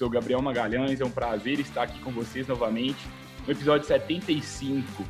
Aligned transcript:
Sou 0.00 0.08
Gabriel 0.08 0.40
Magalhães, 0.40 0.98
é 0.98 1.04
um 1.04 1.10
prazer 1.10 1.60
estar 1.60 1.82
aqui 1.82 2.00
com 2.00 2.10
vocês 2.10 2.48
novamente 2.48 3.06
no 3.46 3.52
episódio 3.52 3.86
75. 3.86 5.04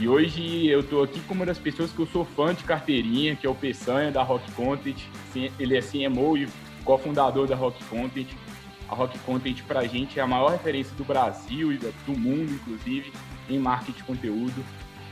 E 0.00 0.08
hoje 0.08 0.66
eu 0.66 0.80
estou 0.80 1.04
aqui 1.04 1.20
com 1.20 1.34
uma 1.34 1.46
das 1.46 1.60
pessoas 1.60 1.92
que 1.92 2.00
eu 2.00 2.08
sou 2.08 2.24
fã 2.24 2.52
de 2.52 2.64
carteirinha, 2.64 3.36
que 3.36 3.46
é 3.46 3.48
o 3.48 3.54
Peçanha 3.54 4.10
da 4.10 4.24
Rock 4.24 4.50
Content. 4.50 5.00
Ele 5.60 5.76
é 5.76 5.80
CMO 5.80 6.36
e 6.36 6.48
cofundador 6.84 7.46
da 7.46 7.54
Rock 7.54 7.84
Content. 7.84 8.26
A 8.88 8.96
Rock 8.96 9.16
Content 9.20 9.62
para 9.62 9.78
a 9.78 9.86
gente 9.86 10.18
é 10.18 10.22
a 10.24 10.26
maior 10.26 10.50
referência 10.50 10.92
do 10.96 11.04
Brasil 11.04 11.72
e 11.72 11.76
do 11.76 12.18
mundo, 12.18 12.50
inclusive, 12.50 13.12
em 13.48 13.60
marketing 13.60 13.98
de 13.98 14.02
conteúdo. 14.02 14.64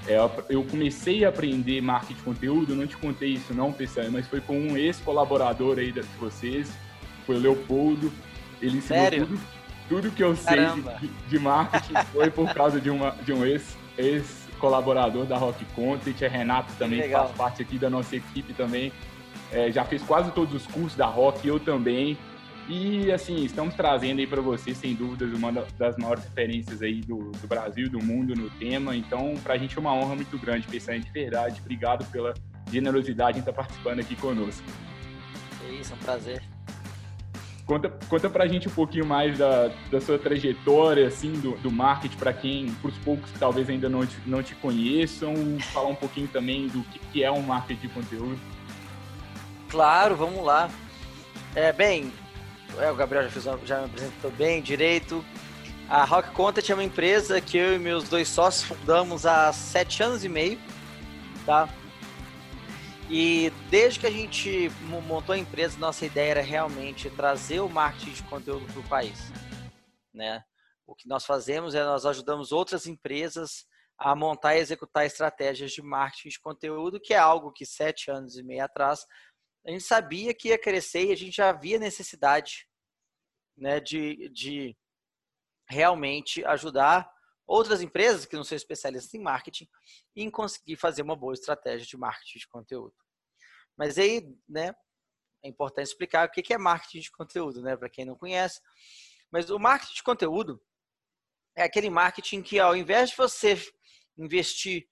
É, 0.09 0.17
eu 0.49 0.65
comecei 0.65 1.25
a 1.25 1.29
aprender 1.29 1.81
marketing 1.81 2.15
de 2.15 2.23
conteúdo, 2.23 2.75
não 2.75 2.85
te 2.85 2.97
contei 2.97 3.35
isso 3.35 3.55
não, 3.55 3.73
Peçanha, 3.73 4.11
mas 4.11 4.27
foi 4.27 4.41
com 4.41 4.59
um 4.59 4.77
ex-colaborador 4.77 5.79
aí 5.79 5.93
de 5.93 6.03
vocês, 6.19 6.77
foi 7.25 7.37
o 7.37 7.39
Leopoldo. 7.39 8.13
Ele 8.61 8.79
ensinou 8.79 9.03
Sério? 9.03 9.27
tudo, 9.27 9.41
tudo 9.89 10.11
que 10.11 10.23
eu 10.23 10.35
sei 10.37 10.67
de, 11.01 11.09
de, 11.29 11.39
marketing 11.39 11.95
foi 12.13 12.31
por 12.31 12.53
causa 12.55 12.81
de, 12.81 12.91
uma, 12.91 13.11
de 13.23 13.33
um 13.33 13.45
ex, 13.45 13.77
ex 13.99 14.45
colaborador 14.59 15.27
da 15.27 15.37
Rock 15.37 15.65
Content, 15.75 16.23
é 16.23 16.29
Renato 16.29 16.73
também, 16.79 17.03
que 17.03 17.11
faz 17.11 17.31
parte 17.33 17.63
aqui 17.63 17.79
da 17.79 17.91
nossa 17.91 18.17
equipe 18.17 18.55
também. 18.55 18.93
É, 19.53 19.71
já 19.71 19.85
fez 19.85 20.03
quase 20.03 20.31
todos 20.33 20.55
os 20.55 20.67
cursos 20.67 20.97
da 20.97 21.07
Rock, 21.07 21.47
eu 21.47 21.61
também. 21.61 22.17
E 22.67 23.13
assim, 23.13 23.45
estamos 23.45 23.75
trazendo 23.75 24.21
aí 24.21 24.27
para 24.27 24.41
vocês, 24.41 24.79
sem 24.79 24.95
dúvidas, 24.95 25.31
uma 25.35 25.53
das 25.53 25.97
maiores 25.99 26.25
referências 26.25 26.81
aí 26.81 27.03
do, 27.03 27.31
do 27.31 27.47
Brasil, 27.47 27.91
do 27.91 28.03
mundo 28.03 28.35
no 28.35 28.49
tema. 28.51 28.97
Então, 28.97 29.35
para 29.43 29.55
a 29.55 29.59
gente 29.59 29.77
é 29.77 29.81
uma 29.81 29.93
honra 29.93 30.17
muito 30.17 30.39
grande 30.39 30.67
pensar 30.67 30.99
de 30.99 31.11
verdade. 31.11 31.61
Obrigado 31.61 32.11
pela 32.11 32.33
generosidade 32.73 33.37
em 33.37 33.41
estar 33.41 33.53
participando 33.53 34.01
aqui 34.01 34.17
conosco. 34.17 34.65
É 35.69 35.73
isso, 35.75 35.93
é 35.93 35.97
um 35.97 35.99
prazer. 35.99 36.54
Conta, 37.67 37.89
conta 38.09 38.29
pra 38.29 38.47
gente 38.47 38.69
um 38.69 38.71
pouquinho 38.71 39.07
mais 39.07 39.39
da, 39.39 39.71
da 39.91 39.99
sua 39.99 40.19
trajetória, 40.19 41.09
assim, 41.09 41.33
do, 41.33 41.53
do 41.59 41.71
marketing, 41.71 42.17
para 42.17 42.33
quem, 42.33 42.71
para 42.75 42.91
os 42.91 42.99
poucos 42.99 43.31
que 43.31 43.39
talvez 43.39 43.71
ainda 43.71 43.89
não 43.89 44.05
te, 44.05 44.17
não 44.27 44.43
te 44.43 44.55
conheçam, 44.55 45.35
falar 45.73 45.89
um 45.89 45.95
pouquinho 45.95 46.29
também 46.29 46.69
do 46.69 46.83
que, 46.85 46.99
que 46.99 47.25
é 47.25 47.31
um 47.31 47.41
marketing 47.41 47.81
de 47.81 47.89
conteúdo. 47.89 48.39
Claro, 49.71 50.15
vamos 50.15 50.45
lá. 50.45 50.71
É, 51.55 51.73
bem, 51.73 52.13
é, 52.79 52.91
o 52.91 52.95
Gabriel 52.95 53.25
já, 53.25 53.31
fez, 53.31 53.45
já 53.65 53.79
me 53.79 53.85
apresentou 53.87 54.31
bem, 54.33 54.61
direito. 54.61 55.25
A 55.89 56.05
Rock 56.05 56.33
Content 56.33 56.69
é 56.69 56.75
uma 56.75 56.85
empresa 56.85 57.41
que 57.41 57.57
eu 57.57 57.75
e 57.75 57.79
meus 57.79 58.09
dois 58.09 58.29
sócios 58.29 58.65
fundamos 58.65 59.25
há 59.25 59.53
sete 59.55 60.03
anos 60.03 60.23
e 60.23 60.29
meio, 60.29 60.59
tá? 61.47 61.69
E 63.11 63.51
desde 63.71 64.01
que 64.01 64.07
a 64.07 64.11
gente 64.11 64.71
montou 65.07 65.35
a 65.35 65.39
empresa, 65.39 65.79
nossa 65.79 66.07
ideia 66.07 66.31
era 66.31 66.43
realmente 66.43 67.11
trazer 67.11 67.61
o 67.61 67.69
marketing 67.69 68.13
de 68.13 68.23
conteúdo 68.25 68.67
para 68.73 68.81
o 68.81 68.89
país. 68.89 69.19
Né? 70.13 70.43
O 70.87 70.95
que 70.95 71.07
nós 71.07 71.25
fazemos 71.27 71.75
é 71.75 71.85
nós 71.85 72.07
ajudamos 72.07 72.53
outras 72.53 72.87
empresas 72.87 73.67
a 73.99 74.17
montar 74.17 74.57
e 74.57 74.61
executar 74.61 75.07
estratégias 75.07 75.73
de 75.73 75.83
marketing 75.83 76.31
de 76.31 76.41
conteúdo, 76.41 77.01
que 77.01 77.15
é 77.15 77.19
algo 77.19 77.53
que 77.53 77.65
sete 77.65 78.11
anos 78.11 78.37
e 78.37 78.43
meio 78.43 78.65
atrás 78.65 79.07
a 79.67 79.71
gente 79.71 79.85
sabia 79.85 80.35
que 80.35 80.49
ia 80.49 80.59
crescer 80.59 81.07
e 81.07 81.13
a 81.13 81.17
gente 81.17 81.37
já 81.37 81.49
havia 81.49 81.79
necessidade 81.79 82.69
né, 83.57 83.81
de, 83.81 84.29
de 84.29 84.77
realmente 85.69 86.45
ajudar 86.45 87.11
outras 87.47 87.83
empresas 87.83 88.27
que 88.27 88.37
não 88.37 88.45
são 88.45 88.57
especialistas 88.57 89.13
em 89.15 89.23
marketing 89.23 89.69
em 90.17 90.31
conseguir 90.31 90.77
fazer 90.77 91.03
uma 91.03 91.17
boa 91.17 91.35
estratégia 91.35 91.87
de 91.87 91.97
marketing 91.97 92.39
de 92.39 92.49
conteúdo. 92.49 92.95
Mas 93.77 93.99
aí, 93.99 94.27
né, 94.49 94.75
é 95.45 95.49
importante 95.49 95.87
explicar 95.87 96.27
o 96.27 96.31
que 96.31 96.53
é 96.53 96.59
marketing 96.59 97.01
de 97.01 97.11
conteúdo, 97.11 97.63
né, 97.63 97.77
para 97.77 97.91
quem 97.91 98.05
não 98.05 98.17
conhece. 98.17 98.61
Mas 99.31 99.51
o 99.51 99.59
marketing 99.59 99.95
de 99.95 100.03
conteúdo 100.03 100.63
é 101.57 101.65
aquele 101.65 101.91
marketing 101.91 102.43
que, 102.43 102.59
ao 102.59 102.77
invés 102.77 103.11
de 103.11 103.17
você 103.17 103.61
investir 104.17 104.89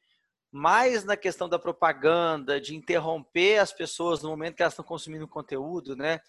mais 0.51 1.05
na 1.05 1.17
questão 1.17 1.49
da 1.49 1.59
propaganda, 1.59 2.61
de 2.61 2.77
interromper 2.77 3.59
as 3.59 3.73
pessoas 3.73 4.23
no 4.23 4.29
momento 4.29 4.55
que 4.55 4.63
elas 4.63 4.75
estão 4.75 4.85
consumindo 4.85 5.27
conteúdo, 5.27 5.97
né? 5.97 6.21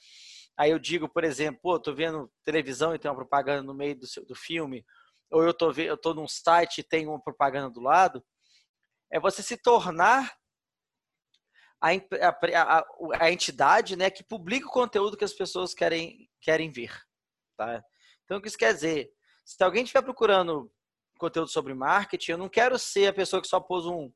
Aí 0.56 0.72
eu 0.72 0.80
digo, 0.80 1.10
por 1.10 1.24
exemplo, 1.24 1.80
tô 1.80 1.94
vendo 1.94 2.32
televisão 2.46 2.96
e 2.96 3.00
tem 3.00 3.10
uma 3.12 3.18
propaganda 3.18 3.64
no 3.64 3.74
meio 3.74 3.98
do, 4.00 4.08
seu, 4.08 4.24
do 4.26 4.36
filme, 4.36 4.86
ou 5.34 5.44
eu 5.44 5.54
tô, 5.54 5.72
eu 5.72 5.98
tô 5.98 6.14
num 6.14 6.28
site 6.28 6.80
e 6.80 6.84
tem 6.84 7.08
uma 7.08 7.20
propaganda 7.20 7.70
do 7.70 7.82
lado, 7.82 8.24
é 9.12 9.20
você 9.20 9.42
se 9.42 9.58
tornar 9.58 10.32
a, 11.82 11.90
a, 11.90 12.80
a, 12.80 12.86
a, 13.20 13.32
entidade 13.32 13.96
né, 13.96 14.12
que 14.12 14.24
publica 14.24 14.68
o 14.68 14.72
conteúdo 14.72 15.18
que 15.18 15.24
as 15.24 15.34
pessoas 15.34 15.74
querem, 15.74 16.30
querem 16.40 16.72
ver. 16.72 16.96
Tá? 17.58 17.84
Então, 18.24 18.38
o 18.38 18.42
que 18.42 18.48
isso 18.48 18.58
quer 18.58 18.74
dizer? 18.74 19.12
Se 19.44 19.62
alguém 19.64 19.84
estiver 19.84 20.04
procurando 20.04 20.72
conteúdo 21.18 21.50
sobre 21.50 21.74
marketing, 21.74 22.32
eu 22.32 22.38
não 22.38 22.48
quero 22.48 22.78
ser 22.78 23.08
a 23.08 23.14
pessoa 23.14 23.42
que 23.42 23.48
só 23.48 23.60
pôs 23.60 23.86
um, 23.88 24.12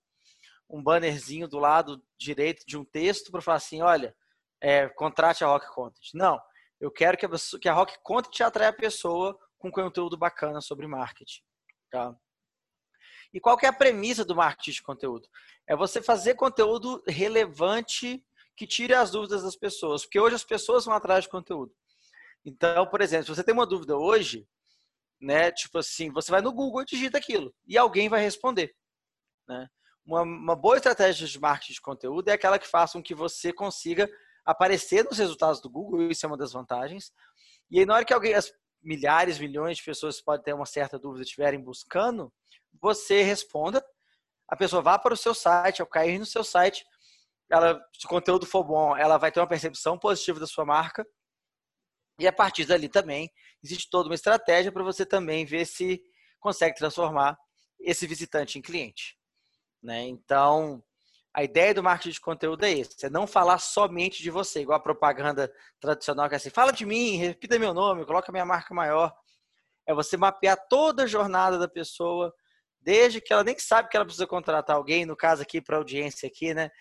um 0.70 0.82
bannerzinho 0.82 1.48
do 1.48 1.58
lado 1.58 2.02
direito 2.18 2.64
de 2.66 2.78
um 2.78 2.86
texto 2.86 3.32
para 3.32 3.42
falar 3.42 3.58
assim, 3.58 3.82
olha, 3.82 4.16
é, 4.62 4.88
contrate 4.90 5.44
a 5.44 5.48
Rock 5.48 5.68
Content. 5.74 6.14
Não, 6.14 6.40
eu 6.80 6.92
quero 6.92 7.18
que 7.18 7.26
a, 7.26 7.30
que 7.60 7.68
a 7.68 7.74
Rock 7.74 7.98
Content 8.04 8.42
atraia 8.42 8.70
a 8.70 8.74
pessoa 8.74 9.38
com 9.58 9.72
conteúdo 9.72 10.18
bacana 10.18 10.62
sobre 10.62 10.88
marketing. 10.88 11.42
Tá? 11.90 12.16
E 13.34 13.40
qual 13.40 13.58
que 13.58 13.66
é 13.66 13.70
a 13.70 13.74
premissa 13.74 14.24
do 14.24 14.36
marketing 14.36 14.72
de 14.72 14.84
conteúdo? 14.84 15.28
É 15.68 15.76
você 15.76 16.02
fazer 16.02 16.36
conteúdo 16.36 17.04
relevante 17.08 18.24
que 18.56 18.66
tire 18.66 18.94
as 18.94 19.12
dúvidas 19.12 19.44
das 19.44 19.56
pessoas, 19.56 20.04
porque 20.04 20.20
hoje 20.20 20.36
as 20.36 20.44
pessoas 20.44 20.86
vão 20.86 20.96
atrás 20.96 21.26
de 21.26 21.30
conteúdo. 21.30 21.74
Então, 22.44 22.88
por 22.88 23.02
exemplo, 23.02 23.26
se 23.26 23.36
você 23.36 23.44
tem 23.44 23.54
uma 23.54 23.68
dúvida 23.68 23.96
hoje, 23.98 24.48
né, 25.20 25.52
tipo 25.52 25.78
assim, 25.78 26.12
você 26.12 26.32
vai 26.32 26.42
no 26.42 26.54
Google 26.54 26.82
e 26.82 26.86
digita 26.86 27.18
aquilo 27.18 27.54
e 27.68 27.78
alguém 27.78 28.10
vai 28.10 28.22
responder, 28.22 28.76
né? 29.48 29.68
Uma, 30.06 30.22
uma 30.22 30.56
boa 30.56 30.78
estratégia 30.78 31.28
de 31.28 31.40
marketing 31.40 31.74
de 31.74 31.82
conteúdo 31.82 32.30
é 32.30 32.32
aquela 32.32 32.58
que 32.58 32.68
faça 32.68 32.94
com 32.94 33.04
que 33.04 33.14
você 33.14 33.52
consiga 33.52 34.10
aparecer 34.46 35.04
nos 35.04 35.18
resultados 35.18 35.60
do 35.60 35.70
Google, 35.70 36.10
isso 36.10 36.26
é 36.26 36.28
uma 36.28 36.38
das 36.38 36.54
vantagens. 36.54 37.12
E 37.70 37.80
aí, 37.80 37.86
na 37.86 37.96
hora 37.96 38.06
que 38.06 38.14
alguém, 38.14 38.34
milhares, 38.82 39.40
milhões 39.40 39.78
de 39.78 39.84
pessoas 39.84 40.22
podem 40.22 40.44
ter 40.44 40.54
uma 40.54 40.66
certa 40.66 40.98
dúvida 40.98 41.24
estiverem 41.24 41.60
buscando, 41.60 42.32
você 42.80 43.22
responda, 43.22 43.84
a 44.48 44.56
pessoa 44.56 44.82
vá 44.82 44.98
para 44.98 45.14
o 45.14 45.18
seu 45.18 45.34
site, 45.34 45.82
ao 45.82 45.88
cair 45.88 46.20
no 46.20 46.26
seu 46.26 46.44
site, 46.44 46.86
ela, 47.50 47.80
se 47.98 48.06
o 48.06 48.10
conteúdo 48.10 48.46
for 48.46 48.64
bom, 48.64 48.96
ela 48.96 49.18
vai 49.18 49.32
ter 49.32 49.40
uma 49.40 49.48
percepção 49.48 49.98
positiva 49.98 50.40
da 50.40 50.48
sua 50.48 50.66
marca. 50.66 51.06
E 52.20 52.28
a 52.28 52.34
partir 52.34 52.66
dali 52.66 52.90
também 52.90 53.30
existe 53.64 53.90
toda 53.90 54.10
uma 54.10 54.16
estratégia 54.16 54.72
para 54.72 54.84
você 54.84 55.06
também 55.06 55.46
ver 55.46 55.66
se 55.66 56.02
consegue 56.40 56.76
transformar 56.76 57.38
esse 57.80 58.06
visitante 58.08 58.58
em 58.58 58.62
cliente. 58.62 59.18
Né? 59.82 60.04
Então, 60.04 60.84
a 61.38 61.44
ideia 61.44 61.72
do 61.72 61.84
marketing 61.84 62.14
de 62.14 62.20
conteúdo 62.20 62.66
é 62.66 62.72
esse: 62.72 63.06
é 63.06 63.12
não 63.12 63.28
falar 63.28 63.60
somente 63.60 64.24
de 64.24 64.32
você, 64.32 64.62
igual 64.62 64.80
a 64.80 64.82
propaganda 64.82 65.54
tradicional 65.80 66.28
que 66.28 66.34
é 66.34 66.38
assim, 66.38 66.50
fala 66.50 66.74
de 66.74 66.84
mim, 66.84 67.16
repita 67.18 67.60
meu 67.60 67.76
nome, 67.76 68.08
coloca 68.08 68.32
minha 68.32 68.44
marca 68.44 68.74
maior. 68.74 69.16
É 69.86 69.94
você 69.94 70.18
mapear 70.18 70.58
toda 70.68 71.04
a 71.04 71.08
jornada 71.08 71.60
da 71.60 71.68
pessoa, 71.68 72.34
desde 72.82 73.22
que 73.22 73.32
ela 73.32 73.44
nem 73.44 73.58
sabe 73.60 73.88
que 73.88 73.96
ela 73.96 74.04
precisa 74.04 74.26
contratar 74.26 74.76
alguém, 74.76 75.06
no 75.06 75.16
caso 75.16 75.44
aqui 75.44 75.62
para 75.62 75.78
audiência 75.78 76.28
aqui, 76.28 76.56
né? 76.56 76.72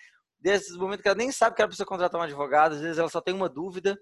Desde 0.40 0.72
o 0.74 0.80
momento 0.80 1.02
que 1.02 1.08
ela 1.08 1.18
nem 1.18 1.30
sabe 1.30 1.54
que 1.54 1.60
ela 1.60 1.68
precisa 1.68 1.84
contratar 1.84 2.18
um 2.18 2.24
advogado, 2.24 2.76
às 2.76 2.80
vezes 2.80 2.96
ela 2.96 3.10
só 3.10 3.20
tem 3.20 3.34
uma 3.34 3.50
dúvida, 3.50 3.94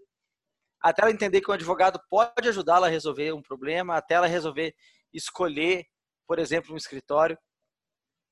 até 0.80 1.02
ela 1.02 1.10
entender 1.10 1.40
que 1.40 1.50
um 1.50 1.54
advogado 1.54 2.00
pode 2.08 2.48
ajudá-la 2.48 2.86
a 2.86 2.90
resolver 2.90 3.32
um 3.32 3.42
problema, 3.42 3.96
até 3.96 4.14
ela 4.14 4.28
resolver 4.28 4.72
escolher, 5.12 5.84
por 6.28 6.38
exemplo, 6.38 6.72
um 6.72 6.76
escritório. 6.76 7.36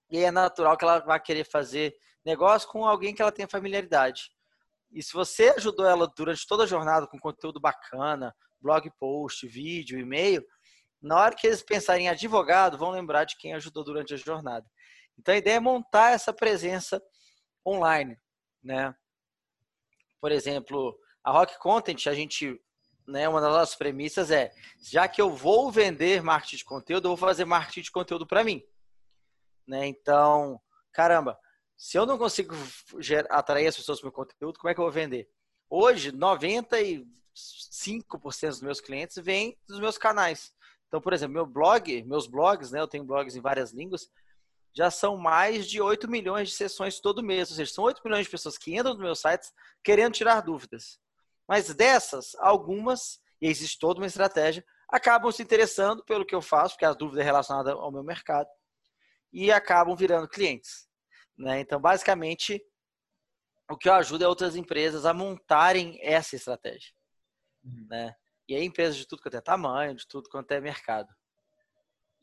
E 0.09 0.19
é 0.19 0.31
natural 0.31 0.77
que 0.77 0.85
ela 0.85 1.01
vá 1.01 1.19
querer 1.19 1.45
fazer 1.45 1.93
negócio 2.25 2.69
com 2.69 2.87
alguém 2.87 3.15
que 3.15 3.23
ela 3.23 3.33
tenha 3.33 3.49
familiaridade. 3.49 4.31
E 4.91 5.03
se 5.03 5.13
você 5.13 5.49
ajudou 5.57 5.87
ela 5.87 6.07
durante 6.17 6.47
toda 6.47 6.65
a 6.65 6.67
jornada 6.67 7.07
com 7.07 7.19
conteúdo 7.19 7.61
bacana, 7.61 8.35
blog 8.61 8.91
post, 8.99 9.47
vídeo, 9.47 9.99
e-mail, 9.99 10.45
na 11.01 11.17
hora 11.19 11.35
que 11.35 11.47
eles 11.47 11.63
pensarem 11.63 12.07
em 12.07 12.09
advogado, 12.09 12.79
vão 12.79 12.91
lembrar 12.91 13.25
de 13.25 13.37
quem 13.37 13.55
ajudou 13.55 13.83
durante 13.83 14.15
a 14.15 14.17
jornada. 14.17 14.67
Então 15.19 15.35
a 15.35 15.39
ideia 15.39 15.57
é 15.57 15.61
montar 15.61 16.13
essa 16.13 16.33
presença 16.33 17.03
online, 17.67 18.17
né? 18.63 18.95
Por 20.21 20.31
exemplo, 20.31 20.97
a 21.25 21.33
Rock 21.33 21.59
Content, 21.59 22.07
a 22.07 22.15
gente 22.15 22.61
né, 23.07 23.29
uma 23.29 23.41
das 23.41 23.53
nossas 23.53 23.75
premissas 23.75 24.31
é, 24.31 24.53
já 24.81 25.09
que 25.09 25.21
eu 25.21 25.31
vou 25.31 25.71
vender 25.71 26.23
marketing 26.23 26.57
de 26.57 26.65
conteúdo, 26.65 27.07
eu 27.07 27.11
vou 27.11 27.17
fazer 27.17 27.45
marketing 27.45 27.83
de 27.83 27.91
conteúdo 27.91 28.27
para 28.27 28.45
mim. 28.45 28.63
Né? 29.67 29.87
Então, 29.87 30.61
caramba, 30.93 31.39
se 31.83 31.99
eu 31.99 32.07
não 32.07 32.17
consigo 32.17 32.55
atrair 33.29 33.67
as 33.67 33.77
pessoas 33.77 33.99
para 33.99 34.07
o 34.07 34.11
meu 34.11 34.13
conteúdo, 34.13 34.57
como 34.57 34.71
é 34.71 34.75
que 34.75 34.79
eu 34.79 34.85
vou 34.85 34.93
vender? 34.93 35.29
Hoje, 35.69 36.13
95% 36.13 37.05
dos 38.47 38.63
meus 38.63 38.81
clientes 38.81 39.19
vêm 39.19 39.59
dos 39.67 39.81
meus 39.81 39.99
canais. 39.99 40.55
Então, 40.87 41.01
por 41.01 41.13
exemplo, 41.13 41.35
meu 41.35 41.45
blog, 41.45 42.05
meus 42.05 42.29
blogs, 42.29 42.71
né, 42.71 42.79
eu 42.79 42.87
tenho 42.87 43.03
blogs 43.03 43.35
em 43.35 43.41
várias 43.41 43.73
línguas, 43.73 44.09
já 44.73 44.93
são 44.93 45.17
mais 45.17 45.67
de 45.67 45.83
8 45.83 46.09
milhões 46.09 46.51
de 46.51 46.55
sessões 46.55 47.01
todo 47.01 47.21
mês. 47.21 47.51
Ou 47.51 47.57
seja, 47.57 47.73
são 47.75 47.83
8 47.83 48.01
milhões 48.05 48.27
de 48.27 48.31
pessoas 48.31 48.57
que 48.57 48.77
entram 48.77 48.93
nos 48.93 49.03
meus 49.03 49.19
sites 49.19 49.53
querendo 49.83 50.15
tirar 50.15 50.41
dúvidas. 50.41 51.01
Mas 51.49 51.75
dessas, 51.75 52.37
algumas, 52.39 53.19
e 53.41 53.49
existe 53.49 53.81
toda 53.81 53.99
uma 53.99 54.07
estratégia, 54.07 54.65
acabam 54.89 55.33
se 55.33 55.43
interessando 55.43 56.05
pelo 56.05 56.25
que 56.25 56.35
eu 56.35 56.43
faço, 56.43 56.77
porque 56.77 56.85
as 56.85 56.95
dúvidas 56.95 57.23
é 57.23 57.25
relacionada 57.25 57.73
ao 57.73 57.91
meu 57.91 58.05
mercado, 58.05 58.49
e 59.33 59.51
acabam 59.51 59.97
virando 59.97 60.29
clientes. 60.29 60.92
Né? 61.43 61.61
Então, 61.61 61.81
basicamente, 61.81 62.65
o 63.69 63.77
que 63.77 63.89
eu 63.89 63.95
ajudo 63.95 64.25
é 64.25 64.29
outras 64.29 64.55
empresas 64.55 65.05
a 65.05 65.13
montarem 65.13 65.99
essa 66.01 66.37
estratégia. 66.37 66.93
Uhum. 67.65 67.87
Né? 67.91 68.15
E 68.49 68.55
aí, 68.55 68.65
empresas 68.65 68.97
de 68.97 69.07
tudo 69.07 69.23
quanto 69.23 69.37
é 69.37 69.41
tamanho, 69.41 69.97
de 69.97 70.07
tudo 70.07 70.29
quanto 70.31 70.53
é 70.53 70.61
mercado. 70.61 71.09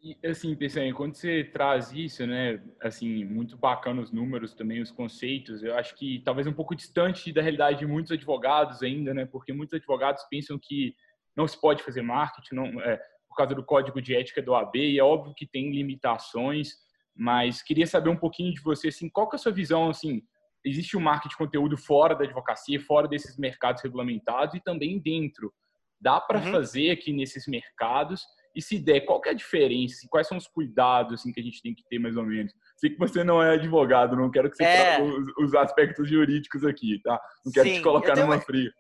E, 0.02 0.18
assim, 0.26 0.56
Pessanha, 0.56 0.94
quando 0.94 1.16
você 1.16 1.44
traz 1.44 1.92
isso, 1.92 2.26
né, 2.26 2.64
assim, 2.82 3.26
muito 3.26 3.58
bacana 3.58 4.02
os 4.02 4.12
números 4.12 4.54
também, 4.54 4.82
os 4.82 4.92
conceitos, 4.92 5.62
eu 5.62 5.76
acho 5.76 5.94
que 5.96 6.22
talvez 6.24 6.48
um 6.48 6.54
pouco 6.54 6.74
distante 6.74 7.34
da 7.34 7.42
realidade 7.42 7.80
de 7.80 7.86
muitos 7.86 8.14
advogados 8.14 8.82
ainda, 8.82 9.14
né, 9.14 9.26
porque 9.26 9.52
muitos 9.52 9.74
advogados 9.74 10.24
pensam 10.30 10.58
que 10.58 10.96
não 11.36 11.46
se 11.46 11.60
pode 11.60 11.84
fazer 11.84 12.02
marketing, 12.02 12.56
não, 12.56 12.82
é, 12.82 12.96
por 13.28 13.36
causa 13.36 13.54
do 13.54 13.66
código 13.66 14.02
de 14.02 14.16
ética 14.16 14.42
do 14.42 14.56
AB, 14.56 14.80
e 14.80 14.98
é 14.98 15.04
óbvio 15.04 15.36
que 15.36 15.46
tem 15.46 15.70
limitações, 15.70 16.76
mas 17.20 17.62
queria 17.62 17.86
saber 17.86 18.10
um 18.10 18.16
pouquinho 18.16 18.54
de 18.54 18.62
você, 18.62 18.88
assim, 18.88 19.10
qual 19.10 19.28
que 19.28 19.36
é 19.36 19.38
a 19.38 19.40
sua 19.40 19.52
visão, 19.52 19.90
assim, 19.90 20.22
existe 20.64 20.96
o 20.96 21.00
um 21.00 21.04
marketing 21.04 21.30
de 21.30 21.38
conteúdo 21.38 21.78
fora 21.78 22.16
da 22.16 22.24
advocacia, 22.24 22.80
fora 22.80 23.10
desses 23.10 23.38
mercados 23.38 23.84
regulamentados 23.84 24.56
e 24.56 24.62
também 24.62 24.98
dentro. 24.98 25.54
Dá 26.00 26.22
para 26.22 26.40
uhum. 26.40 26.50
fazer 26.50 26.92
aqui 26.92 27.12
nesses 27.12 27.46
mercados 27.46 28.24
e 28.56 28.62
se 28.62 28.80
der, 28.80 29.02
qual 29.02 29.20
que 29.20 29.28
é 29.28 29.34
a 29.34 29.36
diferença? 29.36 29.96
Assim, 29.96 30.08
quais 30.08 30.28
são 30.28 30.38
os 30.38 30.48
cuidados 30.48 31.16
assim, 31.16 31.34
que 31.34 31.42
a 31.42 31.44
gente 31.44 31.62
tem 31.62 31.76
que 31.76 31.84
ter, 31.90 32.00
mais 32.00 32.16
ou 32.16 32.26
menos? 32.26 32.54
Sei 32.78 32.90
que 32.90 32.98
você 32.98 33.22
não 33.22 33.44
é 33.44 33.56
advogado, 33.56 34.16
não 34.16 34.32
quero 34.32 34.50
que 34.50 34.56
você 34.56 34.64
é... 34.64 34.96
traga 34.96 35.04
os, 35.04 35.28
os, 35.38 35.54
aspectos 35.56 36.10
jurídicos 36.10 36.64
aqui, 36.64 37.02
tá? 37.04 37.20
Não 37.46 37.52
quero 37.52 37.68
sim, 37.68 37.76
te 37.76 37.82
colocar 37.82 38.16
numa 38.16 38.36
uma... 38.36 38.42
fria. 38.42 38.72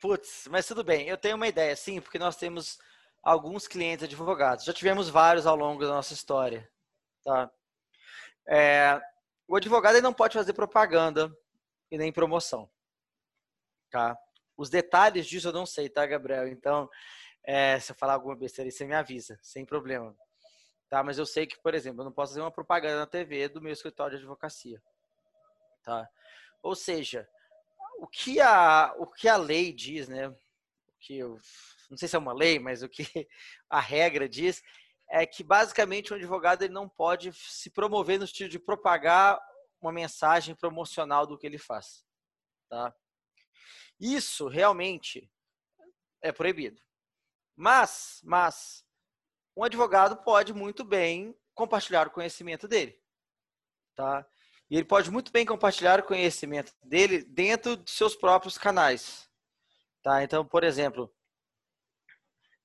Putz, 0.00 0.48
mas 0.50 0.66
tudo 0.66 0.82
bem. 0.82 1.06
Eu 1.06 1.18
tenho 1.18 1.36
uma 1.36 1.46
ideia, 1.46 1.76
sim, 1.76 2.00
porque 2.00 2.18
nós 2.18 2.36
temos 2.36 2.78
alguns 3.22 3.68
clientes 3.68 4.04
advogados. 4.04 4.64
Já 4.64 4.72
tivemos 4.72 5.10
vários 5.10 5.46
ao 5.46 5.56
longo 5.56 5.82
da 5.82 5.88
nossa 5.88 6.14
história, 6.14 6.66
tá? 7.24 7.50
É... 8.46 9.00
O 9.48 9.56
advogado 9.56 9.94
ele 9.94 10.02
não 10.02 10.12
pode 10.12 10.34
fazer 10.34 10.52
propaganda 10.52 11.34
e 11.90 11.98
nem 11.98 12.12
promoção, 12.12 12.70
tá? 13.90 14.16
Os 14.56 14.70
detalhes 14.70 15.26
disso 15.26 15.48
eu 15.48 15.52
não 15.52 15.66
sei, 15.66 15.88
tá, 15.88 16.06
Gabriel? 16.06 16.46
Então, 16.46 16.88
é, 17.42 17.80
se 17.80 17.92
eu 17.92 17.96
falar 17.96 18.14
alguma 18.14 18.36
besteira, 18.36 18.70
você 18.70 18.84
me 18.84 18.94
avisa, 18.94 19.38
sem 19.42 19.64
problema. 19.64 20.16
Tá? 20.88 21.02
Mas 21.02 21.18
eu 21.18 21.26
sei 21.26 21.46
que, 21.46 21.58
por 21.58 21.74
exemplo, 21.74 22.00
eu 22.00 22.04
não 22.04 22.12
posso 22.12 22.32
fazer 22.32 22.42
uma 22.42 22.50
propaganda 22.50 22.98
na 22.98 23.06
TV 23.06 23.48
do 23.48 23.62
meu 23.62 23.72
escritório 23.72 24.16
de 24.16 24.22
advocacia. 24.22 24.82
Tá? 25.82 26.08
Ou 26.62 26.74
seja, 26.74 27.28
o 27.98 28.06
que 28.06 28.40
a, 28.40 28.94
o 28.98 29.06
que 29.06 29.28
a 29.28 29.36
lei 29.36 29.72
diz, 29.72 30.08
né? 30.08 30.28
O 30.28 30.36
que 30.98 31.16
eu, 31.16 31.38
não 31.88 31.96
sei 31.96 32.08
se 32.08 32.16
é 32.16 32.18
uma 32.18 32.32
lei, 32.32 32.58
mas 32.58 32.82
o 32.82 32.88
que 32.88 33.04
a 33.70 33.80
regra 33.80 34.28
diz 34.28 34.62
é 35.10 35.26
que 35.26 35.42
basicamente 35.42 36.12
um 36.12 36.16
advogado 36.16 36.62
ele 36.62 36.72
não 36.72 36.88
pode 36.88 37.32
se 37.32 37.68
promover 37.68 38.18
no 38.18 38.26
sentido 38.26 38.50
de 38.50 38.58
propagar 38.58 39.40
uma 39.80 39.92
mensagem 39.92 40.54
promocional 40.54 41.26
do 41.26 41.36
que 41.36 41.46
ele 41.46 41.58
faz, 41.58 42.04
tá? 42.68 42.94
Isso 43.98 44.46
realmente 44.46 45.30
é 46.22 46.30
proibido. 46.30 46.80
Mas, 47.56 48.20
mas, 48.22 48.84
um 49.56 49.64
advogado 49.64 50.16
pode 50.22 50.54
muito 50.54 50.84
bem 50.84 51.36
compartilhar 51.54 52.06
o 52.06 52.10
conhecimento 52.10 52.68
dele, 52.68 52.98
tá? 53.94 54.26
E 54.70 54.76
ele 54.76 54.84
pode 54.84 55.10
muito 55.10 55.32
bem 55.32 55.44
compartilhar 55.44 55.98
o 55.98 56.04
conhecimento 56.04 56.72
dele 56.84 57.24
dentro 57.24 57.76
de 57.76 57.90
seus 57.90 58.14
próprios 58.14 58.56
canais, 58.56 59.28
tá? 60.02 60.22
Então, 60.22 60.46
por 60.46 60.62
exemplo, 60.62 61.12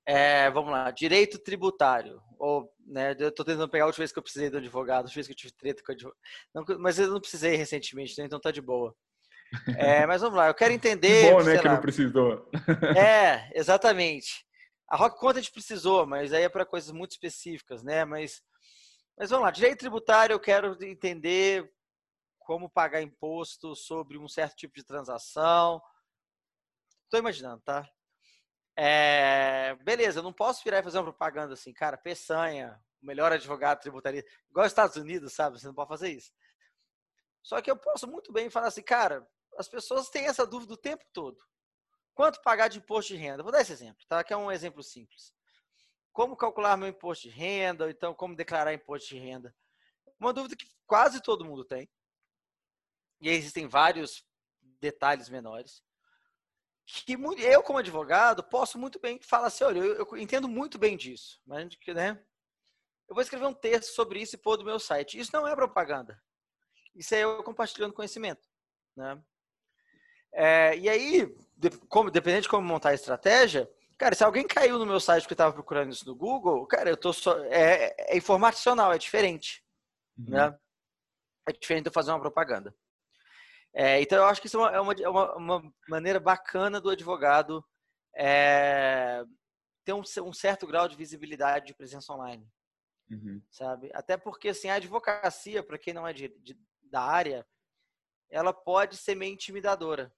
é, 0.06 0.48
vamos 0.50 0.70
lá, 0.70 0.90
direito 0.92 1.38
tributário, 1.38 2.22
ou, 2.38 2.72
né, 2.86 3.16
eu 3.18 3.28
estou 3.28 3.44
tentando 3.44 3.68
pegar 3.68 3.84
a 3.84 3.86
última 3.88 4.02
vez 4.02 4.12
que 4.12 4.18
eu 4.18 4.22
precisei 4.22 4.48
do 4.48 4.58
advogado, 4.58 5.04
a 5.04 5.06
última 5.06 5.16
vez 5.16 5.26
que 5.26 5.32
eu 5.32 5.36
tive 5.36 5.52
treta 5.54 5.82
com 5.84 5.90
o 5.90 5.94
advogado, 5.94 6.18
não, 6.54 6.64
mas 6.78 6.98
eu 6.98 7.08
não 7.08 7.20
precisei 7.20 7.56
recentemente, 7.56 8.16
né, 8.16 8.24
então 8.24 8.38
tá 8.38 8.52
de 8.52 8.60
boa. 8.60 8.94
É, 9.76 10.06
mas 10.06 10.22
vamos 10.22 10.36
lá, 10.36 10.46
eu 10.46 10.54
quero 10.54 10.72
entender. 10.72 11.26
Que 11.26 11.32
bom, 11.32 11.42
né, 11.42 11.58
que 11.58 11.66
lá, 11.66 11.74
não 11.74 11.80
precisou. 11.80 12.48
É, 12.96 13.50
exatamente. 13.58 14.46
A 14.88 14.96
Rock 14.96 15.18
Content 15.18 15.50
precisou, 15.50 16.06
mas 16.06 16.32
aí 16.32 16.44
é 16.44 16.48
para 16.48 16.64
coisas 16.64 16.92
muito 16.92 17.10
específicas, 17.10 17.82
né? 17.82 18.04
Mas, 18.04 18.40
mas 19.18 19.30
vamos 19.30 19.44
lá, 19.44 19.50
direito 19.50 19.80
tributário, 19.80 20.34
eu 20.34 20.40
quero 20.40 20.76
entender 20.84 21.68
como 22.38 22.70
pagar 22.70 23.02
imposto 23.02 23.74
sobre 23.74 24.16
um 24.16 24.28
certo 24.28 24.54
tipo 24.54 24.74
de 24.76 24.84
transação. 24.84 25.82
Estou 27.04 27.18
imaginando, 27.18 27.60
tá? 27.64 27.88
É, 28.76 29.74
beleza, 29.76 30.18
eu 30.18 30.22
não 30.22 30.32
posso 30.32 30.62
virar 30.62 30.80
e 30.80 30.82
fazer 30.82 30.98
uma 30.98 31.04
propaganda 31.04 31.54
assim, 31.54 31.72
cara, 31.72 31.96
Peçanha, 31.96 32.78
o 33.02 33.06
melhor 33.06 33.32
advogado 33.32 33.80
tributarista, 33.80 34.30
igual 34.50 34.66
os 34.66 34.72
Estados 34.72 34.96
Unidos, 34.96 35.32
sabe? 35.32 35.58
Você 35.58 35.66
não 35.66 35.74
pode 35.74 35.88
fazer 35.88 36.10
isso. 36.10 36.30
Só 37.42 37.62
que 37.62 37.70
eu 37.70 37.76
posso 37.76 38.06
muito 38.06 38.32
bem 38.32 38.50
falar 38.50 38.66
assim, 38.66 38.82
cara, 38.82 39.26
as 39.56 39.68
pessoas 39.68 40.10
têm 40.10 40.26
essa 40.26 40.46
dúvida 40.46 40.74
o 40.74 40.76
tempo 40.76 41.04
todo. 41.12 41.38
Quanto 42.14 42.42
pagar 42.42 42.68
de 42.68 42.78
imposto 42.78 43.12
de 43.12 43.18
renda? 43.18 43.42
Vou 43.42 43.52
dar 43.52 43.60
esse 43.60 43.72
exemplo, 43.72 44.04
tá? 44.08 44.22
Que 44.24 44.32
é 44.32 44.36
um 44.36 44.50
exemplo 44.50 44.82
simples. 44.82 45.32
Como 46.12 46.36
calcular 46.36 46.76
meu 46.76 46.88
imposto 46.88 47.28
de 47.28 47.34
renda, 47.34 47.84
ou 47.84 47.90
então 47.90 48.14
como 48.14 48.34
declarar 48.34 48.74
imposto 48.74 49.08
de 49.08 49.18
renda? 49.18 49.54
Uma 50.18 50.32
dúvida 50.32 50.56
que 50.56 50.66
quase 50.86 51.22
todo 51.22 51.44
mundo 51.44 51.64
tem. 51.64 51.88
E 53.20 53.28
existem 53.28 53.66
vários 53.66 54.24
detalhes 54.80 55.28
menores. 55.28 55.82
Que 56.86 57.14
eu, 57.38 57.62
como 57.64 57.80
advogado, 57.80 58.44
posso 58.44 58.78
muito 58.78 59.00
bem 59.00 59.20
falar 59.20 59.48
assim: 59.48 59.64
olha, 59.64 59.80
eu, 59.80 59.94
eu 59.96 60.16
entendo 60.16 60.48
muito 60.48 60.78
bem 60.78 60.96
disso, 60.96 61.40
mas 61.44 61.68
né, 61.88 62.22
eu 63.08 63.14
vou 63.14 63.22
escrever 63.22 63.46
um 63.46 63.54
texto 63.54 63.92
sobre 63.92 64.20
isso 64.20 64.36
e 64.36 64.38
pôr 64.38 64.56
do 64.56 64.64
meu 64.64 64.78
site. 64.78 65.18
Isso 65.18 65.30
não 65.32 65.46
é 65.46 65.54
propaganda. 65.54 66.20
Isso 66.94 67.14
é 67.14 67.24
eu 67.24 67.42
compartilhando 67.42 67.92
conhecimento. 67.92 68.48
Né? 68.96 69.20
É, 70.32 70.76
e 70.76 70.88
aí, 70.88 71.34
de, 71.56 71.70
como, 71.88 72.10
dependendo 72.10 72.42
de 72.42 72.48
como 72.48 72.66
montar 72.66 72.90
a 72.90 72.94
estratégia, 72.94 73.70
cara, 73.98 74.14
se 74.14 74.24
alguém 74.24 74.46
caiu 74.46 74.78
no 74.78 74.86
meu 74.86 75.00
site 75.00 75.22
porque 75.22 75.34
estava 75.34 75.52
procurando 75.52 75.92
isso 75.92 76.06
no 76.06 76.14
Google, 76.14 76.66
cara, 76.66 76.90
eu 76.90 76.96
tô 76.96 77.12
só. 77.12 77.38
É, 77.46 77.94
é 77.98 78.16
informacional, 78.16 78.92
é 78.92 78.98
diferente. 78.98 79.64
Uhum. 80.18 80.30
Né? 80.30 80.58
É 81.48 81.52
diferente 81.52 81.84
de 81.84 81.88
eu 81.88 81.92
fazer 81.92 82.10
uma 82.10 82.20
propaganda. 82.20 82.74
É, 83.78 84.00
então, 84.00 84.16
eu 84.16 84.24
acho 84.24 84.40
que 84.40 84.46
isso 84.46 84.58
é 84.58 84.80
uma, 84.80 84.94
é 84.94 85.08
uma, 85.08 85.36
uma 85.36 85.72
maneira 85.86 86.18
bacana 86.18 86.80
do 86.80 86.88
advogado 86.88 87.62
é, 88.16 89.22
ter 89.84 89.92
um, 89.92 90.00
um, 90.00 90.32
certo 90.32 90.66
grau 90.66 90.88
de 90.88 90.96
visibilidade 90.96 91.66
de 91.66 91.74
presença 91.74 92.10
online. 92.10 92.48
Uhum. 93.10 93.42
Sabe? 93.50 93.90
Até 93.92 94.16
porque, 94.16 94.48
assim, 94.48 94.70
a 94.70 94.76
advocacia, 94.76 95.62
para 95.62 95.76
quem 95.76 95.92
não 95.92 96.08
é 96.08 96.14
de, 96.14 96.28
de, 96.38 96.58
da 96.84 97.02
área, 97.02 97.46
ela 98.30 98.50
pode 98.50 98.96
ser 98.96 99.14
meio 99.14 99.34
intimidadora. 99.34 100.10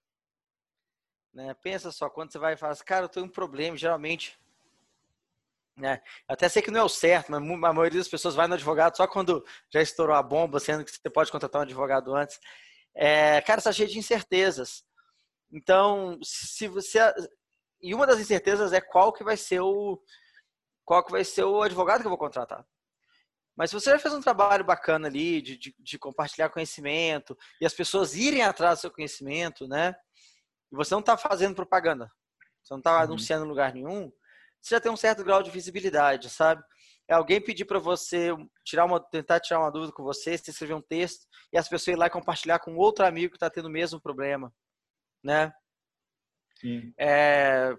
Né? 1.33 1.53
Pensa 1.55 1.91
só, 1.91 2.09
quando 2.09 2.31
você 2.31 2.39
vai 2.39 2.53
e 2.53 2.57
fala 2.57 2.71
assim, 2.71 2.85
cara, 2.85 3.05
eu 3.05 3.09
tenho 3.09 3.25
um 3.25 3.29
problema, 3.29 3.75
geralmente. 3.75 4.39
Né? 5.75 6.01
Até 6.29 6.47
sei 6.47 6.61
que 6.61 6.71
não 6.71 6.79
é 6.79 6.83
o 6.83 6.87
certo, 6.87 7.29
mas 7.29 7.41
a 7.41 7.73
maioria 7.73 7.99
das 7.99 8.07
pessoas 8.07 8.35
vai 8.35 8.47
no 8.47 8.53
advogado 8.53 8.95
só 8.95 9.05
quando 9.05 9.45
já 9.69 9.81
estourou 9.81 10.15
a 10.15 10.23
bomba, 10.23 10.61
sendo 10.61 10.85
que 10.85 10.91
você 10.91 11.09
pode 11.09 11.29
contratar 11.29 11.59
um 11.59 11.65
advogado 11.65 12.15
antes. 12.15 12.39
É, 12.95 13.41
cara, 13.41 13.59
está 13.59 13.71
cheio 13.71 13.89
de 13.89 13.99
incertezas. 13.99 14.83
Então, 15.51 16.19
se 16.23 16.67
você. 16.67 16.99
E 17.81 17.93
uma 17.93 18.05
das 18.05 18.19
incertezas 18.19 18.73
é 18.73 18.81
qual 18.81 19.13
que 19.13 19.23
vai 19.23 19.37
ser 19.37 19.61
o. 19.61 20.01
Qual 20.85 21.03
que 21.03 21.11
vai 21.11 21.23
ser 21.23 21.43
o 21.43 21.61
advogado 21.61 22.01
que 22.01 22.07
eu 22.07 22.11
vou 22.11 22.17
contratar. 22.17 22.65
Mas 23.55 23.69
se 23.69 23.75
você 23.75 23.91
já 23.91 23.99
fez 23.99 24.13
um 24.13 24.21
trabalho 24.21 24.63
bacana 24.63 25.07
ali 25.07 25.41
de, 25.41 25.57
de, 25.57 25.75
de 25.77 25.99
compartilhar 25.99 26.49
conhecimento 26.49 27.37
e 27.59 27.65
as 27.65 27.73
pessoas 27.73 28.15
irem 28.15 28.41
atrás 28.41 28.79
do 28.79 28.81
seu 28.81 28.91
conhecimento, 28.91 29.67
né? 29.67 29.93
e 30.71 30.75
você 30.75 30.93
não 30.93 30.99
está 30.99 31.17
fazendo 31.17 31.55
propaganda, 31.55 32.11
você 32.63 32.73
não 32.73 32.79
está 32.79 32.97
uhum. 32.97 33.03
anunciando 33.03 33.45
em 33.45 33.49
lugar 33.49 33.73
nenhum, 33.73 34.11
você 34.61 34.75
já 34.75 34.81
tem 34.81 34.91
um 34.91 34.97
certo 34.97 35.23
grau 35.23 35.41
de 35.41 35.51
visibilidade, 35.51 36.29
sabe? 36.29 36.63
É 37.09 37.15
alguém 37.15 37.41
pedir 37.41 37.65
para 37.65 37.79
você 37.79 38.29
tirar 38.63 38.85
uma, 38.85 38.99
tentar 38.99 39.39
tirar 39.39 39.59
uma 39.59 39.71
dúvida 39.71 39.91
com 39.91 40.03
você, 40.03 40.37
você 40.37 40.51
escrever 40.51 40.75
um 40.75 40.81
texto 40.81 41.25
e 41.51 41.57
as 41.57 41.67
pessoas 41.67 41.95
ir 41.95 41.99
lá 41.99 42.05
e 42.05 42.11
compartilhar 42.11 42.59
com 42.59 42.75
outro 42.75 43.03
amigo 43.03 43.31
que 43.31 43.37
está 43.37 43.49
tendo 43.49 43.65
o 43.65 43.71
mesmo 43.71 43.99
problema, 43.99 44.53
né? 45.23 45.51
Sim. 46.55 46.93
É, 46.99 47.75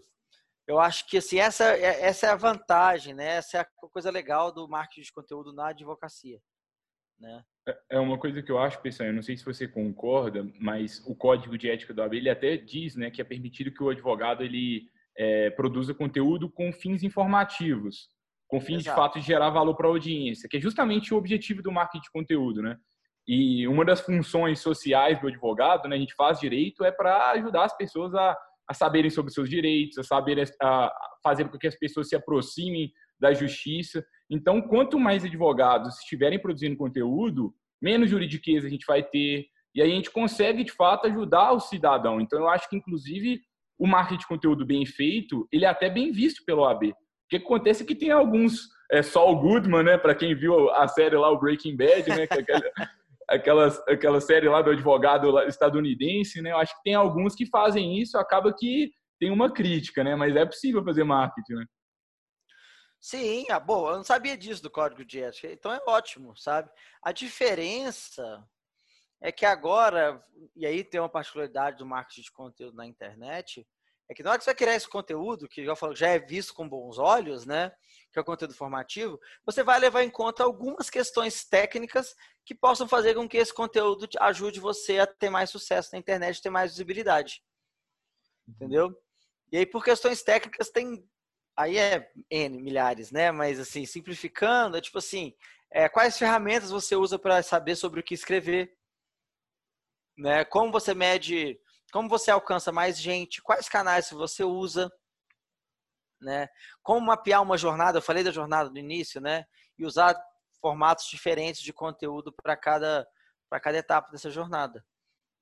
eu 0.66 0.80
acho 0.80 1.06
que 1.06 1.18
assim, 1.18 1.38
essa, 1.38 1.76
é, 1.76 2.02
essa 2.02 2.26
é 2.26 2.30
a 2.30 2.36
vantagem, 2.36 3.14
né? 3.14 3.36
Essa 3.36 3.58
é 3.58 3.60
a 3.60 3.88
coisa 3.88 4.10
legal 4.10 4.52
do 4.52 4.68
marketing 4.68 5.02
de 5.02 5.12
conteúdo 5.12 5.52
na 5.52 5.68
advocacia. 5.68 6.40
Né? 7.20 7.44
É, 7.68 7.78
é 7.90 8.00
uma 8.00 8.18
coisa 8.18 8.42
que 8.42 8.50
eu 8.50 8.58
acho, 8.58 8.80
pessoal, 8.80 9.08
eu 9.08 9.14
não 9.14 9.22
sei 9.22 9.36
se 9.36 9.44
você 9.44 9.68
concorda, 9.68 10.44
mas 10.58 11.00
o 11.06 11.14
código 11.14 11.56
de 11.56 11.70
ética 11.70 11.92
do 11.92 12.02
AB 12.02 12.16
ele 12.16 12.30
até 12.30 12.56
diz 12.56 12.96
né, 12.96 13.10
que 13.10 13.20
é 13.20 13.24
permitido 13.24 13.70
que 13.70 13.82
o 13.82 13.90
advogado 13.90 14.42
ele 14.42 14.88
é, 15.16 15.50
produza 15.50 15.94
conteúdo 15.94 16.50
com 16.50 16.72
fins 16.72 17.02
informativos, 17.02 18.08
com 18.50 18.60
fins 18.60 18.80
Exato. 18.80 18.96
de 18.96 19.02
fato 19.02 19.20
de 19.20 19.26
gerar 19.26 19.50
valor 19.50 19.74
para 19.76 19.86
a 19.86 19.90
audiência, 19.90 20.48
que 20.48 20.56
é 20.56 20.60
justamente 20.60 21.14
o 21.14 21.16
objetivo 21.16 21.62
do 21.62 21.70
marketing 21.70 22.02
de 22.02 22.10
conteúdo, 22.10 22.60
né? 22.60 22.76
E 23.26 23.66
uma 23.68 23.84
das 23.84 24.00
funções 24.00 24.58
sociais 24.60 25.20
do 25.20 25.28
advogado, 25.28 25.88
né, 25.88 25.94
a 25.94 25.98
gente 25.98 26.14
faz 26.14 26.40
direito, 26.40 26.84
é 26.84 26.90
para 26.90 27.30
ajudar 27.30 27.64
as 27.64 27.76
pessoas 27.76 28.12
a, 28.12 28.36
a 28.68 28.74
saberem 28.74 29.08
sobre 29.08 29.32
seus 29.32 29.48
direitos, 29.48 29.98
a 29.98 30.02
saber 30.02 30.42
a 30.60 30.92
fazer 31.22 31.48
com 31.48 31.56
que 31.56 31.68
as 31.68 31.78
pessoas 31.78 32.08
se 32.08 32.16
aproximem 32.16 32.90
da 33.20 33.32
justiça. 33.32 34.04
Então, 34.28 34.60
quanto 34.60 34.98
mais 34.98 35.24
advogados 35.24 35.98
estiverem 35.98 36.40
produzindo 36.40 36.76
conteúdo, 36.76 37.54
menos 37.80 38.10
juridiqueza 38.10 38.66
a 38.66 38.70
gente 38.70 38.86
vai 38.86 39.02
ter, 39.02 39.46
e 39.74 39.80
aí 39.80 39.92
a 39.92 39.94
gente 39.94 40.10
consegue, 40.10 40.64
de 40.64 40.72
fato, 40.72 41.06
ajudar 41.06 41.52
o 41.52 41.60
cidadão. 41.60 42.20
Então, 42.20 42.40
eu 42.40 42.48
acho 42.48 42.68
que, 42.68 42.76
inclusive, 42.76 43.40
o 43.78 43.86
marketing 43.86 44.18
de 44.18 44.26
conteúdo 44.26 44.66
bem 44.66 44.84
feito, 44.84 45.46
ele 45.52 45.64
é 45.64 45.68
até 45.68 45.88
bem 45.88 46.10
visto 46.10 46.44
pelo 46.44 46.64
AB. 46.64 46.92
Que 47.30 47.36
acontece 47.36 47.84
é 47.84 47.86
que 47.86 47.94
tem 47.94 48.10
alguns, 48.10 48.68
é, 48.90 49.02
Saul 49.02 49.38
Goodman, 49.40 49.84
né, 49.84 49.96
para 49.96 50.14
quem 50.14 50.34
viu 50.34 50.68
a 50.70 50.88
série 50.88 51.16
lá, 51.16 51.30
o 51.30 51.38
Breaking 51.38 51.76
Bad, 51.76 52.08
né, 52.08 52.22
é 52.22 52.34
aquela, 52.34 52.62
aquela, 53.28 53.66
aquela 53.88 54.20
série 54.20 54.48
lá 54.48 54.60
do 54.60 54.70
advogado 54.70 55.38
estadunidense, 55.42 56.42
né, 56.42 56.50
eu 56.50 56.58
acho 56.58 56.76
que 56.76 56.82
tem 56.82 56.94
alguns 56.94 57.36
que 57.36 57.46
fazem 57.46 57.98
isso, 57.98 58.18
acaba 58.18 58.52
que 58.52 58.92
tem 59.20 59.30
uma 59.30 59.52
crítica, 59.52 60.02
né, 60.02 60.16
mas 60.16 60.34
é 60.34 60.44
possível 60.44 60.84
fazer 60.84 61.04
marketing, 61.04 61.54
né. 61.54 61.64
Sim, 63.00 63.46
ah, 63.48 63.60
bom, 63.60 63.88
eu 63.88 63.96
não 63.96 64.04
sabia 64.04 64.36
disso 64.36 64.62
do 64.62 64.68
código 64.68 65.04
de 65.04 65.22
ética, 65.22 65.50
então 65.50 65.72
é 65.72 65.80
ótimo, 65.86 66.36
sabe? 66.36 66.68
A 67.02 67.12
diferença 67.12 68.46
é 69.22 69.32
que 69.32 69.46
agora, 69.46 70.22
e 70.54 70.66
aí 70.66 70.84
tem 70.84 71.00
uma 71.00 71.08
particularidade 71.08 71.78
do 71.78 71.86
marketing 71.86 72.22
de 72.22 72.32
conteúdo 72.32 72.76
na 72.76 72.86
internet, 72.86 73.66
é 74.10 74.14
que 74.14 74.24
na 74.24 74.30
hora 74.30 74.38
que 74.38 74.44
você 74.44 74.50
vai 74.50 74.56
criar 74.56 74.74
esse 74.74 74.88
conteúdo, 74.88 75.48
que 75.48 75.64
já, 75.64 75.76
falo, 75.76 75.94
já 75.94 76.08
é 76.08 76.18
visto 76.18 76.52
com 76.52 76.68
bons 76.68 76.98
olhos, 76.98 77.46
né? 77.46 77.70
Que 78.12 78.18
é 78.18 78.22
o 78.22 78.24
conteúdo 78.24 78.52
formativo, 78.52 79.20
você 79.46 79.62
vai 79.62 79.78
levar 79.78 80.02
em 80.02 80.10
conta 80.10 80.42
algumas 80.42 80.90
questões 80.90 81.44
técnicas 81.44 82.16
que 82.44 82.52
possam 82.52 82.88
fazer 82.88 83.14
com 83.14 83.28
que 83.28 83.36
esse 83.36 83.54
conteúdo 83.54 84.08
ajude 84.18 84.58
você 84.58 84.98
a 84.98 85.06
ter 85.06 85.30
mais 85.30 85.48
sucesso 85.48 85.90
na 85.92 85.98
internet, 86.00 86.42
ter 86.42 86.50
mais 86.50 86.72
visibilidade. 86.72 87.40
Uhum. 88.48 88.54
Entendeu? 88.54 89.02
E 89.52 89.58
aí, 89.58 89.64
por 89.64 89.84
questões 89.84 90.24
técnicas, 90.24 90.70
tem 90.70 91.08
aí 91.56 91.78
é 91.78 92.10
N, 92.28 92.60
milhares, 92.60 93.12
né? 93.12 93.30
Mas 93.30 93.60
assim, 93.60 93.86
simplificando, 93.86 94.76
é 94.76 94.80
tipo 94.80 94.98
assim, 94.98 95.32
é, 95.70 95.88
quais 95.88 96.18
ferramentas 96.18 96.70
você 96.72 96.96
usa 96.96 97.16
para 97.16 97.44
saber 97.44 97.76
sobre 97.76 98.00
o 98.00 98.02
que 98.02 98.14
escrever? 98.14 98.76
Né? 100.18 100.44
Como 100.44 100.72
você 100.72 100.94
mede, 100.94 101.60
como 101.90 102.08
você 102.08 102.30
alcança 102.30 102.72
mais 102.72 102.98
gente, 102.98 103.42
quais 103.42 103.68
canais 103.68 104.10
você 104.10 104.44
usa, 104.44 104.90
né? 106.20 106.48
Como 106.82 107.00
mapear 107.04 107.42
uma 107.42 107.56
jornada, 107.56 107.98
eu 107.98 108.02
falei 108.02 108.22
da 108.22 108.30
jornada 108.30 108.70
no 108.70 108.78
início, 108.78 109.20
né? 109.20 109.44
E 109.78 109.84
usar 109.84 110.14
formatos 110.60 111.06
diferentes 111.06 111.62
de 111.62 111.72
conteúdo 111.72 112.32
para 112.32 112.56
cada 112.56 113.06
para 113.48 113.58
cada 113.58 113.78
etapa 113.78 114.12
dessa 114.12 114.30
jornada. 114.30 114.84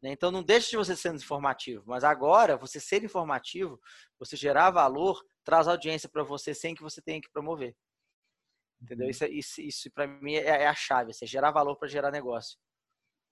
Né? 0.03 0.13
Então 0.13 0.31
não 0.31 0.43
deixe 0.43 0.71
de 0.71 0.77
você 0.77 0.97
ser 0.97 1.15
informativo, 1.15 1.85
mas 1.87 2.05
agora 2.05 2.57
você 2.57 2.81
ser 2.81 3.05
informativo, 3.05 3.79
você 4.19 4.37
gerar 4.37 4.71
valor, 4.71 5.23
traz 5.45 5.69
audiência 5.69 6.09
para 6.09 6.23
você 6.23 6.55
sem 6.55 6.75
que 6.75 6.83
você 6.83 7.03
tenha 7.03 7.21
que 7.21 7.31
promover. 7.31 7.77
Entendeu? 8.81 9.07
Uhum. 9.07 9.11
Isso, 9.11 9.25
é, 9.25 9.29
isso, 9.29 9.61
isso 9.61 9.91
para 9.91 10.07
mim 10.07 10.35
é, 10.35 10.63
é, 10.63 10.67
a 10.67 10.75
chave, 10.75 11.11
é 11.11 11.27
gerar 11.27 11.51
valor 11.51 11.77
para 11.77 11.89
gerar 11.89 12.11
negócio. 12.11 12.59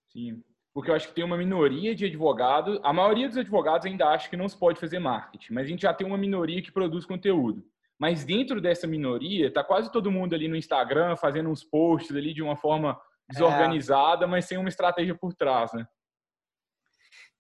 Sim, 0.09 0.45
porque 0.77 0.91
eu 0.91 0.95
acho 0.95 1.09
que 1.09 1.15
tem 1.15 1.25
uma 1.25 1.39
minoria 1.39 1.95
de 1.95 2.05
advogados, 2.05 2.79
a 2.83 2.93
maioria 2.93 3.27
dos 3.27 3.39
advogados 3.39 3.87
ainda 3.87 4.09
acha 4.09 4.29
que 4.29 4.37
não 4.37 4.47
se 4.47 4.55
pode 4.59 4.79
fazer 4.79 4.99
marketing, 4.99 5.55
mas 5.55 5.65
a 5.65 5.69
gente 5.71 5.81
já 5.81 5.95
tem 5.95 6.07
uma 6.07 6.19
minoria 6.19 6.61
que 6.61 6.71
produz 6.71 7.07
conteúdo. 7.07 7.67
Mas 7.99 8.27
dentro 8.27 8.61
dessa 8.61 8.87
minoria, 8.87 9.51
tá 9.51 9.65
quase 9.65 9.91
todo 9.91 10.13
mundo 10.13 10.35
ali 10.35 10.49
no 10.49 10.55
Instagram 10.55 11.17
fazendo 11.17 11.49
uns 11.49 11.65
posts 11.65 12.15
ali 12.15 12.35
de 12.35 12.43
uma 12.43 12.57
forma 12.57 13.01
desorganizada, 13.27 14.27
é. 14.27 14.29
mas 14.29 14.45
sem 14.45 14.59
uma 14.59 14.69
estratégia 14.69 15.15
por 15.15 15.33
trás, 15.33 15.73
né? 15.73 15.87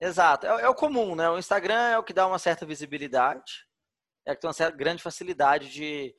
Exato. 0.00 0.46
É, 0.46 0.62
é, 0.62 0.68
o 0.70 0.74
comum, 0.74 1.14
né? 1.14 1.28
O 1.28 1.38
Instagram 1.38 1.88
é 1.88 1.98
o 1.98 2.02
que 2.02 2.14
dá 2.14 2.26
uma 2.26 2.38
certa 2.38 2.64
visibilidade, 2.64 3.66
é 4.24 4.34
que 4.34 4.40
tem 4.40 4.48
uma 4.48 4.54
certa 4.54 4.74
grande 4.74 5.02
facilidade 5.02 5.68
de, 5.68 6.16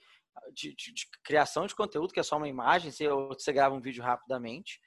de, 0.53 0.75
de, 0.75 0.93
de 0.93 1.07
criação 1.23 1.65
de 1.65 1.73
conteúdo, 1.73 2.13
que 2.13 2.19
é 2.19 2.23
só 2.23 2.37
uma 2.37 2.47
imagem, 2.47 2.91
você, 2.91 3.09
você 3.09 3.51
grava 3.51 3.73
um 3.73 3.81
vídeo 3.81 4.03
rapidamente. 4.03 4.79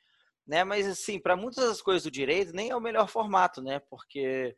Né? 0.47 0.65
Mas, 0.65 0.87
assim, 0.87 1.21
para 1.21 1.37
muitas 1.37 1.65
das 1.65 1.83
coisas 1.83 2.03
do 2.03 2.11
direito, 2.11 2.53
nem 2.53 2.71
é 2.71 2.77
o 2.77 2.81
melhor 2.81 3.09
formato, 3.09 3.63
né? 3.63 3.81
Porque 3.91 4.57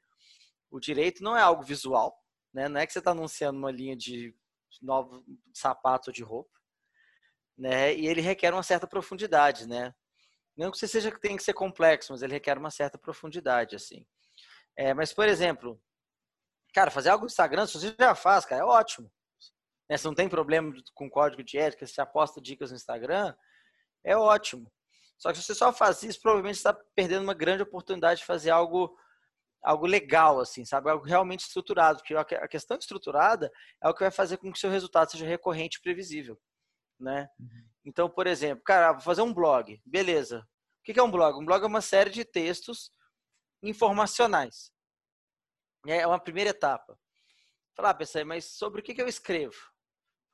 o 0.71 0.81
direito 0.81 1.23
não 1.23 1.37
é 1.37 1.43
algo 1.43 1.63
visual, 1.63 2.17
né? 2.53 2.69
Não 2.69 2.81
é 2.81 2.87
que 2.87 2.93
você 2.93 2.99
está 2.99 3.11
anunciando 3.11 3.59
uma 3.59 3.71
linha 3.71 3.97
de 3.97 4.35
novo 4.81 5.25
sapato 5.53 6.11
ou 6.11 6.15
de 6.15 6.23
roupa, 6.23 6.51
né? 7.59 7.95
E 7.95 8.07
ele 8.07 8.21
requer 8.21 8.53
uma 8.53 8.63
certa 8.63 8.87
profundidade, 8.87 9.69
né? 9.69 9.95
Não 10.57 10.71
que 10.71 10.79
você 10.79 10.89
seja 10.89 11.11
que 11.11 11.21
tem 11.21 11.37
que 11.37 11.43
ser 11.43 11.55
complexo, 11.55 12.13
mas 12.13 12.23
ele 12.23 12.35
requer 12.35 12.59
uma 12.59 12.71
certa 12.71 12.99
profundidade, 12.99 13.77
assim. 13.77 14.07
É, 14.77 14.95
mas, 14.95 15.13
por 15.13 15.29
exemplo, 15.29 15.81
cara, 16.75 16.91
fazer 16.91 17.11
algo 17.11 17.25
no 17.25 17.31
Instagram, 17.31 17.67
se 17.67 17.75
você 17.79 17.95
já 17.99 18.15
faz, 18.15 18.45
cara, 18.45 18.63
é 18.63 18.65
ótimo. 18.65 19.11
Né? 19.89 19.97
Se 19.97 20.05
não 20.05 20.15
tem 20.15 20.29
problema 20.29 20.75
com 20.95 21.11
código 21.11 21.43
de 21.43 21.59
ética, 21.59 21.87
se 21.87 22.01
aposta 22.01 22.41
dicas 22.41 22.71
no 22.71 22.77
Instagram, 22.77 23.35
é 24.05 24.17
ótimo. 24.17 24.71
Só 25.23 25.31
que 25.31 25.39
se 25.39 25.45
você 25.45 25.55
só 25.55 25.73
faz 25.73 26.03
isso, 26.03 26.21
provavelmente 26.21 26.57
você 26.57 26.69
está 26.69 26.75
perdendo 26.97 27.23
uma 27.23 27.33
grande 27.33 27.63
oportunidade 27.63 28.19
de 28.19 28.27
fazer 28.27 28.51
algo 28.51 28.93
algo 29.63 29.87
legal, 29.87 30.41
assim, 30.41 30.65
sabe? 30.65 30.91
Algo 30.91 31.05
realmente 31.05 31.45
estruturado. 31.47 32.01
Porque 32.01 32.35
a 32.35 32.49
questão 32.49 32.77
estruturada 32.77 33.49
é 33.81 33.89
o 33.89 33.95
que 33.95 34.01
vai 34.01 34.11
fazer 34.11 34.37
com 34.39 34.51
que 34.51 34.59
o 34.59 34.61
seu 34.61 34.69
resultado 34.69 35.13
seja 35.13 35.25
recorrente 35.25 35.79
e 35.79 35.81
previsível, 35.81 36.37
né? 36.99 37.29
Uhum. 37.39 37.69
Então, 37.85 38.11
por 38.11 38.27
exemplo, 38.27 38.65
cara, 38.65 38.95
vou 38.95 39.03
fazer 39.03 39.23
um 39.23 39.33
blog. 39.33 39.81
Beleza. 39.87 40.41
O 40.81 40.83
que 40.83 40.99
é 40.99 41.03
um 41.03 41.11
blog? 41.11 41.39
Um 41.39 41.45
blog 41.45 41.63
é 41.63 41.69
uma 41.69 41.81
série 41.81 42.11
de 42.11 42.25
textos 42.25 42.91
informacionais. 43.63 44.73
É 45.87 46.05
uma 46.05 46.19
primeira 46.19 46.51
etapa. 46.51 46.99
Falar, 47.77 47.91
ah, 47.91 47.95
pessoal, 47.95 48.27
mas 48.27 48.47
sobre 48.47 48.81
o 48.81 48.85
que 48.85 49.01
eu 49.01 49.07
escrevo? 49.07 49.55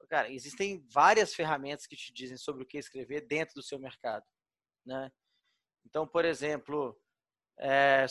Cara, 0.08 0.32
existem 0.32 0.82
várias 0.90 1.34
ferramentas 1.34 1.86
que 1.86 1.94
te 1.94 2.10
dizem 2.10 2.38
sobre 2.38 2.62
o 2.62 2.66
que 2.66 2.78
escrever 2.78 3.26
dentro 3.26 3.54
do 3.54 3.62
seu 3.62 3.78
mercado, 3.78 4.24
né? 4.88 5.12
Então, 5.86 6.06
por 6.06 6.24
exemplo, 6.24 6.98
é, 7.60 8.06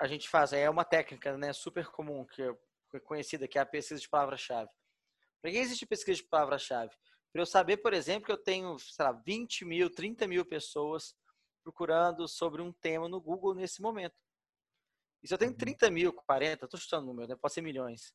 a 0.00 0.06
gente 0.06 0.28
faz, 0.28 0.52
é 0.52 0.70
uma 0.70 0.84
técnica 0.84 1.36
né, 1.36 1.52
super 1.52 1.86
comum, 1.88 2.24
que 2.24 2.42
é 2.42 3.00
conhecida, 3.00 3.46
que 3.46 3.58
é 3.58 3.60
a 3.60 3.66
pesquisa 3.66 4.00
de 4.00 4.08
palavra-chave. 4.08 4.70
Para 5.42 5.50
que 5.50 5.58
existe 5.58 5.86
pesquisa 5.86 6.16
de 6.16 6.28
palavra-chave? 6.28 6.94
Para 7.32 7.42
eu 7.42 7.46
saber, 7.46 7.78
por 7.78 7.92
exemplo, 7.92 8.26
que 8.26 8.32
eu 8.32 8.42
tenho, 8.42 8.78
sei 8.78 9.04
lá, 9.04 9.12
20 9.12 9.64
mil, 9.64 9.90
30 9.90 10.26
mil 10.26 10.44
pessoas 10.44 11.14
procurando 11.62 12.26
sobre 12.26 12.62
um 12.62 12.72
tema 12.72 13.08
no 13.08 13.20
Google 13.20 13.54
nesse 13.54 13.82
momento. 13.82 14.16
E 15.22 15.28
se 15.28 15.34
eu 15.34 15.38
tenho 15.38 15.54
30 15.54 15.86
uhum. 15.86 15.92
mil, 15.92 16.12
40, 16.12 16.64
estou 16.64 16.80
chutando 16.80 17.04
o 17.04 17.06
número, 17.06 17.28
né? 17.28 17.36
pode 17.36 17.52
ser 17.52 17.60
milhões, 17.60 18.14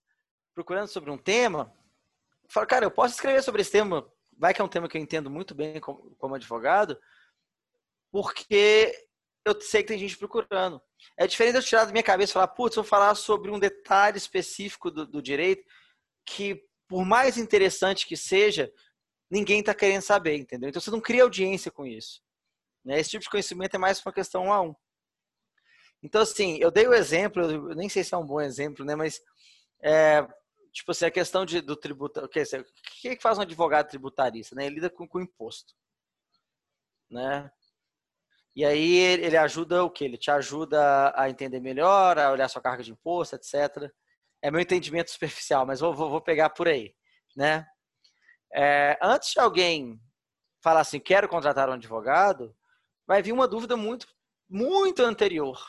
procurando 0.54 0.88
sobre 0.88 1.12
um 1.12 1.18
tema, 1.18 1.72
eu 2.44 2.50
falo, 2.50 2.68
cara, 2.68 2.86
eu 2.86 2.92
posso 2.92 3.14
escrever 3.16 3.44
sobre 3.44 3.62
esse 3.62 3.72
tema, 3.72 4.12
vai 4.38 4.54
que 4.54 4.62
é 4.62 4.64
um 4.64 4.70
tema 4.70 4.90
que 4.90 4.98
eu 4.98 5.02
entendo 5.02 5.30
muito 5.30 5.54
bem 5.54 5.80
como, 5.80 6.16
como 6.16 6.36
advogado, 6.36 7.00
porque 8.16 9.10
eu 9.44 9.60
sei 9.60 9.84
que 9.84 9.90
tem 9.90 10.00
gente 10.00 10.18
procurando. 10.18 10.82
É 11.18 11.28
diferente 11.28 11.58
eu 11.58 11.62
tirar 11.62 11.84
da 11.84 11.92
minha 11.92 12.02
cabeça 12.02 12.32
e 12.32 12.34
falar, 12.34 12.48
putz, 12.48 12.78
vou 12.78 12.84
falar 12.86 13.14
sobre 13.14 13.52
um 13.52 13.60
detalhe 13.60 14.18
específico 14.18 14.90
do, 14.90 15.06
do 15.06 15.22
direito 15.22 15.68
que, 16.26 16.64
por 16.88 17.04
mais 17.04 17.38
interessante 17.38 18.08
que 18.08 18.16
seja, 18.16 18.72
ninguém 19.30 19.60
está 19.60 19.76
querendo 19.76 20.02
saber, 20.02 20.38
entendeu? 20.38 20.70
Então 20.70 20.82
você 20.82 20.90
não 20.90 21.02
cria 21.02 21.24
audiência 21.24 21.70
com 21.70 21.86
isso. 21.86 22.24
Né? 22.86 23.02
Esse 23.02 23.10
tipo 23.10 23.24
de 23.26 23.30
conhecimento 23.30 23.76
é 23.76 23.78
mais 23.78 24.02
uma 24.02 24.14
questão 24.14 24.46
um 24.46 24.54
a 24.54 24.62
um. 24.62 24.74
Então, 26.02 26.22
assim, 26.22 26.58
eu 26.62 26.72
dei 26.72 26.88
o 26.88 26.94
exemplo, 26.94 27.44
eu 27.44 27.76
nem 27.76 27.90
sei 27.90 28.02
se 28.02 28.14
é 28.14 28.18
um 28.18 28.26
bom 28.26 28.40
exemplo, 28.40 28.86
né? 28.86 28.96
Mas, 28.96 29.20
é, 29.84 30.26
tipo 30.72 30.92
assim, 30.92 31.04
a 31.04 31.12
questão 31.12 31.46
de, 31.46 31.60
do 31.60 31.76
tributo. 31.76 32.22
O 32.22 32.30
que, 32.30 32.42
o 32.42 32.66
que 33.02 33.20
faz 33.20 33.38
um 33.38 33.42
advogado 33.42 33.90
tributarista? 33.90 34.56
Né? 34.56 34.68
Ele 34.68 34.76
lida 34.76 34.90
com, 34.90 35.06
com 35.06 35.20
imposto. 35.20 35.74
Né? 37.12 37.52
E 38.56 38.64
aí 38.64 38.96
ele 38.96 39.36
ajuda 39.36 39.84
o 39.84 39.90
que? 39.90 40.06
Ele 40.06 40.18
te 40.18 40.32
ajuda 40.32 41.14
a 41.14 41.30
entender 41.30 41.60
melhor, 41.60 42.18
a 42.18 42.32
olhar 42.32 42.48
sua 42.48 42.62
carga 42.62 42.82
de 42.82 42.92
imposto, 42.92 43.36
etc. 43.36 43.92
É 44.42 44.50
meu 44.50 44.62
entendimento 44.62 45.12
superficial, 45.12 45.66
mas 45.66 45.82
vou, 45.82 45.94
vou, 45.94 46.22
pegar 46.22 46.50
por 46.52 46.68
aí, 46.68 46.96
né? 47.36 47.68
É, 48.54 48.98
antes 49.02 49.34
de 49.34 49.40
alguém 49.42 50.00
falar 50.64 50.80
assim, 50.82 51.00
quero 51.00 51.28
contratar 51.28 51.70
um 51.70 51.74
advogado, 51.74 52.56
vai 53.06 53.22
vir 53.22 53.34
uma 53.34 53.48
dúvida 53.48 53.76
muito, 53.76 54.08
muito 54.50 55.04
anterior, 55.04 55.60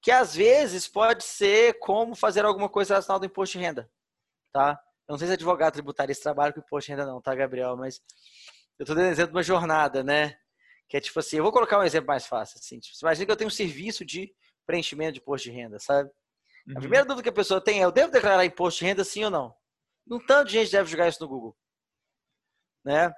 que 0.00 0.12
às 0.12 0.34
vezes 0.34 0.86
pode 0.86 1.24
ser 1.24 1.76
como 1.80 2.14
fazer 2.14 2.44
alguma 2.44 2.68
coisa 2.68 2.94
relacionada 2.94 3.26
ao 3.26 3.30
imposto 3.30 3.58
de 3.58 3.64
renda, 3.64 3.90
tá? 4.52 4.80
Eu 5.08 5.12
não 5.12 5.18
sei 5.18 5.26
se 5.26 5.34
advogado 5.34 5.72
tributarista 5.72 6.22
trabalha 6.22 6.52
com 6.52 6.60
imposto 6.60 6.86
de 6.86 6.92
renda 6.92 7.06
não, 7.06 7.20
tá, 7.20 7.34
Gabriel? 7.34 7.76
Mas 7.76 8.00
eu 8.78 8.84
estou 8.84 8.94
dando 8.94 9.08
exemplo 9.08 9.32
de 9.32 9.36
uma 9.36 9.42
jornada, 9.42 10.04
né? 10.04 10.38
Que 10.88 10.96
é 10.96 11.00
tipo 11.00 11.18
assim, 11.18 11.36
eu 11.36 11.42
vou 11.42 11.52
colocar 11.52 11.78
um 11.78 11.82
exemplo 11.82 12.08
mais 12.08 12.26
fácil. 12.26 12.58
Assim, 12.58 12.78
tipo, 12.78 12.96
imagina 13.02 13.26
que 13.26 13.32
eu 13.32 13.36
tenho 13.36 13.48
um 13.48 13.50
serviço 13.50 14.04
de 14.04 14.32
preenchimento 14.66 15.12
de 15.12 15.20
imposto 15.20 15.48
de 15.48 15.54
renda, 15.54 15.78
sabe? 15.78 16.10
Uhum. 16.66 16.74
A 16.76 16.80
primeira 16.80 17.04
dúvida 17.04 17.22
que 17.22 17.28
a 17.28 17.32
pessoa 17.32 17.60
tem 17.60 17.80
é, 17.80 17.84
eu 17.84 17.92
devo 17.92 18.12
declarar 18.12 18.44
imposto 18.44 18.80
de 18.80 18.86
renda 18.86 19.04
sim 19.04 19.24
ou 19.24 19.30
não? 19.30 19.54
Um 20.10 20.24
tanto 20.24 20.48
de 20.48 20.54
gente 20.54 20.72
deve 20.72 20.90
jogar 20.90 21.08
isso 21.08 21.22
no 21.22 21.28
Google. 21.28 21.56
Né? 22.84 23.12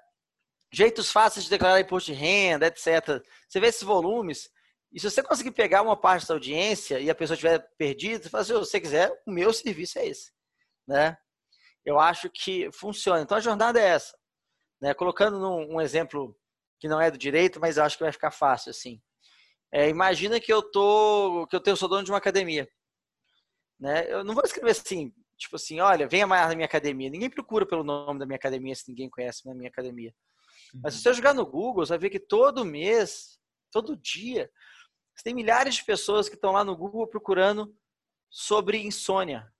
Jeitos 0.73 1.11
fáceis 1.11 1.45
de 1.45 1.51
declarar 1.51 1.81
imposto 1.81 2.13
de 2.13 2.19
renda, 2.19 2.67
etc. 2.67 3.23
Você 3.49 3.61
vê 3.61 3.69
esses 3.69 3.83
volumes, 3.83 4.51
e 4.93 4.99
se 4.99 5.11
você 5.11 5.23
conseguir 5.23 5.51
pegar 5.51 5.83
uma 5.83 5.97
parte 5.97 6.27
da 6.27 6.35
audiência 6.35 6.99
e 6.99 7.11
a 7.11 7.15
pessoa 7.15 7.35
estiver 7.35 7.59
perdida, 7.77 8.23
você 8.23 8.31
fala 8.31 8.43
assim, 8.43 8.53
se 8.55 8.59
você 8.59 8.81
quiser, 8.81 9.23
o 9.27 9.31
meu 9.31 9.53
serviço 9.53 9.99
é 9.99 10.07
esse. 10.07 10.33
Né? 10.87 11.17
Eu 11.85 11.99
acho 11.99 12.31
que 12.31 12.71
funciona. 12.73 13.21
Então 13.21 13.37
a 13.37 13.41
jornada 13.41 13.79
é 13.79 13.89
essa. 13.89 14.17
Né? 14.81 14.95
Colocando 14.95 15.39
num, 15.39 15.75
um 15.75 15.81
exemplo 15.81 16.35
que 16.79 16.89
não 16.89 17.01
é 17.01 17.11
do 17.11 17.19
direito, 17.19 17.61
mas 17.61 17.77
eu 17.77 17.85
acho 17.85 17.97
que 17.97 18.05
vai 18.05 18.13
ficar 18.13 18.31
fácil 18.31 18.71
assim. 18.71 19.01
É, 19.73 19.89
imagina 19.89 20.41
que 20.41 20.53
eu 20.53 20.63
tô, 20.63 21.47
que 21.49 21.57
eu 21.57 21.61
tenho 21.61 21.77
sou 21.77 21.89
dono 21.89 22.05
de 22.05 22.11
uma 22.11 22.19
academia, 22.19 22.69
né? 23.79 24.11
Eu 24.11 24.25
não 24.25 24.35
vou 24.35 24.45
escrever 24.45 24.71
assim, 24.71 25.13
tipo 25.37 25.57
assim, 25.57 25.81
olha, 25.81 26.09
venha 26.09 26.27
mais 26.27 26.49
na 26.49 26.55
minha 26.55 26.67
academia. 26.67 27.11
Ninguém 27.11 27.31
procura 27.31 27.67
pelo 27.67 27.85
nome 27.85 28.19
da 28.19 28.27
minha 28.27 28.37
academia 28.37 28.75
se 28.75 28.89
ninguém 28.89 29.11
conhece 29.11 29.49
a 29.49 29.55
minha 29.55 29.69
academia. 29.69 30.15
Mas 30.83 30.95
se 30.95 31.03
você 31.03 31.15
jogar 31.15 31.35
no 31.35 31.47
Google, 31.47 31.85
você 31.85 31.91
vai 31.91 31.99
ver 31.99 32.11
que 32.11 32.21
todo 32.21 32.65
mês, 32.65 33.39
todo 33.71 33.97
dia, 33.97 34.51
tem 35.23 35.35
milhares 35.35 35.77
de 35.77 35.85
pessoas 35.85 36.29
que 36.29 36.35
estão 36.35 36.53
lá 36.53 36.65
no 36.65 36.77
Google 36.77 37.07
procurando 37.07 37.75
sobre 38.31 38.79
insônia. 38.79 39.53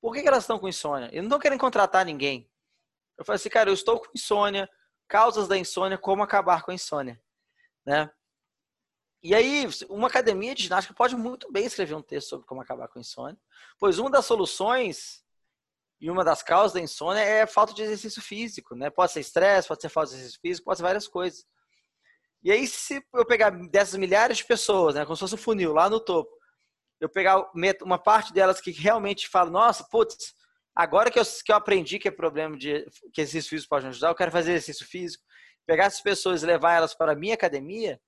Por 0.00 0.14
que, 0.14 0.22
que 0.22 0.28
elas 0.28 0.44
estão 0.44 0.58
com 0.58 0.68
insônia? 0.68 1.06
Eles 1.06 1.18
não 1.18 1.24
estão 1.24 1.38
querendo 1.38 1.60
contratar 1.60 2.04
ninguém. 2.04 2.50
Eu 3.18 3.24
falei 3.24 3.36
assim, 3.36 3.50
cara, 3.50 3.68
eu 3.68 3.74
estou 3.74 4.00
com 4.00 4.10
insônia, 4.14 4.68
causas 5.10 5.48
da 5.48 5.58
insônia, 5.58 5.98
como 5.98 6.22
acabar 6.22 6.62
com 6.62 6.70
a 6.70 6.74
insônia, 6.74 7.20
né? 7.84 8.08
E 9.22 9.34
aí, 9.34 9.68
uma 9.90 10.06
academia 10.06 10.54
de 10.54 10.62
ginástica 10.62 10.94
pode 10.94 11.16
muito 11.16 11.50
bem 11.52 11.66
escrever 11.66 11.94
um 11.94 12.00
texto 12.00 12.28
sobre 12.28 12.46
como 12.46 12.62
acabar 12.62 12.88
com 12.88 12.98
a 12.98 13.02
insônia, 13.02 13.38
pois 13.78 13.98
uma 13.98 14.08
das 14.08 14.24
soluções 14.24 15.22
e 16.00 16.08
uma 16.08 16.24
das 16.24 16.42
causas 16.42 16.72
da 16.72 16.80
insônia 16.80 17.20
é 17.20 17.44
falta 17.44 17.74
de 17.74 17.82
exercício 17.82 18.22
físico, 18.22 18.74
né? 18.76 18.88
Pode 18.88 19.12
ser 19.12 19.20
estresse, 19.20 19.68
pode 19.68 19.82
ser 19.82 19.88
falta 19.88 20.10
de 20.10 20.14
exercício 20.14 20.40
físico, 20.40 20.64
pode 20.64 20.78
ser 20.78 20.84
várias 20.84 21.08
coisas. 21.08 21.44
E 22.42 22.52
aí, 22.52 22.66
se 22.66 23.04
eu 23.12 23.26
pegar 23.26 23.50
dessas 23.50 23.96
milhares 23.96 24.38
de 24.38 24.44
pessoas, 24.44 24.94
né, 24.94 25.04
como 25.04 25.16
se 25.16 25.20
fosse 25.20 25.34
um 25.34 25.38
funil 25.38 25.74
lá 25.74 25.90
no 25.90 26.00
topo, 26.00 26.30
eu 27.00 27.08
pegar 27.08 27.50
uma 27.82 27.98
parte 27.98 28.32
delas 28.32 28.60
que 28.60 28.70
realmente 28.70 29.28
fala, 29.28 29.50
nossa, 29.50 29.84
putz, 29.84 30.34
agora 30.82 31.10
que 31.10 31.18
eu, 31.18 31.24
que 31.44 31.52
eu 31.52 31.56
aprendi 31.56 31.98
que 31.98 32.08
é 32.08 32.10
problema 32.10 32.56
de 32.56 32.84
que 33.12 33.20
exercício 33.20 33.50
físico 33.50 33.70
pode 33.70 33.86
ajudar, 33.86 34.08
eu 34.08 34.14
quero 34.14 34.30
fazer 34.30 34.52
exercício 34.52 34.86
físico, 34.86 35.24
pegar 35.66 35.84
essas 35.84 36.00
pessoas 36.00 36.42
e 36.42 36.46
levar 36.46 36.74
elas 36.74 36.94
para 36.94 37.12
a 37.12 37.16
minha 37.16 37.34
academia, 37.34 38.00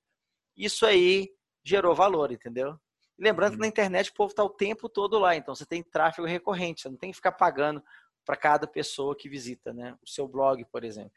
isso 0.56 0.84
aí 0.86 1.30
gerou 1.64 1.94
valor, 1.94 2.32
entendeu? 2.32 2.78
lembrando 3.22 3.52
que 3.52 3.60
na 3.60 3.68
internet 3.68 4.10
o 4.10 4.14
povo 4.14 4.30
está 4.30 4.42
o 4.42 4.50
tempo 4.50 4.88
todo 4.88 5.18
lá, 5.18 5.36
então 5.36 5.54
você 5.54 5.64
tem 5.64 5.82
tráfego 5.82 6.26
recorrente, 6.26 6.82
você 6.82 6.88
não 6.88 6.96
tem 6.96 7.10
que 7.10 7.16
ficar 7.16 7.32
pagando 7.32 7.82
para 8.26 8.36
cada 8.36 8.66
pessoa 8.66 9.16
que 9.16 9.28
visita, 9.28 9.72
né? 9.72 9.96
O 10.02 10.08
seu 10.08 10.26
blog, 10.26 10.64
por 10.66 10.84
exemplo. 10.84 11.12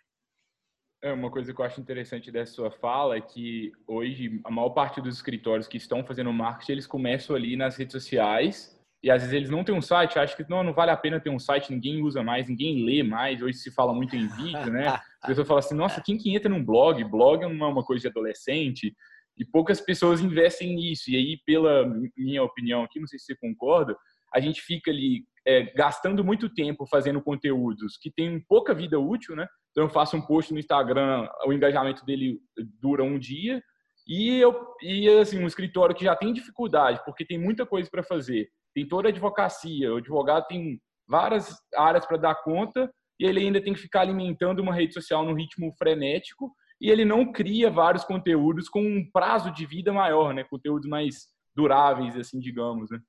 É, 1.03 1.11
uma 1.11 1.31
coisa 1.31 1.53
que 1.53 1.59
eu 1.59 1.65
acho 1.65 1.81
interessante 1.81 2.31
dessa 2.31 2.53
sua 2.53 2.71
fala 2.71 3.17
é 3.17 3.21
que 3.21 3.71
hoje 3.87 4.39
a 4.43 4.51
maior 4.51 4.69
parte 4.69 5.01
dos 5.01 5.15
escritórios 5.15 5.67
que 5.67 5.77
estão 5.77 6.05
fazendo 6.05 6.31
marketing, 6.31 6.71
eles 6.73 6.87
começam 6.87 7.35
ali 7.35 7.55
nas 7.55 7.75
redes 7.75 7.91
sociais 7.91 8.75
e 9.05 9.11
às 9.11 9.21
vezes 9.21 9.35
eles 9.35 9.49
não 9.51 9.63
têm 9.63 9.75
um 9.75 9.83
site, 9.83 10.17
acham 10.17 10.35
que 10.35 10.49
não, 10.49 10.63
não 10.63 10.73
vale 10.73 10.89
a 10.89 10.97
pena 10.97 11.19
ter 11.19 11.29
um 11.29 11.37
site, 11.37 11.71
ninguém 11.71 12.01
usa 12.01 12.23
mais, 12.23 12.49
ninguém 12.49 12.83
lê 12.83 13.03
mais, 13.03 13.39
hoje 13.39 13.59
se 13.59 13.69
fala 13.69 13.93
muito 13.93 14.15
em 14.15 14.27
vídeo, 14.27 14.71
né? 14.71 14.87
A 15.21 15.27
pessoa 15.27 15.45
fala 15.45 15.59
assim, 15.59 15.75
nossa, 15.75 16.01
quem 16.01 16.17
que 16.17 16.35
entra 16.35 16.49
num 16.49 16.65
blog? 16.65 17.03
Blog 17.03 17.41
não 17.45 17.67
é 17.67 17.69
uma 17.69 17.83
coisa 17.83 18.01
de 18.01 18.07
adolescente 18.07 18.95
e 19.37 19.45
poucas 19.45 19.79
pessoas 19.79 20.21
investem 20.21 20.75
nisso. 20.75 21.11
E 21.11 21.17
aí, 21.17 21.39
pela 21.45 21.85
minha 22.17 22.41
opinião 22.41 22.83
aqui, 22.83 22.99
não 22.99 23.05
sei 23.05 23.19
se 23.19 23.25
você 23.25 23.35
concorda, 23.35 23.95
a 24.33 24.39
gente 24.39 24.59
fica 24.59 24.89
ali 24.89 25.23
é, 25.45 25.63
gastando 25.75 26.23
muito 26.23 26.49
tempo 26.49 26.87
fazendo 26.87 27.21
conteúdos 27.21 27.97
que 28.01 28.09
têm 28.09 28.39
pouca 28.49 28.73
vida 28.73 28.99
útil, 28.99 29.35
né? 29.35 29.47
Então 29.69 29.83
eu 29.83 29.89
faço 29.89 30.17
um 30.17 30.21
post 30.21 30.51
no 30.51 30.59
Instagram, 30.59 31.29
o 31.45 31.53
engajamento 31.53 32.03
dele 32.05 32.39
dura 32.81 33.03
um 33.03 33.19
dia 33.19 33.61
e 34.07 34.37
eu 34.39 34.67
e 34.81 35.07
assim 35.09 35.39
um 35.39 35.47
escritório 35.47 35.95
que 35.95 36.05
já 36.05 36.15
tem 36.15 36.33
dificuldade 36.33 37.01
porque 37.05 37.25
tem 37.25 37.39
muita 37.39 37.65
coisa 37.65 37.89
para 37.89 38.03
fazer, 38.03 38.49
tem 38.75 38.85
toda 38.85 39.07
a 39.07 39.11
advocacia, 39.11 39.93
o 39.93 39.97
advogado 39.97 40.45
tem 40.47 40.81
várias 41.07 41.55
áreas 41.73 42.05
para 42.05 42.17
dar 42.17 42.35
conta 42.43 42.91
e 43.17 43.25
ele 43.25 43.39
ainda 43.39 43.63
tem 43.63 43.73
que 43.73 43.79
ficar 43.79 44.01
alimentando 44.01 44.61
uma 44.61 44.73
rede 44.73 44.93
social 44.93 45.23
num 45.23 45.33
ritmo 45.33 45.73
frenético 45.77 46.53
e 46.81 46.91
ele 46.91 47.05
não 47.05 47.31
cria 47.31 47.71
vários 47.71 48.03
conteúdos 48.03 48.67
com 48.67 48.81
um 48.81 49.09
prazo 49.09 49.49
de 49.49 49.65
vida 49.65 49.93
maior, 49.93 50.33
né? 50.33 50.43
Conteúdos 50.43 50.89
mais 50.89 51.27
duráveis, 51.55 52.17
assim, 52.17 52.37
digamos, 52.37 52.91
né? 52.91 52.99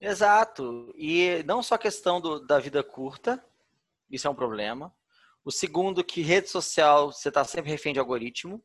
Exato. 0.00 0.94
E 0.96 1.42
não 1.44 1.60
só 1.60 1.74
a 1.74 1.78
questão 1.78 2.20
do, 2.20 2.38
da 2.46 2.60
vida 2.60 2.84
curta, 2.84 3.44
isso 4.08 4.28
é 4.28 4.30
um 4.30 4.34
problema. 4.34 4.94
O 5.44 5.50
segundo, 5.50 6.04
que 6.04 6.22
rede 6.22 6.48
social 6.48 7.10
você 7.10 7.28
está 7.28 7.44
sempre 7.44 7.70
refém 7.70 7.92
de 7.92 7.98
algoritmo. 7.98 8.62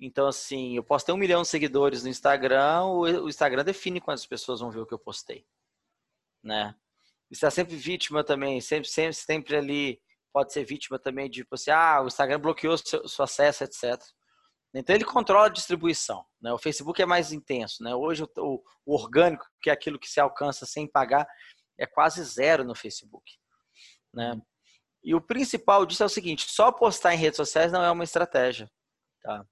Então, 0.00 0.26
assim, 0.26 0.76
eu 0.76 0.82
posso 0.82 1.06
ter 1.06 1.12
um 1.12 1.16
milhão 1.16 1.42
de 1.42 1.48
seguidores 1.48 2.02
no 2.02 2.08
Instagram, 2.08 2.84
o 2.84 3.28
Instagram 3.28 3.64
define 3.64 4.00
quantas 4.00 4.26
pessoas 4.26 4.60
vão 4.60 4.70
ver 4.70 4.80
o 4.80 4.86
que 4.86 4.94
eu 4.94 4.98
postei, 4.98 5.46
né? 6.42 6.74
Está 7.30 7.50
sempre 7.50 7.76
vítima 7.76 8.22
também, 8.24 8.60
sempre, 8.60 8.88
sempre, 8.88 9.14
sempre 9.14 9.56
ali 9.56 10.02
pode 10.32 10.52
ser 10.52 10.64
vítima 10.64 10.98
também 10.98 11.28
de, 11.28 11.40
tipo 11.40 11.54
assim, 11.54 11.70
ah, 11.70 12.00
o 12.02 12.06
Instagram 12.06 12.40
bloqueou 12.40 12.76
seu, 12.78 13.06
seu 13.06 13.24
acesso, 13.24 13.64
etc. 13.64 14.02
Então 14.74 14.96
ele 14.96 15.04
controla 15.04 15.46
a 15.46 15.50
distribuição. 15.50 16.24
Né? 16.40 16.52
O 16.52 16.58
Facebook 16.58 17.00
é 17.00 17.06
mais 17.06 17.32
intenso. 17.32 17.82
Né? 17.82 17.94
Hoje 17.94 18.24
o, 18.24 18.62
o, 18.86 18.94
orgânico, 18.94 19.46
que 19.60 19.68
é 19.68 19.72
aquilo 19.72 19.98
que 19.98 20.08
se 20.08 20.18
alcança 20.18 20.64
sem 20.64 20.86
pagar, 20.86 21.26
é 21.78 21.86
quase 21.86 22.24
zero 22.24 22.64
no 22.64 22.74
Facebook. 22.74 23.30
Né? 24.14 24.40
E 25.04 25.14
o 25.14 25.20
principal 25.20 25.84
disso 25.84 26.02
é 26.02 26.06
o 26.06 26.08
seguinte: 26.08 26.46
só 26.48 26.72
postar 26.72 27.14
em 27.14 27.18
redes 27.18 27.36
sociais 27.36 27.70
não 27.70 27.82
é 27.82 27.90
uma 27.90 28.04
estratégia. 28.04 28.70
Tá? 29.22 29.44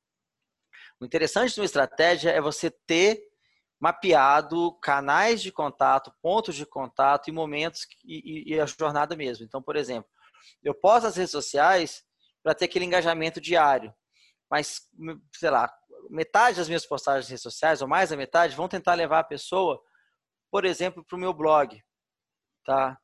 O 1.00 1.04
interessante 1.04 1.54
de 1.54 1.60
uma 1.60 1.66
estratégia 1.66 2.30
é 2.30 2.40
você 2.40 2.70
ter 2.70 3.22
mapeado 3.80 4.78
canais 4.80 5.40
de 5.40 5.50
contato, 5.50 6.12
pontos 6.20 6.54
de 6.54 6.66
contato 6.66 7.28
e 7.28 7.32
momentos 7.32 7.86
e, 8.04 8.50
e, 8.50 8.54
e 8.54 8.60
a 8.60 8.66
jornada 8.66 9.16
mesmo. 9.16 9.44
Então, 9.44 9.62
por 9.62 9.74
exemplo, 9.74 10.10
eu 10.62 10.74
posto 10.74 11.06
as 11.06 11.16
redes 11.16 11.30
sociais 11.30 12.04
para 12.42 12.54
ter 12.54 12.66
aquele 12.66 12.84
engajamento 12.84 13.40
diário, 13.40 13.94
mas 14.50 14.82
sei 15.34 15.48
lá, 15.48 15.72
metade 16.10 16.58
das 16.58 16.68
minhas 16.68 16.84
postagens 16.84 17.24
nas 17.24 17.30
redes 17.30 17.42
sociais 17.42 17.80
ou 17.80 17.88
mais 17.88 18.10
da 18.10 18.16
metade 18.16 18.54
vão 18.54 18.68
tentar 18.68 18.94
levar 18.94 19.20
a 19.20 19.24
pessoa, 19.24 19.82
por 20.50 20.66
exemplo, 20.66 21.02
para 21.02 21.16
o 21.16 21.20
meu 21.20 21.32
blog, 21.32 21.82
tá? 22.64 22.98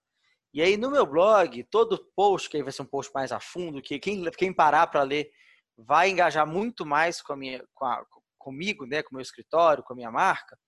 E 0.53 0.61
aí 0.61 0.77
no 0.77 0.91
meu 0.91 1.07
blog, 1.07 1.65
todo 1.65 2.11
post, 2.15 2.51
que 2.51 2.59
aí 2.59 2.63
vai 2.63 2.73
ser 2.73 2.83
um 2.83 2.87
post 2.87 3.13
mais 3.15 3.33
a 3.33 3.41
fundo, 3.41 3.81
que 3.81 3.99
quem, 3.99 4.23
quem 4.33 4.53
parar 4.53 4.87
para 4.87 5.03
ler 5.03 5.31
vai 5.77 6.11
engajar 6.11 6.47
muito 6.47 6.87
mais 6.87 7.21
com 7.21 7.33
a 7.33 7.37
minha, 7.37 7.65
com 7.75 7.85
a, 7.85 8.05
comigo, 8.39 8.87
né, 8.87 9.03
com 9.03 9.11
o 9.11 9.15
meu 9.15 9.23
escritório, 9.23 9.83
com 9.83 9.93
a 9.93 9.97
minha 9.97 10.11
marca, 10.11 10.59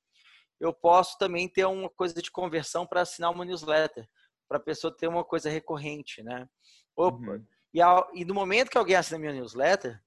eu 0.60 0.72
posso 0.72 1.16
também 1.18 1.48
ter 1.48 1.64
uma 1.64 1.88
coisa 1.88 2.20
de 2.20 2.30
conversão 2.30 2.86
para 2.86 3.02
assinar 3.02 3.30
uma 3.30 3.44
newsletter, 3.44 4.08
para 4.48 4.58
a 4.58 4.60
pessoa 4.60 4.94
ter 4.94 5.06
uma 5.06 5.24
coisa 5.24 5.48
recorrente, 5.48 6.22
né? 6.22 6.48
Uhum. 6.96 7.46
E, 7.72 7.80
ao, 7.80 8.10
e 8.14 8.24
no 8.24 8.34
momento 8.34 8.70
que 8.70 8.78
alguém 8.78 8.96
assina 8.96 9.18
minha 9.18 9.32
newsletter, 9.32 10.02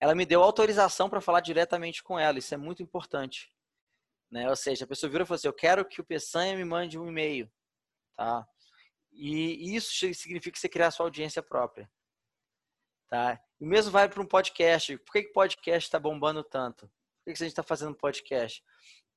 ela 0.00 0.14
me 0.14 0.24
deu 0.24 0.42
autorização 0.42 1.10
para 1.10 1.20
falar 1.20 1.40
diretamente 1.40 2.02
com 2.02 2.18
ela. 2.18 2.38
Isso 2.38 2.54
é 2.54 2.56
muito 2.56 2.82
importante. 2.82 3.52
Né? 4.30 4.48
Ou 4.48 4.54
seja, 4.54 4.84
a 4.84 4.88
pessoa 4.88 5.10
vira 5.10 5.24
e 5.24 5.26
fala 5.26 5.36
assim: 5.36 5.48
Eu 5.48 5.52
quero 5.52 5.84
que 5.84 6.00
o 6.00 6.04
Peçanha 6.04 6.56
me 6.56 6.64
mande 6.64 6.98
um 6.98 7.08
e-mail. 7.08 7.50
Tá? 8.16 8.46
E 9.10 9.74
isso 9.74 9.90
significa 10.14 10.52
que 10.52 10.58
você 10.60 10.68
criar 10.68 10.92
sua 10.92 11.06
audiência 11.06 11.42
própria. 11.42 11.90
Tá? 13.08 13.40
O 13.58 13.66
mesmo 13.66 13.90
vale 13.90 14.12
para 14.12 14.22
um 14.22 14.26
podcast. 14.26 14.96
Por 14.98 15.12
que 15.12 15.20
o 15.20 15.32
podcast 15.32 15.86
está 15.86 15.98
bombando 15.98 16.44
tanto? 16.44 16.86
Por 16.86 17.24
que 17.24 17.30
a 17.32 17.36
gente 17.36 17.48
está 17.48 17.62
fazendo 17.62 17.94
podcast? 17.94 18.62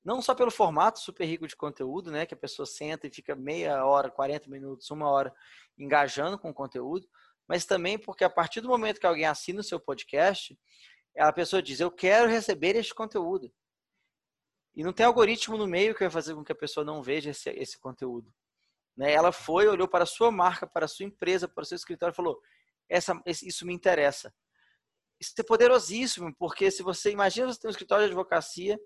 Não 0.03 0.21
só 0.21 0.33
pelo 0.33 0.49
formato 0.49 0.99
super 0.99 1.25
rico 1.25 1.47
de 1.47 1.55
conteúdo, 1.55 2.09
né? 2.09 2.25
Que 2.25 2.33
a 2.33 2.37
pessoa 2.37 2.65
senta 2.65 3.05
e 3.05 3.13
fica 3.13 3.35
meia 3.35 3.85
hora, 3.85 4.09
40 4.09 4.49
minutos, 4.49 4.89
uma 4.89 5.09
hora 5.09 5.33
engajando 5.77 6.39
com 6.39 6.49
o 6.49 6.53
conteúdo, 6.53 7.07
mas 7.47 7.65
também 7.65 7.99
porque 7.99 8.23
a 8.23 8.29
partir 8.29 8.61
do 8.61 8.69
momento 8.69 8.99
que 8.99 9.05
alguém 9.05 9.25
assina 9.25 9.59
o 9.59 9.63
seu 9.63 9.79
podcast, 9.79 10.57
a 11.17 11.31
pessoa 11.33 11.61
diz: 11.61 11.79
Eu 11.79 11.91
quero 11.91 12.29
receber 12.29 12.75
este 12.75 12.95
conteúdo. 12.95 13.51
E 14.73 14.83
não 14.83 14.93
tem 14.93 15.05
algoritmo 15.05 15.57
no 15.57 15.67
meio 15.67 15.93
que 15.93 15.99
vai 15.99 16.09
fazer 16.09 16.33
com 16.33 16.45
que 16.45 16.51
a 16.53 16.55
pessoa 16.55 16.85
não 16.85 17.03
veja 17.03 17.31
esse, 17.31 17.49
esse 17.49 17.77
conteúdo. 17.77 18.33
Né? 18.95 19.11
Ela 19.11 19.33
foi, 19.33 19.67
olhou 19.67 19.87
para 19.87 20.05
a 20.05 20.07
sua 20.07 20.31
marca, 20.31 20.65
para 20.65 20.85
a 20.85 20.87
sua 20.87 21.05
empresa, 21.05 21.45
para 21.47 21.61
o 21.61 21.65
seu 21.65 21.75
escritório 21.75 22.13
e 22.13 22.15
falou: 22.15 22.41
Essa, 22.91 23.21
Isso 23.25 23.65
me 23.65 23.73
interessa. 23.73 24.33
Isso 25.19 25.33
é 25.37 25.43
poderosíssimo, 25.43 26.35
porque 26.35 26.69
se 26.69 26.83
você 26.83 27.11
imagina 27.11 27.47
você 27.47 27.59
tem 27.59 27.69
um 27.69 27.71
escritório 27.71 28.05
de 28.05 28.11
advocacia 28.11 28.77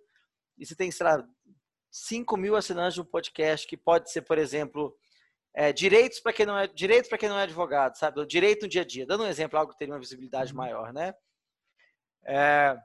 e 0.58 0.66
você 0.66 0.76
tem, 0.76 0.92
sei 0.92 1.06
lá, 1.06 1.26
5 1.90 2.38
mil 2.38 2.56
assinantes 2.56 2.94
de 2.94 3.02
um 3.02 3.06
podcast, 3.06 3.66
que 3.66 3.78
pode 3.78 4.12
ser, 4.12 4.22
por 4.22 4.38
exemplo, 4.38 4.96
é, 5.54 5.72
direitos 5.72 6.20
para 6.20 6.34
quem 6.34 6.46
não 6.46 6.58
é 6.58 6.68
direito 6.68 7.08
para 7.08 7.18
quem 7.18 7.30
não 7.30 7.40
é 7.40 7.44
advogado, 7.44 7.96
sabe? 7.98 8.26
Direito 8.26 8.64
no 8.64 8.68
dia 8.68 8.82
a 8.82 8.86
dia. 8.86 9.06
Dando 9.06 9.24
um 9.24 9.28
exemplo, 9.28 9.58
algo 9.58 9.72
que 9.72 9.78
teria 9.78 9.94
uma 9.94 10.00
visibilidade 10.00 10.52
uhum. 10.52 10.58
maior, 10.58 10.94
né? 10.94 11.16
É, 12.26 12.78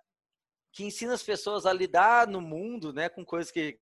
que 0.72 0.84
ensina 0.84 1.12
as 1.12 1.22
pessoas 1.22 1.66
a 1.66 1.72
lidar 1.72 2.28
no 2.28 2.40
mundo, 2.40 2.92
né, 2.92 3.08
com 3.08 3.24
coisas 3.24 3.50
que, 3.50 3.78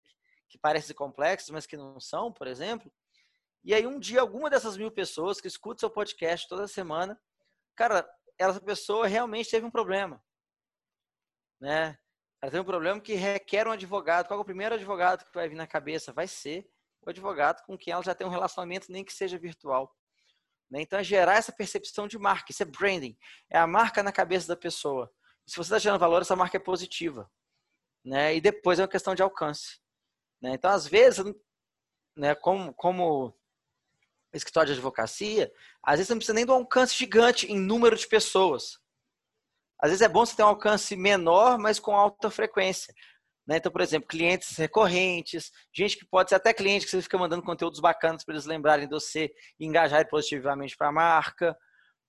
que 0.48 0.58
parecem 0.58 0.96
complexas, 0.96 1.50
mas 1.50 1.66
que 1.66 1.76
não 1.76 2.00
são, 2.00 2.32
por 2.32 2.46
exemplo. 2.46 2.90
E 3.62 3.74
aí 3.74 3.86
um 3.86 3.98
dia 3.98 4.20
alguma 4.20 4.48
dessas 4.48 4.76
mil 4.76 4.90
pessoas 4.90 5.40
que 5.40 5.48
escuta 5.48 5.80
seu 5.80 5.90
podcast 5.90 6.48
toda 6.48 6.66
semana, 6.66 7.20
cara, 7.78 8.04
essa 8.36 8.60
pessoa 8.60 9.06
realmente 9.06 9.48
teve 9.48 9.64
um 9.64 9.70
problema, 9.70 10.20
né? 11.60 11.96
Ela 12.42 12.50
tem 12.50 12.60
um 12.60 12.64
problema 12.64 13.00
que 13.00 13.14
requer 13.14 13.66
um 13.68 13.72
advogado. 13.72 14.26
Qual 14.26 14.38
é 14.38 14.42
o 14.42 14.44
primeiro 14.44 14.74
advogado 14.74 15.24
que 15.24 15.34
vai 15.34 15.48
vir 15.48 15.54
na 15.54 15.66
cabeça? 15.66 16.12
Vai 16.12 16.26
ser 16.26 16.68
o 17.02 17.10
advogado 17.10 17.64
com 17.64 17.78
quem 17.78 17.92
ela 17.92 18.02
já 18.02 18.14
tem 18.14 18.26
um 18.26 18.30
relacionamento, 18.30 18.90
nem 18.90 19.04
que 19.04 19.12
seja 19.12 19.38
virtual. 19.38 19.92
Né? 20.70 20.82
Então, 20.82 20.98
é 20.98 21.04
gerar 21.04 21.36
essa 21.36 21.52
percepção 21.52 22.06
de 22.06 22.18
marca. 22.18 22.52
Isso 22.52 22.62
é 22.62 22.66
branding. 22.66 23.16
É 23.50 23.58
a 23.58 23.66
marca 23.66 24.02
na 24.02 24.12
cabeça 24.12 24.48
da 24.48 24.56
pessoa. 24.56 25.12
Se 25.46 25.56
você 25.56 25.68
está 25.68 25.78
gerando 25.78 26.00
valor, 26.00 26.22
essa 26.22 26.36
marca 26.36 26.56
é 26.56 26.60
positiva. 26.60 27.30
Né? 28.04 28.36
E 28.36 28.40
depois 28.40 28.78
é 28.78 28.82
uma 28.82 28.88
questão 28.88 29.14
de 29.14 29.22
alcance. 29.22 29.80
Né? 30.40 30.52
Então, 30.52 30.70
às 30.70 30.86
vezes, 30.86 31.24
né, 32.16 32.34
como, 32.36 32.72
como 32.74 33.37
escritório 34.32 34.68
de 34.68 34.74
advocacia, 34.74 35.50
às 35.82 35.96
vezes 35.96 36.08
você 36.08 36.12
não 36.12 36.18
precisa 36.18 36.34
nem 36.34 36.46
um 36.46 36.52
alcance 36.52 36.94
gigante 36.94 37.50
em 37.50 37.58
número 37.58 37.96
de 37.96 38.06
pessoas. 38.06 38.78
Às 39.80 39.90
vezes 39.90 40.02
é 40.02 40.08
bom 40.08 40.26
você 40.26 40.36
ter 40.36 40.42
um 40.42 40.48
alcance 40.48 40.96
menor, 40.96 41.58
mas 41.58 41.78
com 41.78 41.96
alta 41.96 42.30
frequência. 42.30 42.92
Né? 43.46 43.56
Então, 43.56 43.72
por 43.72 43.80
exemplo, 43.80 44.06
clientes 44.06 44.56
recorrentes, 44.56 45.50
gente 45.74 45.96
que 45.96 46.04
pode 46.04 46.28
ser 46.28 46.34
até 46.34 46.52
cliente 46.52 46.84
que 46.84 46.90
você 46.90 47.00
fica 47.00 47.16
mandando 47.16 47.42
conteúdos 47.42 47.80
bacanas 47.80 48.22
para 48.22 48.34
eles 48.34 48.44
lembrarem 48.44 48.86
de 48.86 48.94
você 48.94 49.32
e 49.58 49.64
engajarem 49.64 50.06
positivamente 50.06 50.76
para 50.76 50.88
a 50.88 50.92
marca, 50.92 51.56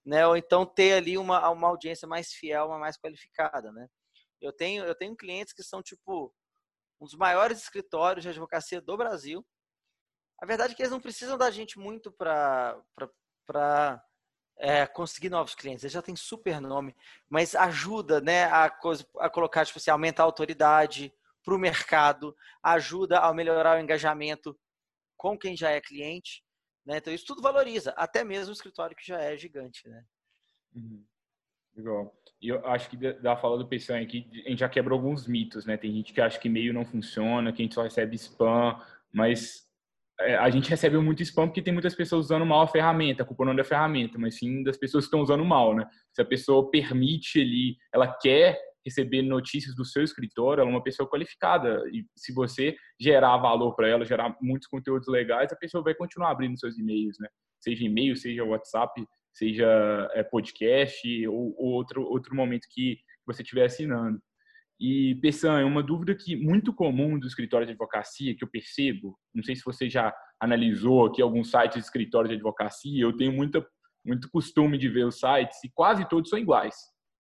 né? 0.06 0.28
Ou 0.28 0.36
então 0.36 0.66
ter 0.66 0.94
ali 0.94 1.18
uma, 1.18 1.50
uma 1.50 1.68
audiência 1.68 2.08
mais 2.08 2.34
fiel, 2.34 2.68
uma 2.68 2.80
mais 2.80 2.98
qualificada, 2.98 3.72
né? 3.72 3.88
Eu 4.42 4.52
tenho, 4.52 4.84
eu 4.84 4.96
tenho 4.96 5.16
clientes 5.16 5.54
que 5.54 5.64
são, 5.64 5.82
tipo, 5.82 6.34
um 7.00 7.06
dos 7.06 7.16
maiores 7.16 7.60
escritórios 7.60 8.24
de 8.24 8.30
advocacia 8.30 8.82
do 8.82 8.98
Brasil. 8.98 9.46
A 10.42 10.46
verdade 10.46 10.74
é 10.74 10.76
que 10.76 10.82
eles 10.82 10.92
não 10.92 11.00
precisam 11.00 11.38
da 11.38 11.52
gente 11.52 11.78
muito 11.78 12.12
para 12.12 12.82
é, 14.58 14.86
conseguir 14.88 15.30
novos 15.30 15.56
clientes. 15.56 15.84
Eles 15.84 15.94
já 15.94 16.02
têm 16.02 16.16
super 16.16 16.62
nome, 16.62 16.96
mas 17.30 17.56
ajuda 17.56 18.22
né, 18.22 18.46
a, 18.46 18.70
coisa, 18.70 19.06
a 19.18 19.30
colocar, 19.30 19.66
tipo 19.66 19.80
assim, 19.80 19.92
aumentar 19.92 20.24
a 20.24 20.26
autoridade, 20.26 21.14
para 21.44 21.56
o 21.56 21.60
mercado, 21.60 22.36
ajuda 22.62 23.20
a 23.20 23.34
melhorar 23.34 23.78
o 23.78 23.82
engajamento 23.82 24.58
com 25.18 25.38
quem 25.38 25.56
já 25.56 25.72
é 25.72 25.82
cliente. 25.82 26.44
Né? 26.86 26.98
Então, 26.98 27.14
isso 27.14 27.26
tudo 27.26 27.42
valoriza, 27.42 27.92
até 27.92 28.24
mesmo 28.24 28.50
o 28.50 28.54
escritório 28.54 28.96
que 28.96 29.06
já 29.06 29.20
é 29.20 29.38
gigante. 29.38 29.88
Né? 29.88 30.06
Uhum. 30.76 31.06
Legal. 31.76 32.16
E 32.42 32.50
eu 32.50 32.66
acho 32.68 32.90
que 32.90 32.98
da 32.98 33.36
fala 33.36 33.58
do 33.58 33.68
Pessoal 33.68 34.00
aqui, 34.00 34.30
a 34.46 34.50
gente 34.50 34.60
já 34.60 34.70
quebrou 34.70 34.98
alguns 34.98 35.28
mitos, 35.28 35.66
né? 35.66 35.76
Tem 35.76 35.92
gente 35.92 36.14
que 36.14 36.22
acha 36.22 36.40
que 36.40 36.48
e-mail 36.48 36.74
não 36.74 36.86
funciona, 36.86 37.52
que 37.52 37.62
a 37.62 37.66
gente 37.66 37.76
só 37.76 37.84
recebe 37.84 38.16
spam, 38.16 38.82
mas 39.12 39.69
a 40.20 40.50
gente 40.50 40.70
recebe 40.70 40.98
muito 40.98 41.24
spam 41.24 41.48
porque 41.48 41.62
tem 41.62 41.74
muitas 41.74 41.96
pessoas 41.96 42.26
usando 42.26 42.46
mal 42.46 42.62
a 42.62 42.68
ferramenta, 42.68 43.24
a 43.24 43.52
é 43.52 43.56
da 43.56 43.64
ferramenta, 43.64 44.18
mas 44.20 44.38
sim 44.38 44.64
das 44.64 44.78
pessoas 44.78 45.06
que 45.06 45.08
estão 45.08 45.22
usando 45.22 45.46
mal, 45.46 45.74
né? 45.74 45.88
Se 46.14 46.22
a 46.22 46.26
pessoa 46.26 46.70
permite 46.70 47.40
ali, 47.40 47.78
ela 47.94 48.08
quer 48.08 48.60
receber 48.86 49.22
notícias 49.22 49.76
do 49.76 49.86
seu 49.86 50.04
escritório, 50.04 50.62
ela 50.62 50.70
é 50.70 50.74
uma 50.74 50.84
pessoa 50.84 51.10
qualificada. 51.10 51.82
E 51.92 52.06
se 52.16 52.34
você 52.34 52.76
gerar 53.00 53.38
valor 53.38 53.76
para 53.76 53.88
ela, 53.88 54.06
gerar 54.06 54.36
muitos 54.42 54.68
conteúdos 54.68 55.08
legais, 55.08 55.54
a 55.54 55.56
pessoa 55.56 55.84
vai 55.84 55.94
continuar 55.94 56.32
abrindo 56.32 56.60
seus 56.60 56.78
e-mails, 56.78 57.18
né? 57.20 57.28
Seja 57.60 57.86
e-mail, 57.86 58.16
seja 58.16 58.44
WhatsApp, 58.44 59.06
seja 59.34 60.10
é, 60.14 60.24
podcast 60.24 61.28
ou, 61.28 61.56
ou, 61.58 61.72
outro, 61.74 62.04
outro 62.04 62.36
momento 62.36 62.68
que 62.70 63.00
você 63.26 63.42
estiver 63.42 63.66
assinando. 63.66 64.20
E, 64.80 65.16
Pessan, 65.16 65.60
é 65.60 65.66
uma 65.66 65.84
dúvida 65.84 66.16
que 66.16 66.38
muito 66.38 66.74
comum 66.74 67.20
do 67.20 67.28
escritório 67.28 67.66
de 67.66 67.74
advocacia, 67.74 68.34
que 68.34 68.44
eu 68.44 68.48
percebo, 68.48 69.20
não 69.36 69.44
sei 69.44 69.56
se 69.56 69.64
você 69.64 69.90
já 69.90 70.16
analisou 70.40 71.06
aqui 71.06 71.22
alguns 71.22 71.52
sites 71.52 71.78
de 71.78 71.84
escritório 71.84 72.30
de 72.30 72.36
advocacia, 72.36 73.04
eu 73.04 73.16
tenho 73.16 73.34
muita, 73.34 73.66
muito 74.06 74.30
costume 74.32 74.78
de 74.78 74.88
ver 74.88 75.06
os 75.06 75.20
sites 75.20 75.62
e 75.66 75.70
quase 75.70 76.08
todos 76.08 76.30
são 76.30 76.40
iguais. 76.40 76.76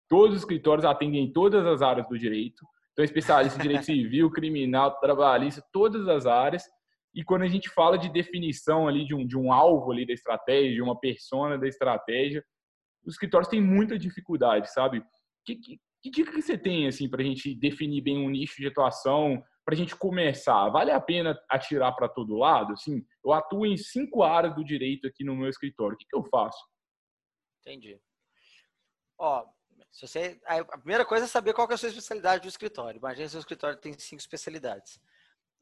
Todos 0.10 0.36
os 0.36 0.42
escritórios 0.42 0.86
atendem 0.86 1.24
em 1.24 1.32
todas 1.32 1.66
as 1.66 1.82
áreas 1.82 2.08
do 2.10 2.20
direito. 2.20 2.66
Então, 2.92 3.06
especialista 3.06 3.58
em 3.58 3.62
direito 3.62 3.86
civil, 3.86 4.30
criminal, 4.30 5.00
trabalhista, 5.00 5.64
todas 5.72 6.08
as 6.10 6.26
áreas. 6.26 6.64
E 7.14 7.24
quando 7.24 7.44
a 7.44 7.48
gente 7.48 7.70
fala 7.70 7.98
de 7.98 8.10
definição 8.10 8.86
ali 8.86 9.06
de 9.06 9.16
um, 9.16 9.26
de 9.26 9.38
um 9.38 9.54
alvo 9.54 9.94
ali 9.94 10.06
da 10.06 10.14
estratégia, 10.14 10.74
de 10.74 10.82
uma 10.82 11.00
persona 11.00 11.58
da 11.58 11.68
estratégia, 11.68 12.44
os 13.06 13.14
escritórios 13.14 13.50
têm 13.50 13.62
muita 13.62 13.98
dificuldade, 13.98 14.72
sabe? 14.74 15.02
Que, 15.46 15.56
que, 15.56 15.80
que 16.06 16.12
dica 16.12 16.32
que 16.32 16.42
você 16.42 16.56
tem 16.56 16.88
assim 16.88 17.10
para 17.10 17.24
a 17.24 17.26
gente 17.26 17.56
definir 17.56 18.00
bem 18.00 18.20
um 18.20 18.30
nicho 18.30 18.62
de 18.62 18.68
atuação, 18.68 19.44
para 19.66 19.74
a 19.74 19.78
gente 19.78 19.96
começar? 19.96 20.70
Vale 20.70 20.92
a 20.92 21.02
pena 21.02 21.36
atirar 21.50 21.96
para 21.96 22.08
todo 22.08 22.38
lado? 22.38 22.74
Assim, 22.74 23.04
eu 23.24 23.34
atuo 23.34 23.66
em 23.66 23.76
cinco 23.76 24.22
áreas 24.22 24.54
do 24.54 24.64
direito 24.64 25.08
aqui 25.08 25.24
no 25.24 25.36
meu 25.36 25.50
escritório. 25.50 25.96
O 25.96 25.98
que, 25.98 26.06
que 26.08 26.16
eu 26.16 26.24
faço? 26.26 26.64
Entendi. 27.62 28.00
Ó, 29.18 29.48
se 29.92 30.08
você, 30.08 30.40
a 30.46 30.78
primeira 30.78 31.04
coisa 31.04 31.26
é 31.26 31.28
saber 31.28 31.54
qual 31.54 31.68
é 31.72 31.74
a 31.74 31.78
sua 31.78 31.90
especialidade 31.90 32.44
do 32.44 32.50
escritório. 32.50 33.00
Imagina 33.00 33.28
seu 33.28 33.40
escritório 33.40 33.80
tem 33.80 33.98
cinco 33.98 34.22
especialidades. 34.22 35.02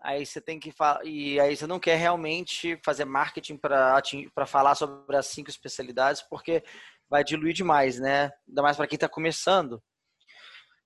Aí 0.02 0.26
você 0.26 0.42
tem 0.42 0.60
que 0.60 0.74
e 1.06 1.40
aí 1.40 1.56
você 1.56 1.66
não 1.66 1.80
quer 1.80 1.96
realmente 1.96 2.78
fazer 2.84 3.06
marketing 3.06 3.56
para 3.56 4.46
falar 4.46 4.76
sobre 4.76 5.16
as 5.16 5.28
cinco 5.28 5.50
especialidades, 5.50 6.22
porque 6.22 6.62
vai 7.10 7.24
diluir 7.24 7.54
demais, 7.54 7.98
né? 7.98 8.30
Ainda 8.46 8.62
mais 8.62 8.76
para 8.76 8.88
quem 8.88 8.98
está 8.98 9.08
começando. 9.08 9.82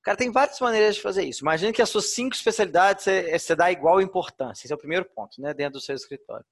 Cara, 0.08 0.17
tem 0.17 0.32
várias 0.32 0.58
maneiras 0.62 0.96
de 0.96 1.02
fazer 1.02 1.26
isso. 1.26 1.43
Imagina 1.43 1.74
que 1.74 1.82
as 1.82 1.89
suas 1.89 2.06
cinco 2.06 2.34
especialidades 2.34 3.04
você, 3.04 3.38
você 3.38 3.56
dá 3.56 3.70
igual 3.70 4.00
importância. 4.00 4.65
Esse 4.65 4.72
é 4.72 4.76
o 4.76 4.80
primeiro 4.80 5.04
ponto, 5.04 5.41
né? 5.41 5.54
Dentro 5.54 5.74
do 5.74 5.82
seu 5.82 5.96
escritório. 5.96 6.46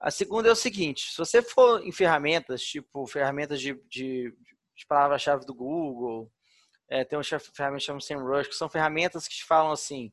A 0.00 0.10
segunda 0.10 0.48
é 0.48 0.52
o 0.52 0.56
seguinte: 0.56 1.10
se 1.10 1.18
você 1.18 1.42
for 1.42 1.84
em 1.84 1.92
ferramentas, 1.92 2.62
tipo 2.62 3.06
ferramentas 3.06 3.60
de, 3.60 3.74
de 3.90 4.34
de 4.80 4.86
palavra-chave 4.86 5.44
do 5.44 5.54
Google. 5.54 6.32
É, 6.88 7.04
tem 7.04 7.16
uma 7.16 7.22
ferramenta 7.22 7.78
que 7.78 7.84
chama 7.84 8.00
SEMrush, 8.00 8.48
que 8.48 8.54
são 8.54 8.68
ferramentas 8.68 9.28
que 9.28 9.36
te 9.36 9.44
falam 9.44 9.70
assim, 9.70 10.12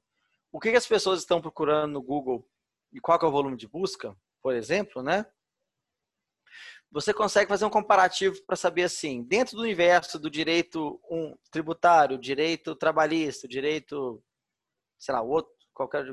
o 0.51 0.59
que, 0.59 0.69
que 0.69 0.77
as 0.77 0.85
pessoas 0.85 1.19
estão 1.19 1.41
procurando 1.41 1.93
no 1.93 2.01
Google 2.01 2.47
e 2.93 2.99
qual 2.99 3.17
é 3.19 3.25
o 3.25 3.31
volume 3.31 3.57
de 3.57 3.67
busca, 3.67 4.15
por 4.41 4.53
exemplo, 4.53 5.01
né? 5.01 5.25
Você 6.97 7.13
consegue 7.13 7.47
fazer 7.47 7.63
um 7.63 7.69
comparativo 7.69 8.43
para 8.47 8.55
saber 8.55 8.81
assim, 8.81 9.21
dentro 9.21 9.55
do 9.55 9.61
universo 9.61 10.17
do 10.17 10.31
direito 10.31 10.99
um, 11.11 11.37
tributário, 11.51 12.17
direito 12.17 12.75
trabalhista, 12.75 13.47
direito, 13.47 14.19
sei 14.97 15.13
lá, 15.13 15.21
outro, 15.21 15.53
qualquer 15.75 16.05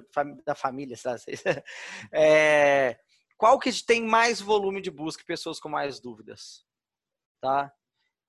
da 0.44 0.54
família, 0.54 0.94
sei 0.94 1.10
lá, 1.10 1.16
é, 2.12 2.98
qual 3.38 3.58
que 3.58 3.72
tem 3.82 4.04
mais 4.04 4.42
volume 4.42 4.82
de 4.82 4.90
busca 4.90 5.22
e 5.22 5.26
pessoas 5.26 5.58
com 5.58 5.70
mais 5.70 6.00
dúvidas, 6.00 6.66
tá? 7.40 7.72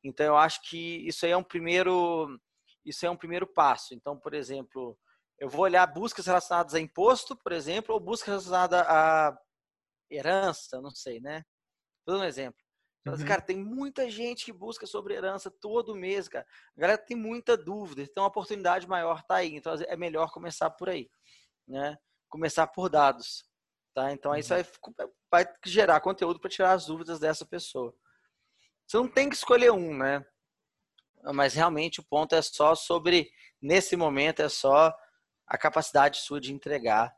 Então 0.02 0.26
eu 0.26 0.38
acho 0.38 0.62
que 0.62 1.06
isso 1.06 1.26
aí 1.26 1.34
é 1.34 1.38
um 1.38 1.44
primeiro 1.44 2.40
isso 2.86 3.06
é 3.06 3.10
um 3.10 3.18
primeiro 3.18 3.46
passo. 3.46 3.94
Então, 3.94 4.18
por 4.18 4.34
exemplo, 4.34 4.98
eu 5.38 5.50
vou 5.50 5.64
olhar 5.64 5.86
buscas 5.88 6.26
relacionadas 6.26 6.74
a 6.74 6.80
imposto, 6.80 7.36
por 7.36 7.52
exemplo, 7.52 7.94
ou 7.94 8.00
buscas 8.00 8.28
relacionadas 8.28 8.80
a 8.88 9.38
herança, 10.10 10.80
não 10.80 10.92
sei, 10.92 11.20
né? 11.20 11.44
Vou 12.06 12.18
dar 12.18 12.24
um 12.24 12.28
exemplo. 12.28 12.60
Então, 13.02 13.14
uhum. 13.14 13.26
Cara, 13.26 13.42
tem 13.42 13.58
muita 13.58 14.10
gente 14.10 14.46
que 14.46 14.52
busca 14.52 14.88
sobre 14.88 15.14
herança 15.14 15.52
todo 15.52 15.96
mês, 15.96 16.28
cara. 16.28 16.46
A 16.76 16.80
galera 16.82 16.98
tem 16.98 17.16
muita 17.16 17.56
dúvida, 17.56 18.02
então 18.02 18.24
a 18.24 18.28
oportunidade 18.28 18.88
maior 18.88 19.20
está 19.20 19.36
aí. 19.36 19.56
Então 19.56 19.74
é 19.74 19.96
melhor 19.96 20.32
começar 20.32 20.72
por 20.72 20.90
aí, 20.90 21.10
né? 21.68 21.98
Começar 22.28 22.66
por 22.66 22.90
dados, 22.90 23.46
tá? 23.94 24.12
Então 24.12 24.32
aí 24.32 24.42
uhum. 24.42 24.48
vai, 24.48 25.46
vai 25.46 25.54
gerar 25.64 26.02
conteúdo 26.02 26.40
para 26.40 26.50
tirar 26.50 26.72
as 26.72 26.88
dúvidas 26.88 27.20
dessa 27.20 27.46
pessoa. 27.46 27.96
Você 28.88 28.98
não 28.98 29.08
tem 29.08 29.30
que 29.30 29.36
escolher 29.36 29.72
um, 29.72 29.96
né? 29.98 30.26
Mas 31.34 31.54
realmente 31.54 32.00
o 32.00 32.04
ponto 32.04 32.36
é 32.36 32.42
só 32.42 32.76
sobre, 32.76 33.32
nesse 33.62 33.96
momento, 33.96 34.42
é 34.42 34.50
só 34.50 34.96
a 35.48 35.58
capacidade 35.58 36.20
sua 36.20 36.40
de 36.40 36.54
entregar. 36.54 37.16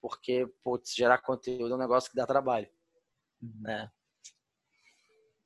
Porque, 0.00 0.46
putz, 0.62 0.94
gerar 0.94 1.18
conteúdo 1.18 1.72
é 1.72 1.76
um 1.76 1.80
negócio 1.80 2.10
que 2.10 2.16
dá 2.16 2.26
trabalho. 2.26 2.68
Uhum. 3.42 3.62
Né? 3.62 3.90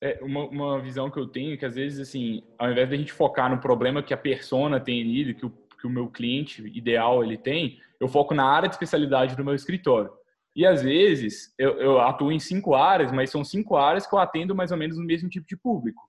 É 0.03 0.19
uma, 0.23 0.45
uma 0.47 0.81
visão 0.81 1.11
que 1.11 1.19
eu 1.19 1.27
tenho 1.27 1.59
que 1.59 1.67
às 1.67 1.75
vezes, 1.75 2.01
assim, 2.01 2.43
ao 2.59 2.71
invés 2.71 2.89
da 2.89 2.97
gente 2.97 3.13
focar 3.13 3.51
no 3.51 3.61
problema 3.61 4.03
que 4.03 4.15
a 4.15 4.17
persona 4.17 4.81
tem 4.81 5.03
ali, 5.03 5.35
que 5.35 5.45
o, 5.45 5.51
que 5.51 5.87
o 5.87 5.91
meu 5.91 6.09
cliente 6.09 6.67
ideal 6.77 7.23
ele 7.23 7.37
tem, 7.37 7.79
eu 8.01 8.09
foco 8.09 8.35
na 8.35 8.45
área 8.45 8.69
de 8.69 8.75
especialidade 8.75 9.37
do 9.37 9.45
meu 9.45 9.55
escritório. 9.55 10.11
E 10.57 10.67
às 10.67 10.83
vezes 10.83 11.55
eu, 11.59 11.79
eu, 11.79 12.01
atuo 12.01 12.33
em 12.33 12.41
cinco 12.41 12.75
áreas, 12.75 13.13
mas 13.13 13.31
são 13.31 13.45
cinco 13.45 13.77
áreas 13.77 14.07
que 14.07 14.15
eu 14.15 14.19
atendo 14.19 14.55
mais 14.55 14.73
ou 14.73 14.79
menos 14.79 14.97
no 14.97 15.05
mesmo 15.05 15.29
tipo 15.29 15.47
de 15.47 15.57
público. 15.57 16.03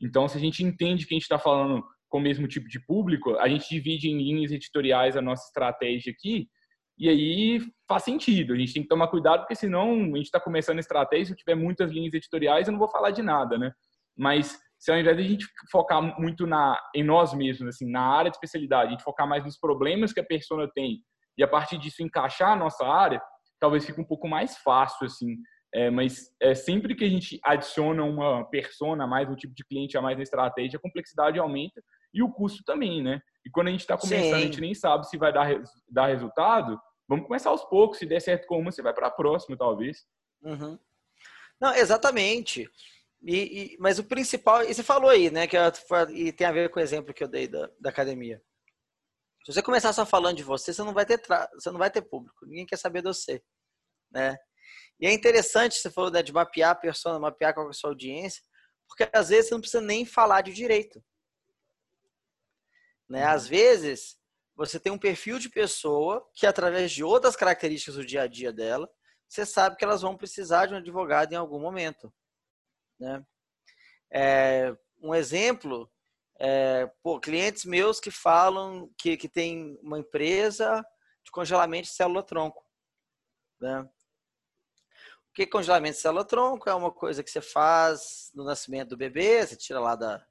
Então, 0.00 0.28
se 0.28 0.36
a 0.36 0.40
gente 0.40 0.62
entende 0.62 1.06
que 1.06 1.14
a 1.14 1.16
gente 1.16 1.22
está 1.22 1.38
falando 1.38 1.82
com 2.08 2.18
o 2.18 2.20
mesmo 2.20 2.46
tipo 2.46 2.68
de 2.68 2.78
público, 2.78 3.36
a 3.36 3.48
gente 3.48 3.68
divide 3.68 4.08
em 4.08 4.18
linhas 4.18 4.52
editoriais 4.52 5.16
a 5.16 5.22
nossa 5.22 5.46
estratégia 5.46 6.12
aqui 6.12 6.48
E 6.98 7.08
aí 7.08 7.60
faz 7.88 8.04
sentido, 8.04 8.54
a 8.54 8.56
gente 8.56 8.72
tem 8.72 8.82
que 8.82 8.88
tomar 8.88 9.08
cuidado, 9.08 9.40
porque 9.40 9.54
senão 9.54 9.92
a 9.92 10.16
gente 10.16 10.24
está 10.24 10.40
começando 10.40 10.78
a 10.78 10.80
estratégia, 10.80 11.26
se 11.26 11.36
tiver 11.36 11.54
muitas 11.54 11.90
linhas 11.90 12.14
editoriais, 12.14 12.66
eu 12.66 12.72
não 12.72 12.78
vou 12.78 12.88
falar 12.88 13.10
de 13.10 13.22
nada, 13.22 13.58
né? 13.58 13.72
Mas 14.16 14.58
se 14.78 14.90
ao 14.90 14.98
invés 14.98 15.16
de 15.16 15.22
a 15.22 15.26
gente 15.26 15.46
focar 15.70 16.02
muito 16.18 16.46
na, 16.46 16.78
em 16.94 17.04
nós 17.04 17.34
mesmos, 17.34 17.68
assim, 17.68 17.90
na 17.90 18.00
área 18.00 18.30
de 18.30 18.36
especialidade, 18.36 18.88
a 18.88 18.90
gente 18.92 19.02
focar 19.02 19.28
mais 19.28 19.44
nos 19.44 19.58
problemas 19.58 20.12
que 20.12 20.20
a 20.20 20.24
persona 20.24 20.68
tem 20.74 21.02
e 21.38 21.42
a 21.42 21.48
partir 21.48 21.78
disso 21.78 22.02
encaixar 22.02 22.52
a 22.52 22.56
nossa 22.56 22.86
área, 22.86 23.20
talvez 23.60 23.84
fique 23.84 24.00
um 24.00 24.04
pouco 24.04 24.26
mais 24.26 24.56
fácil, 24.58 25.06
assim. 25.06 25.36
É, 25.74 25.90
mas 25.90 26.30
é, 26.40 26.54
sempre 26.54 26.94
que 26.94 27.04
a 27.04 27.08
gente 27.08 27.38
adiciona 27.44 28.02
uma 28.04 28.48
persona 28.48 29.04
a 29.04 29.06
mais, 29.06 29.28
um 29.28 29.34
tipo 29.34 29.54
de 29.54 29.64
cliente 29.64 29.98
a 29.98 30.02
mais 30.02 30.16
na 30.16 30.22
estratégia, 30.22 30.78
a 30.78 30.80
complexidade 30.80 31.38
aumenta 31.38 31.82
e 32.14 32.22
o 32.22 32.32
custo 32.32 32.62
também, 32.64 33.02
né? 33.02 33.20
E 33.46 33.50
quando 33.50 33.68
a 33.68 33.70
gente 33.70 33.82
está 33.82 33.96
começando, 33.96 34.24
Sim. 34.24 34.34
a 34.34 34.40
gente 34.40 34.60
nem 34.60 34.74
sabe 34.74 35.08
se 35.08 35.16
vai 35.16 35.32
dar, 35.32 35.62
dar 35.88 36.08
resultado, 36.08 36.80
vamos 37.08 37.28
começar 37.28 37.50
aos 37.50 37.64
poucos. 37.64 37.98
Se 37.98 38.04
der 38.04 38.20
certo 38.20 38.44
com 38.48 38.58
uma, 38.58 38.72
você 38.72 38.82
vai 38.82 38.92
para 38.92 39.06
a 39.06 39.10
próxima, 39.10 39.56
talvez. 39.56 40.04
Uhum. 40.42 40.76
Não, 41.60 41.72
exatamente. 41.72 42.68
E, 43.22 43.74
e, 43.74 43.76
mas 43.78 44.00
o 44.00 44.04
principal, 44.04 44.64
e 44.64 44.74
você 44.74 44.82
falou 44.82 45.08
aí, 45.08 45.30
né, 45.30 45.46
que 45.46 45.56
e 46.12 46.32
tem 46.32 46.44
a 46.44 46.52
ver 46.52 46.70
com 46.70 46.80
o 46.80 46.82
exemplo 46.82 47.14
que 47.14 47.22
eu 47.22 47.28
dei 47.28 47.46
da, 47.46 47.70
da 47.78 47.90
academia. 47.90 48.42
Se 49.44 49.52
você 49.52 49.62
começar 49.62 49.92
só 49.92 50.04
falando 50.04 50.38
de 50.38 50.42
você, 50.42 50.74
você 50.74 50.82
não 50.82 50.92
vai 50.92 51.06
ter 51.06 51.22
você 51.54 51.70
não 51.70 51.78
vai 51.78 51.88
ter 51.88 52.02
público. 52.02 52.44
Ninguém 52.46 52.66
quer 52.66 52.76
saber 52.76 53.00
de 53.00 53.08
você, 53.08 53.40
né? 54.10 54.36
E 54.98 55.06
é 55.06 55.12
interessante, 55.12 55.76
você 55.76 55.88
falou 55.88 56.10
né, 56.10 56.20
de 56.20 56.32
mapear 56.32 56.70
a 56.70 56.74
persona, 56.74 57.20
mapear 57.20 57.54
qual 57.54 57.68
é 57.68 57.70
a 57.70 57.72
sua 57.72 57.90
audiência, 57.90 58.42
porque 58.88 59.08
às 59.12 59.28
vezes 59.28 59.46
você 59.48 59.54
não 59.54 59.60
precisa 59.60 59.80
nem 59.80 60.04
falar 60.04 60.40
de 60.40 60.52
direito. 60.52 61.00
Né? 63.08 63.24
Às 63.24 63.44
uhum. 63.44 63.50
vezes, 63.50 64.16
você 64.54 64.80
tem 64.80 64.92
um 64.92 64.98
perfil 64.98 65.38
de 65.38 65.48
pessoa 65.48 66.26
que, 66.34 66.46
através 66.46 66.90
de 66.92 67.04
outras 67.04 67.36
características 67.36 67.96
do 67.96 68.06
dia 68.06 68.22
a 68.22 68.26
dia 68.26 68.52
dela, 68.52 68.90
você 69.28 69.44
sabe 69.44 69.76
que 69.76 69.84
elas 69.84 70.02
vão 70.02 70.16
precisar 70.16 70.66
de 70.66 70.74
um 70.74 70.78
advogado 70.78 71.32
em 71.32 71.36
algum 71.36 71.60
momento. 71.60 72.12
Né? 72.98 73.24
É, 74.10 74.76
um 75.02 75.14
exemplo 75.14 75.90
é, 76.38 76.86
pô, 77.02 77.18
clientes 77.18 77.64
meus 77.64 78.00
que 78.00 78.10
falam 78.10 78.90
que, 78.98 79.16
que 79.16 79.28
tem 79.28 79.78
uma 79.82 79.98
empresa 79.98 80.84
de 81.24 81.30
congelamento 81.30 81.88
de 81.88 81.94
célula-tronco. 81.94 82.64
Né? 83.60 83.80
O 85.28 85.32
que 85.34 85.42
é 85.42 85.46
congelamento 85.46 85.96
de 85.96 86.02
célula-tronco? 86.02 86.68
É 86.68 86.74
uma 86.74 86.92
coisa 86.92 87.22
que 87.22 87.30
você 87.30 87.40
faz 87.40 88.30
no 88.34 88.44
nascimento 88.44 88.90
do 88.90 88.96
bebê, 88.96 89.46
você 89.46 89.56
tira 89.56 89.80
lá 89.80 89.96
da 89.96 90.24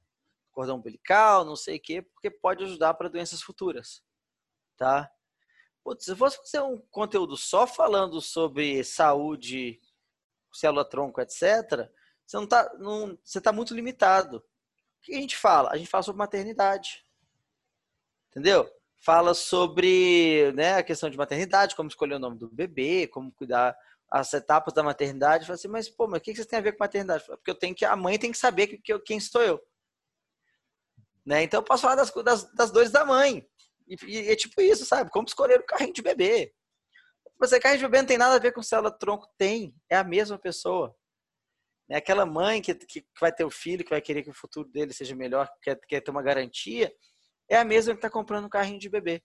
cordão 0.56 0.76
umbilical, 0.76 1.44
não 1.44 1.54
sei 1.54 1.76
o 1.76 1.80
quê, 1.80 2.02
porque 2.02 2.30
pode 2.30 2.64
ajudar 2.64 2.94
para 2.94 3.08
doenças 3.08 3.42
futuras. 3.42 4.02
Tá? 4.76 5.10
Putz, 5.84 6.04
se 6.04 6.16
fosse 6.16 6.38
fazer 6.38 6.62
um 6.62 6.78
conteúdo 6.90 7.36
só 7.36 7.66
falando 7.66 8.20
sobre 8.20 8.82
saúde, 8.82 9.80
célula-tronco, 10.52 11.20
etc., 11.20 11.88
você 12.26 12.36
não 12.38 12.46
tá, 12.46 12.72
não, 12.78 13.16
você 13.22 13.38
está 13.38 13.52
muito 13.52 13.72
limitado 13.72 14.42
que 15.06 15.14
a 15.14 15.20
gente 15.20 15.36
fala? 15.36 15.70
A 15.70 15.76
gente 15.76 15.88
fala 15.88 16.02
sobre 16.02 16.18
maternidade. 16.18 17.04
Entendeu? 18.30 18.68
Fala 18.96 19.34
sobre 19.34 20.52
né, 20.52 20.74
a 20.74 20.82
questão 20.82 21.08
de 21.08 21.16
maternidade, 21.16 21.76
como 21.76 21.88
escolher 21.88 22.14
o 22.14 22.18
nome 22.18 22.36
do 22.36 22.48
bebê, 22.48 23.06
como 23.06 23.30
cuidar 23.30 23.76
as 24.10 24.32
etapas 24.34 24.74
da 24.74 24.82
maternidade. 24.82 25.46
Fala 25.46 25.54
assim, 25.54 25.68
mas 25.68 25.88
pô, 25.88 26.08
mas 26.08 26.18
o 26.18 26.22
que 26.22 26.34
você 26.34 26.44
tem 26.44 26.58
a 26.58 26.62
ver 26.62 26.72
com 26.72 26.82
maternidade? 26.82 27.24
Porque 27.24 27.50
eu 27.50 27.54
tenho 27.54 27.74
que, 27.74 27.84
a 27.84 27.94
mãe 27.94 28.18
tem 28.18 28.32
que 28.32 28.38
saber 28.38 28.66
que, 28.66 28.78
que, 28.78 28.98
quem 29.00 29.20
sou 29.20 29.42
eu. 29.42 29.62
Né? 31.26 31.42
Então 31.42 31.58
eu 31.58 31.64
posso 31.64 31.82
falar 31.82 31.96
das, 31.96 32.12
das, 32.12 32.54
das 32.54 32.70
dores 32.70 32.90
da 32.92 33.04
mãe. 33.04 33.44
E, 33.88 33.96
e, 34.06 34.28
é 34.30 34.36
tipo 34.36 34.60
isso, 34.60 34.86
sabe? 34.86 35.10
Como 35.10 35.26
escolher 35.26 35.58
o 35.58 35.66
carrinho 35.66 35.92
de 35.92 36.02
bebê. 36.02 36.54
Você 37.38 37.58
carrinho 37.58 37.80
de 37.80 37.86
bebê 37.86 37.98
não 37.98 38.06
tem 38.06 38.18
nada 38.18 38.36
a 38.36 38.38
ver 38.38 38.52
com 38.52 38.62
célula 38.62 38.96
tronco, 38.96 39.28
tem. 39.36 39.74
É 39.90 39.96
a 39.96 40.04
mesma 40.04 40.38
pessoa. 40.38 40.94
Né? 41.88 41.96
Aquela 41.96 42.24
mãe 42.24 42.62
que, 42.62 42.74
que 42.74 43.04
vai 43.20 43.32
ter 43.32 43.44
o 43.44 43.50
filho, 43.50 43.84
que 43.84 43.90
vai 43.90 44.00
querer 44.00 44.22
que 44.22 44.30
o 44.30 44.34
futuro 44.34 44.68
dele 44.68 44.92
seja 44.92 45.16
melhor, 45.16 45.48
que 45.48 45.60
quer, 45.62 45.80
quer 45.88 46.00
ter 46.00 46.10
uma 46.10 46.22
garantia, 46.22 46.94
é 47.50 47.56
a 47.56 47.64
mesma 47.64 47.92
que 47.92 47.98
está 47.98 48.10
comprando 48.10 48.46
um 48.46 48.50
carrinho 48.50 48.78
de 48.78 48.88
bebê. 48.88 49.22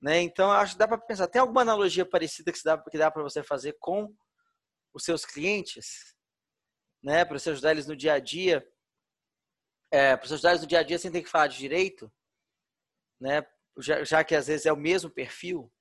Né? 0.00 0.20
Então, 0.20 0.50
acho 0.50 0.72
que 0.72 0.78
dá 0.78 0.88
para 0.88 0.98
pensar. 0.98 1.26
Tem 1.28 1.40
alguma 1.40 1.62
analogia 1.62 2.04
parecida 2.04 2.52
que 2.52 2.62
dá, 2.64 2.78
que 2.78 2.98
dá 2.98 3.10
para 3.10 3.22
você 3.22 3.42
fazer 3.42 3.76
com 3.78 4.14
os 4.94 5.04
seus 5.04 5.24
clientes? 5.24 6.14
Né? 7.02 7.24
Para 7.24 7.38
você 7.38 7.50
ajudar 7.50 7.72
eles 7.72 7.86
no 7.86 7.96
dia 7.96 8.14
a 8.14 8.18
dia? 8.18 8.66
É, 9.94 10.16
para 10.16 10.24
ajudar 10.24 10.50
eles 10.50 10.62
no 10.62 10.66
dia 10.66 10.80
a 10.80 10.82
dia 10.82 10.98
sem 10.98 11.12
ter 11.12 11.22
que 11.22 11.30
falar 11.30 11.46
de 11.46 11.56
direito? 11.56 12.12
Né? 13.20 13.46
Já, 13.78 14.02
já 14.02 14.24
que 14.24 14.34
às 14.34 14.48
vezes 14.48 14.66
é 14.66 14.72
o 14.72 14.76
mesmo 14.76 15.08
perfil? 15.08 15.72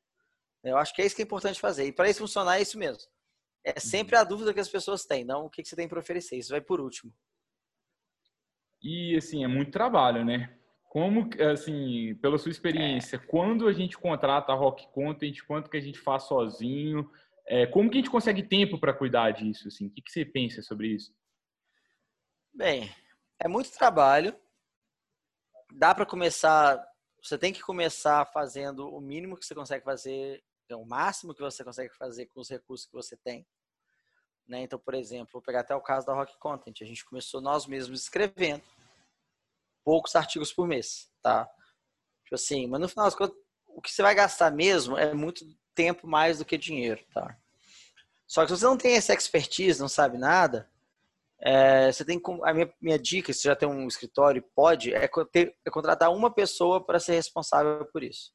Eu 0.64 0.78
acho 0.78 0.94
que 0.94 1.02
é 1.02 1.06
isso 1.06 1.16
que 1.16 1.24
é 1.24 1.26
importante 1.26 1.60
fazer. 1.60 1.88
E 1.88 1.92
para 1.92 2.08
isso 2.08 2.20
funcionar, 2.20 2.60
é 2.60 2.62
isso 2.62 2.78
mesmo. 2.78 3.02
É 3.64 3.80
sempre 3.80 4.16
a 4.16 4.24
dúvida 4.24 4.54
que 4.54 4.60
as 4.60 4.70
pessoas 4.70 5.04
têm, 5.04 5.26
não 5.26 5.46
o 5.46 5.50
que 5.50 5.66
você 5.66 5.76
tem 5.76 5.88
para 5.88 6.00
oferecer. 6.00 6.38
Isso 6.38 6.52
vai 6.52 6.62
por 6.62 6.80
último. 6.80 7.12
E, 8.84 9.16
assim, 9.18 9.44
é 9.44 9.48
muito 9.48 9.72
trabalho, 9.72 10.24
né? 10.24 10.56
Como, 10.90 11.28
assim, 11.52 12.14
pela 12.22 12.38
sua 12.38 12.52
experiência, 12.52 13.16
é. 13.16 13.20
quando 13.20 13.68
a 13.68 13.74
gente 13.74 13.98
contrata 13.98 14.52
a 14.52 14.56
Rock 14.56 14.88
Content, 14.92 15.42
quanto 15.48 15.72
que 15.72 15.78
a 15.78 15.82
gente 15.82 15.98
faz 15.98 16.24
sozinho? 16.24 17.10
É, 17.48 17.66
como 17.66 17.90
que 17.90 17.98
a 17.98 18.02
gente 18.02 18.12
consegue 18.12 18.44
tempo 18.44 18.80
para 18.80 18.94
cuidar 18.94 19.32
disso? 19.32 19.70
Assim? 19.70 19.88
O 19.88 19.90
que, 19.90 20.04
que 20.04 20.12
você 20.12 20.24
pensa 20.24 20.62
sobre 20.62 20.90
isso? 20.90 21.12
Bem, 22.54 22.94
é 23.40 23.48
muito 23.48 23.72
trabalho. 23.72 24.38
Dá 25.72 25.94
para 25.94 26.06
começar. 26.06 26.84
Você 27.22 27.38
tem 27.38 27.54
que 27.54 27.62
começar 27.62 28.26
fazendo 28.32 28.94
o 28.94 29.00
mínimo 29.00 29.38
que 29.38 29.46
você 29.46 29.56
consegue 29.56 29.84
fazer 29.84 30.44
então, 30.66 30.82
o 30.82 30.88
máximo 30.88 31.34
que 31.34 31.42
você 31.42 31.64
consegue 31.64 31.94
fazer 31.94 32.26
com 32.28 32.40
os 32.40 32.50
recursos 32.50 32.88
que 32.88 32.94
você 32.94 33.16
tem. 33.18 33.46
Né? 34.48 34.62
Então, 34.64 34.80
por 34.80 34.94
exemplo, 34.94 35.34
vou 35.34 35.42
pegar 35.42 35.62
até 35.62 35.76
o 35.76 35.82
caso 35.82 36.08
da 36.08 36.14
Rock 36.14 36.38
Content. 36.40 36.82
A 36.82 36.86
gente 36.86 37.06
começou 37.06 37.42
nós 37.42 37.66
mesmos 37.66 38.02
escrevendo 38.02 38.64
poucos 39.84 40.16
artigos 40.16 40.52
por 40.52 40.68
mês, 40.68 41.12
tá? 41.22 41.46
Tipo 42.24 42.36
assim, 42.36 42.68
mas 42.68 42.80
no 42.80 42.90
final 42.90 43.06
das 43.06 43.16
contas, 43.16 43.38
o 43.68 43.82
que 43.82 43.92
você 43.92 44.02
vai 44.02 44.16
gastar 44.16 44.52
mesmo 44.52 44.98
é 44.98 45.14
muito 45.14 45.46
tempo 45.76 46.08
mais 46.08 46.40
do 46.40 46.46
que 46.46 46.58
dinheiro, 46.58 47.06
tá? 47.14 47.38
Só 48.26 48.42
que 48.42 48.48
se 48.48 48.60
você 48.60 48.66
não 48.66 48.78
tem 48.78 48.96
essa 48.96 49.14
expertise, 49.14 49.80
não 49.80 49.90
sabe 49.90 50.18
nada, 50.18 50.72
é, 51.46 51.92
você 51.92 52.06
tem 52.06 52.22
a 52.44 52.54
minha, 52.54 52.74
minha 52.82 53.00
dica, 53.00 53.34
se 53.34 53.44
já 53.44 53.56
tem 53.56 53.68
um 53.68 53.88
escritório, 53.88 54.44
pode, 54.56 54.94
é, 54.94 55.10
ter, 55.32 55.56
é 55.66 55.70
contratar 55.70 56.12
uma 56.12 56.34
pessoa 56.34 56.86
para 56.86 57.00
ser 57.00 57.14
responsável 57.14 57.86
por 57.92 58.04
isso, 58.04 58.32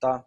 tá? 0.00 0.24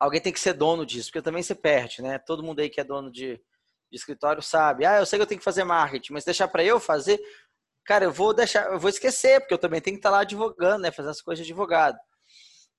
alguém 0.00 0.20
tem 0.20 0.32
que 0.32 0.40
ser 0.40 0.54
dono 0.54 0.86
disso, 0.86 1.10
porque 1.10 1.20
também 1.20 1.42
você 1.42 1.54
perde, 1.54 2.00
né? 2.00 2.18
Todo 2.18 2.42
mundo 2.42 2.60
aí 2.60 2.70
que 2.70 2.80
é 2.80 2.84
dono 2.84 3.12
de, 3.12 3.36
de 3.36 3.96
escritório 3.96 4.42
sabe. 4.42 4.86
Ah, 4.86 4.98
eu 4.98 5.06
sei 5.06 5.18
que 5.18 5.22
eu 5.22 5.26
tenho 5.26 5.38
que 5.38 5.44
fazer 5.44 5.62
marketing, 5.62 6.14
mas 6.14 6.24
deixar 6.24 6.48
para 6.48 6.64
eu 6.64 6.80
fazer, 6.80 7.20
cara, 7.84 8.06
eu 8.06 8.12
vou 8.12 8.32
deixar, 8.32 8.72
eu 8.72 8.80
vou 8.80 8.88
esquecer, 8.88 9.40
porque 9.40 9.52
eu 9.52 9.58
também 9.58 9.80
tenho 9.80 9.96
que 9.96 9.98
estar 9.98 10.10
lá 10.10 10.20
advogando, 10.20 10.82
né? 10.82 10.90
Fazendo 10.90 11.10
as 11.10 11.20
coisas 11.20 11.44
de 11.44 11.52
advogado. 11.52 11.98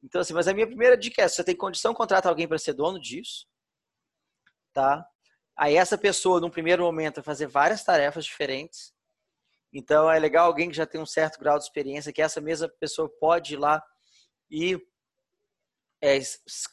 Então, 0.04 0.19
assim, 0.19 0.34
mas 0.34 0.47
a 0.47 0.54
minha 0.54 0.65
primeira 0.65 0.97
dica 0.97 1.21
é: 1.21 1.27
se 1.27 1.36
você 1.36 1.43
tem 1.43 1.56
condição, 1.56 1.93
contrata 1.93 2.27
alguém 2.27 2.47
para 2.47 2.58
ser 2.58 2.73
dono 2.73 2.99
disso, 2.99 3.45
tá? 4.73 5.06
Aí 5.62 5.76
essa 5.76 5.95
pessoa, 5.95 6.41
num 6.41 6.50
primeiro 6.50 6.84
momento, 6.84 7.17
vai 7.17 7.24
fazer 7.24 7.45
várias 7.45 7.84
tarefas 7.84 8.26
diferentes. 8.26 8.91
Então, 9.71 10.10
é 10.10 10.17
legal 10.17 10.47
alguém 10.47 10.67
que 10.71 10.76
já 10.76 10.88
tem 10.88 11.00
um 11.00 11.06
certo 11.06 11.38
grau 11.38 11.60
de 11.60 11.65
experiência, 11.65 12.12
que 12.12 12.19
essa 12.19 12.41
mesma 12.41 12.67
pessoa 12.67 13.08
pode 13.19 13.54
ir 13.54 13.58
lá 13.58 13.80
e 14.50 14.76
é, 16.02 16.17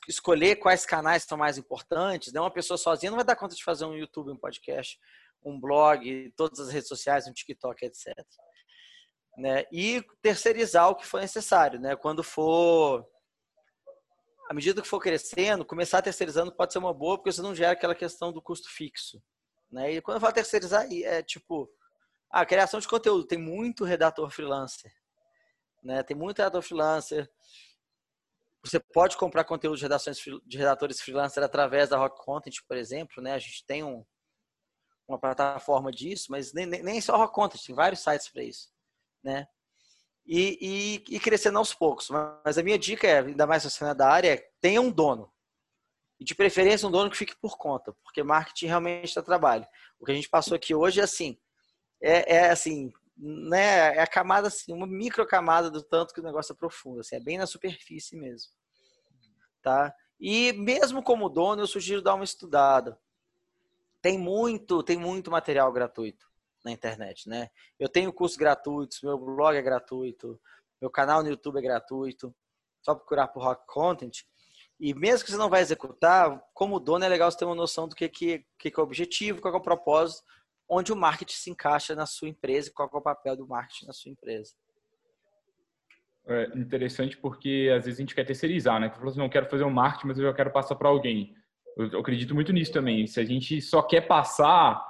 escolher 0.09 0.57
quais 0.57 0.87
canais 0.87 1.24
são 1.24 1.37
mais 1.37 1.59
importantes. 1.59 2.33
Né? 2.33 2.40
Uma 2.40 2.51
pessoa 2.51 2.79
sozinha 2.79 3.11
não 3.11 3.18
vai 3.18 3.27
dar 3.27 3.37
conta 3.37 3.55
de 3.55 3.62
fazer 3.62 3.85
um 3.85 3.94
YouTube, 3.94 4.33
um 4.33 4.38
podcast, 4.38 4.98
um 5.44 5.61
blog, 5.61 6.33
todas 6.35 6.59
as 6.59 6.70
redes 6.70 6.88
sociais, 6.88 7.29
um 7.29 7.33
TikTok, 7.35 7.85
etc. 7.85 8.14
Né? 9.37 9.66
E 9.70 10.03
terceirizar 10.22 10.88
o 10.88 10.96
que 10.96 11.07
for 11.07 11.20
necessário. 11.20 11.79
Né? 11.79 11.94
Quando 11.94 12.24
for. 12.24 13.07
À 14.48 14.54
medida 14.54 14.80
que 14.80 14.88
for 14.88 14.98
crescendo, 14.98 15.64
começar 15.64 16.00
terceirizando 16.00 16.50
pode 16.50 16.72
ser 16.72 16.78
uma 16.78 16.94
boa, 16.94 17.18
porque 17.18 17.30
você 17.30 17.42
não 17.42 17.54
gera 17.54 17.72
aquela 17.72 17.94
questão 17.94 18.32
do 18.32 18.40
custo 18.40 18.70
fixo. 18.70 19.22
Né? 19.70 19.92
E 19.92 20.00
quando 20.00 20.16
eu 20.16 20.20
falo 20.20 20.32
terceirizar, 20.32 20.87
é 20.90 21.22
tipo. 21.22 21.70
A 22.30 22.44
criação 22.44 22.78
de 22.78 22.88
conteúdo. 22.88 23.26
Tem 23.26 23.38
muito 23.38 23.84
redator 23.84 24.30
freelancer. 24.30 24.92
Né? 25.82 26.02
Tem 26.02 26.16
muito 26.16 26.38
redator 26.38 26.61
freelancer 26.62 27.30
você 28.64 28.80
pode 28.80 29.16
comprar 29.16 29.44
conteúdo 29.44 29.76
de 29.76 29.82
redações 29.82 30.18
de 30.18 30.58
redatores 30.58 31.00
freelancer 31.00 31.42
através 31.42 31.88
da 31.88 31.96
Rock 31.96 32.22
Content, 32.24 32.56
por 32.66 32.76
exemplo, 32.76 33.22
né? 33.22 33.32
A 33.32 33.38
gente 33.38 33.64
tem 33.64 33.84
um, 33.84 34.04
uma 35.06 35.18
plataforma 35.18 35.90
disso, 35.90 36.26
mas 36.30 36.52
nem, 36.52 36.66
nem 36.66 37.00
só 37.00 37.16
Rock 37.16 37.34
Content, 37.34 37.64
tem 37.64 37.74
vários 37.74 38.00
sites 38.00 38.28
para 38.28 38.42
isso, 38.42 38.68
né? 39.22 39.46
E, 40.31 40.59
e, 41.09 41.17
e, 41.17 41.19
crescendo 41.19 41.57
aos 41.57 41.73
poucos. 41.73 42.11
Mas 42.11 42.59
a 42.59 42.62
minha 42.62 42.79
dica 42.79 43.07
é, 43.09 43.21
ainda 43.21 43.47
mais 43.47 43.62
se 43.62 43.71
você 43.71 43.83
é 43.83 43.95
da 43.95 44.11
área, 44.11 44.35
é 44.35 44.51
tenha 44.61 44.79
um 44.79 44.91
dono. 44.91 45.33
E 46.21 46.25
de 46.25 46.35
preferência 46.35 46.87
um 46.87 46.91
dono 46.91 47.11
que 47.11 47.17
fique 47.17 47.35
por 47.41 47.57
conta, 47.57 47.95
porque 48.05 48.23
marketing 48.23 48.67
realmente 48.67 49.14
dá 49.14 49.23
trabalho. 49.23 49.67
O 49.99 50.05
que 50.05 50.12
a 50.12 50.14
gente 50.14 50.29
passou 50.29 50.55
aqui 50.55 50.75
hoje 50.75 51.01
é 51.01 51.05
assim, 51.05 51.38
é, 52.03 52.37
é 52.37 52.51
assim, 52.51 52.93
né, 53.17 53.97
é 53.97 54.03
a 54.03 54.07
camada 54.07 54.49
assim, 54.49 54.73
uma 54.73 54.87
micro 54.87 55.27
camada 55.27 55.71
do 55.71 55.83
tanto 55.83 56.12
que 56.12 56.21
o 56.21 56.25
negócio 56.25 56.53
é 56.53 56.57
profundo, 56.57 57.01
assim, 57.01 57.17
é 57.17 57.21
bem 57.21 57.38
na 57.38 57.47
superfície 57.47 58.14
mesmo. 58.14 58.53
Tá? 59.62 59.95
E 60.21 60.53
mesmo 60.53 61.03
como 61.03 61.31
dono, 61.31 61.62
eu 61.62 61.67
sugiro 61.67 62.03
dar 62.03 62.14
uma 62.14 62.25
estudada. 62.25 63.01
Tem 64.03 64.19
muito, 64.19 64.83
tem 64.83 64.99
muito 64.99 65.31
material 65.31 65.73
gratuito 65.73 66.28
na 66.64 66.73
internet, 66.73 67.29
né? 67.29 67.49
Eu 67.79 67.88
tenho 67.88 68.12
cursos 68.12 68.37
gratuitos, 68.37 69.01
meu 69.03 69.18
blog 69.18 69.57
é 69.57 69.62
gratuito, 69.62 70.40
meu 70.81 70.90
canal 70.90 71.23
no 71.23 71.29
YouTube 71.29 71.59
é 71.59 71.62
gratuito. 71.62 72.35
Só 72.83 72.94
procurar 72.94 73.29
por 73.29 73.42
Rock 73.42 73.66
Content. 73.66 74.23
E 74.81 74.94
mesmo 74.94 75.25
que 75.25 75.33
você 75.33 75.37
não 75.37 75.51
vai 75.51 75.61
executar, 75.61 76.40
como 76.55 76.79
dono 76.79 77.05
é 77.05 77.09
legal 77.09 77.31
você 77.31 77.38
ter 77.38 77.44
uma 77.44 77.55
noção 77.55 77.88
do 77.88 77.97
que, 77.97 78.09
que, 78.09 78.44
que 78.59 78.68
é 78.68 78.81
o 78.81 78.85
objetivo, 78.85 79.40
qual 79.40 79.53
é 79.53 79.57
o 79.57 79.61
propósito, 79.61 80.23
onde 80.68 80.92
o 80.92 80.97
marketing 80.97 81.35
se 81.35 81.51
encaixa 81.51 81.94
na 81.97 82.07
sua 82.07 82.29
empresa 82.29 82.68
e 82.68 82.73
qual 82.73 82.88
é 82.92 82.97
o 82.97 83.03
papel 83.03 83.37
do 83.37 83.49
marketing 83.49 83.87
na 83.87 83.92
sua 83.92 84.12
empresa. 84.12 84.53
É 86.29 86.44
interessante 86.59 87.16
porque 87.16 87.71
às 87.75 87.87
vezes 87.87 87.99
a 87.99 88.03
gente 88.03 88.14
quer 88.14 88.25
terceirizar, 88.25 88.79
né? 88.79 88.90
Que 88.90 88.97
falou 88.97 89.11
assim, 89.11 89.18
não 89.18 89.31
quero 89.31 89.49
fazer 89.49 89.64
um 89.64 89.71
marketing, 89.71 90.07
mas 90.09 90.18
eu 90.18 90.27
já 90.27 90.35
quero 90.35 90.53
passar 90.53 90.77
para 90.77 90.88
alguém. 90.88 91.35
Eu 91.77 92.01
acredito 92.01 92.35
muito 92.35 92.53
nisso 92.53 92.73
também. 92.73 93.07
Se 93.07 93.18
a 93.18 93.25
gente 93.25 93.61
só 93.62 93.83
quer 93.83 94.03
passar, 94.03 94.85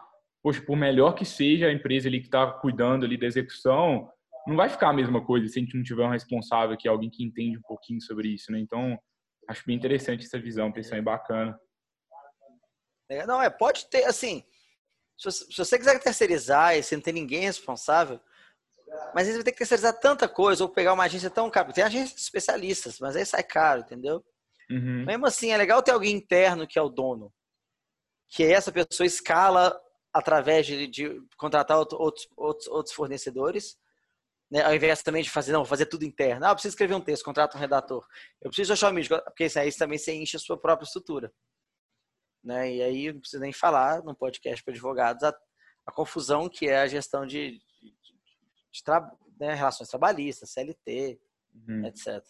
poxa, 0.48 0.62
por 0.62 0.78
melhor 0.78 1.12
que 1.12 1.26
seja 1.26 1.66
a 1.66 1.72
empresa 1.72 2.08
ali 2.08 2.20
que 2.20 2.26
está 2.28 2.50
cuidando 2.50 3.04
ali 3.04 3.18
da 3.18 3.26
execução, 3.26 4.11
não 4.46 4.56
vai 4.56 4.70
ficar 4.70 4.88
a 4.88 4.94
mesma 4.94 5.22
coisa 5.22 5.46
se 5.46 5.58
a 5.58 5.62
gente 5.62 5.76
não 5.76 5.84
tiver 5.84 6.06
um 6.06 6.11
responsável 6.11 6.74
aqui, 6.74 6.88
alguém 6.88 7.11
que 7.11 7.22
entende 7.22 7.58
um 7.58 7.62
pouquinho 7.62 8.00
sobre 8.00 8.28
isso, 8.28 8.50
né? 8.50 8.58
Então, 8.58 8.98
acho 9.46 9.62
bem 9.66 9.76
interessante 9.76 10.24
essa 10.24 10.40
visão, 10.40 10.72
pensão 10.72 10.96
é 10.96 11.02
bacana. 11.02 11.61
É, 13.11 13.26
não, 13.26 13.42
é, 13.42 13.50
pode 13.50 13.90
ter, 13.90 14.04
assim, 14.04 14.42
se 15.18 15.54
você 15.54 15.78
quiser 15.78 16.00
terceirizar 16.00 16.74
e 16.74 16.82
você 16.82 16.96
não 16.96 17.02
tem 17.02 17.12
ninguém 17.12 17.40
responsável, 17.40 18.18
mas 19.14 19.26
aí 19.26 19.32
você 19.32 19.38
vai 19.38 19.44
ter 19.44 19.52
que 19.52 19.58
terceirizar 19.58 20.00
tanta 20.00 20.26
coisa 20.26 20.64
ou 20.64 20.70
pegar 20.70 20.94
uma 20.94 21.04
agência 21.04 21.28
tão 21.28 21.50
cara. 21.50 21.74
Tem 21.74 21.84
agências 21.84 22.22
especialistas, 22.22 22.98
mas 23.00 23.16
aí 23.16 23.26
sai 23.26 23.42
caro, 23.42 23.82
entendeu? 23.82 24.24
Uhum. 24.70 25.04
Mesmo 25.04 25.26
assim, 25.26 25.50
é 25.50 25.58
legal 25.58 25.82
ter 25.82 25.90
alguém 25.90 26.16
interno 26.16 26.66
que 26.66 26.78
é 26.78 26.82
o 26.82 26.88
dono. 26.88 27.30
Que 28.30 28.44
essa 28.44 28.72
pessoa 28.72 29.06
escala 29.06 29.78
através 30.12 30.66
de, 30.66 30.86
de 30.86 31.22
contratar 31.36 31.78
outros, 31.78 32.28
outros, 32.36 32.66
outros 32.68 32.94
fornecedores. 32.94 33.78
Né? 34.50 34.62
Ao 34.62 34.74
invés 34.74 35.02
também 35.02 35.22
de 35.22 35.30
fazer, 35.30 35.52
não, 35.52 35.64
fazer 35.64 35.86
tudo 35.86 36.04
interno. 36.04 36.46
Ah, 36.46 36.50
eu 36.50 36.54
preciso 36.54 36.72
escrever 36.72 36.94
um 36.94 37.00
texto, 37.00 37.24
contrata 37.24 37.56
um 37.56 37.60
redator. 37.60 38.06
Eu 38.40 38.50
preciso 38.50 38.72
achar 38.72 38.90
um 38.90 38.94
mídia, 38.94 39.20
porque 39.22 39.44
isso 39.44 39.58
aí 39.58 39.72
também 39.74 39.98
você 39.98 40.14
enche 40.14 40.36
a 40.36 40.40
sua 40.40 40.58
própria 40.58 40.86
estrutura. 40.86 41.32
Né? 42.42 42.76
E 42.76 42.82
aí 42.82 43.12
não 43.12 43.20
precisa 43.20 43.42
nem 43.42 43.52
falar 43.52 44.02
no 44.02 44.14
podcast 44.14 44.64
para 44.64 44.72
advogados 44.72 45.22
a, 45.22 45.34
a, 45.86 45.92
confusão 45.92 46.48
que 46.48 46.66
é 46.68 46.78
a 46.78 46.86
gestão 46.86 47.26
de, 47.26 47.58
de, 47.58 47.94
de 48.72 48.82
tra, 48.82 49.10
né, 49.38 49.54
relações 49.54 49.88
trabalhistas, 49.88 50.50
CLT, 50.50 51.20
uhum. 51.68 51.84
etc. 51.84 52.24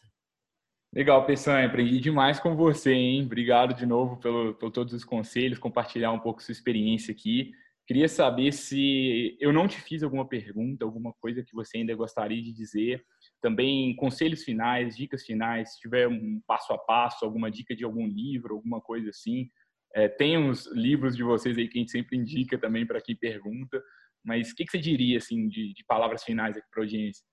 Legal, 0.93 1.25
Pessanha, 1.27 1.67
aprendi 1.67 2.01
demais 2.01 2.41
com 2.41 2.57
você, 2.57 2.93
hein? 2.93 3.25
Obrigado 3.25 3.75
de 3.75 3.85
novo 3.85 4.17
pelo, 4.17 4.55
por 4.55 4.71
todos 4.71 4.95
os 4.95 5.05
conselhos, 5.05 5.59
compartilhar 5.59 6.11
um 6.13 6.19
pouco 6.19 6.43
sua 6.43 6.53
experiência 6.53 7.13
aqui. 7.13 7.53
Queria 7.89 8.07
saber 8.07 8.53
se 8.53 9.35
eu 9.41 9.51
não 9.51 9.67
te 9.67 9.81
fiz 9.81 10.03
alguma 10.03 10.29
pergunta, 10.29 10.85
alguma 10.85 11.11
coisa 11.15 11.43
que 11.43 11.55
você 11.55 11.79
ainda 11.79 11.95
gostaria 11.95 12.43
de 12.43 12.53
dizer. 12.53 13.03
Também 13.41 13.97
conselhos 13.97 14.45
finais, 14.45 14.95
dicas 14.95 15.25
finais, 15.25 15.73
se 15.73 15.81
tiver 15.81 16.07
um 16.07 16.39
passo 16.47 16.71
a 16.75 16.79
passo, 16.79 17.25
alguma 17.25 17.51
dica 17.51 17.75
de 17.75 17.85
algum 17.85 18.07
livro, 18.07 18.57
alguma 18.57 18.79
coisa 18.79 19.09
assim. 19.09 19.51
É, 19.95 20.07
tem 20.07 20.37
uns 20.37 20.67
livros 20.67 21.17
de 21.17 21.23
vocês 21.23 21.57
aí 21.57 21.67
que 21.67 21.79
a 21.79 21.81
gente 21.81 21.91
sempre 21.91 22.19
indica 22.19 22.59
também 22.59 22.87
para 22.87 23.01
quem 23.01 23.17
pergunta. 23.17 23.83
Mas 24.23 24.51
o 24.51 24.55
que, 24.55 24.67
que, 24.67 24.73
você 24.73 24.79
diria 24.79 25.17
assim 25.17 25.49
de, 25.49 25.73
de 25.73 25.83
palavras 25.87 26.23
finais 26.23 26.59
aqui 26.59 26.67
para 26.71 26.83
a 26.83 26.85
audiência? 26.85 27.25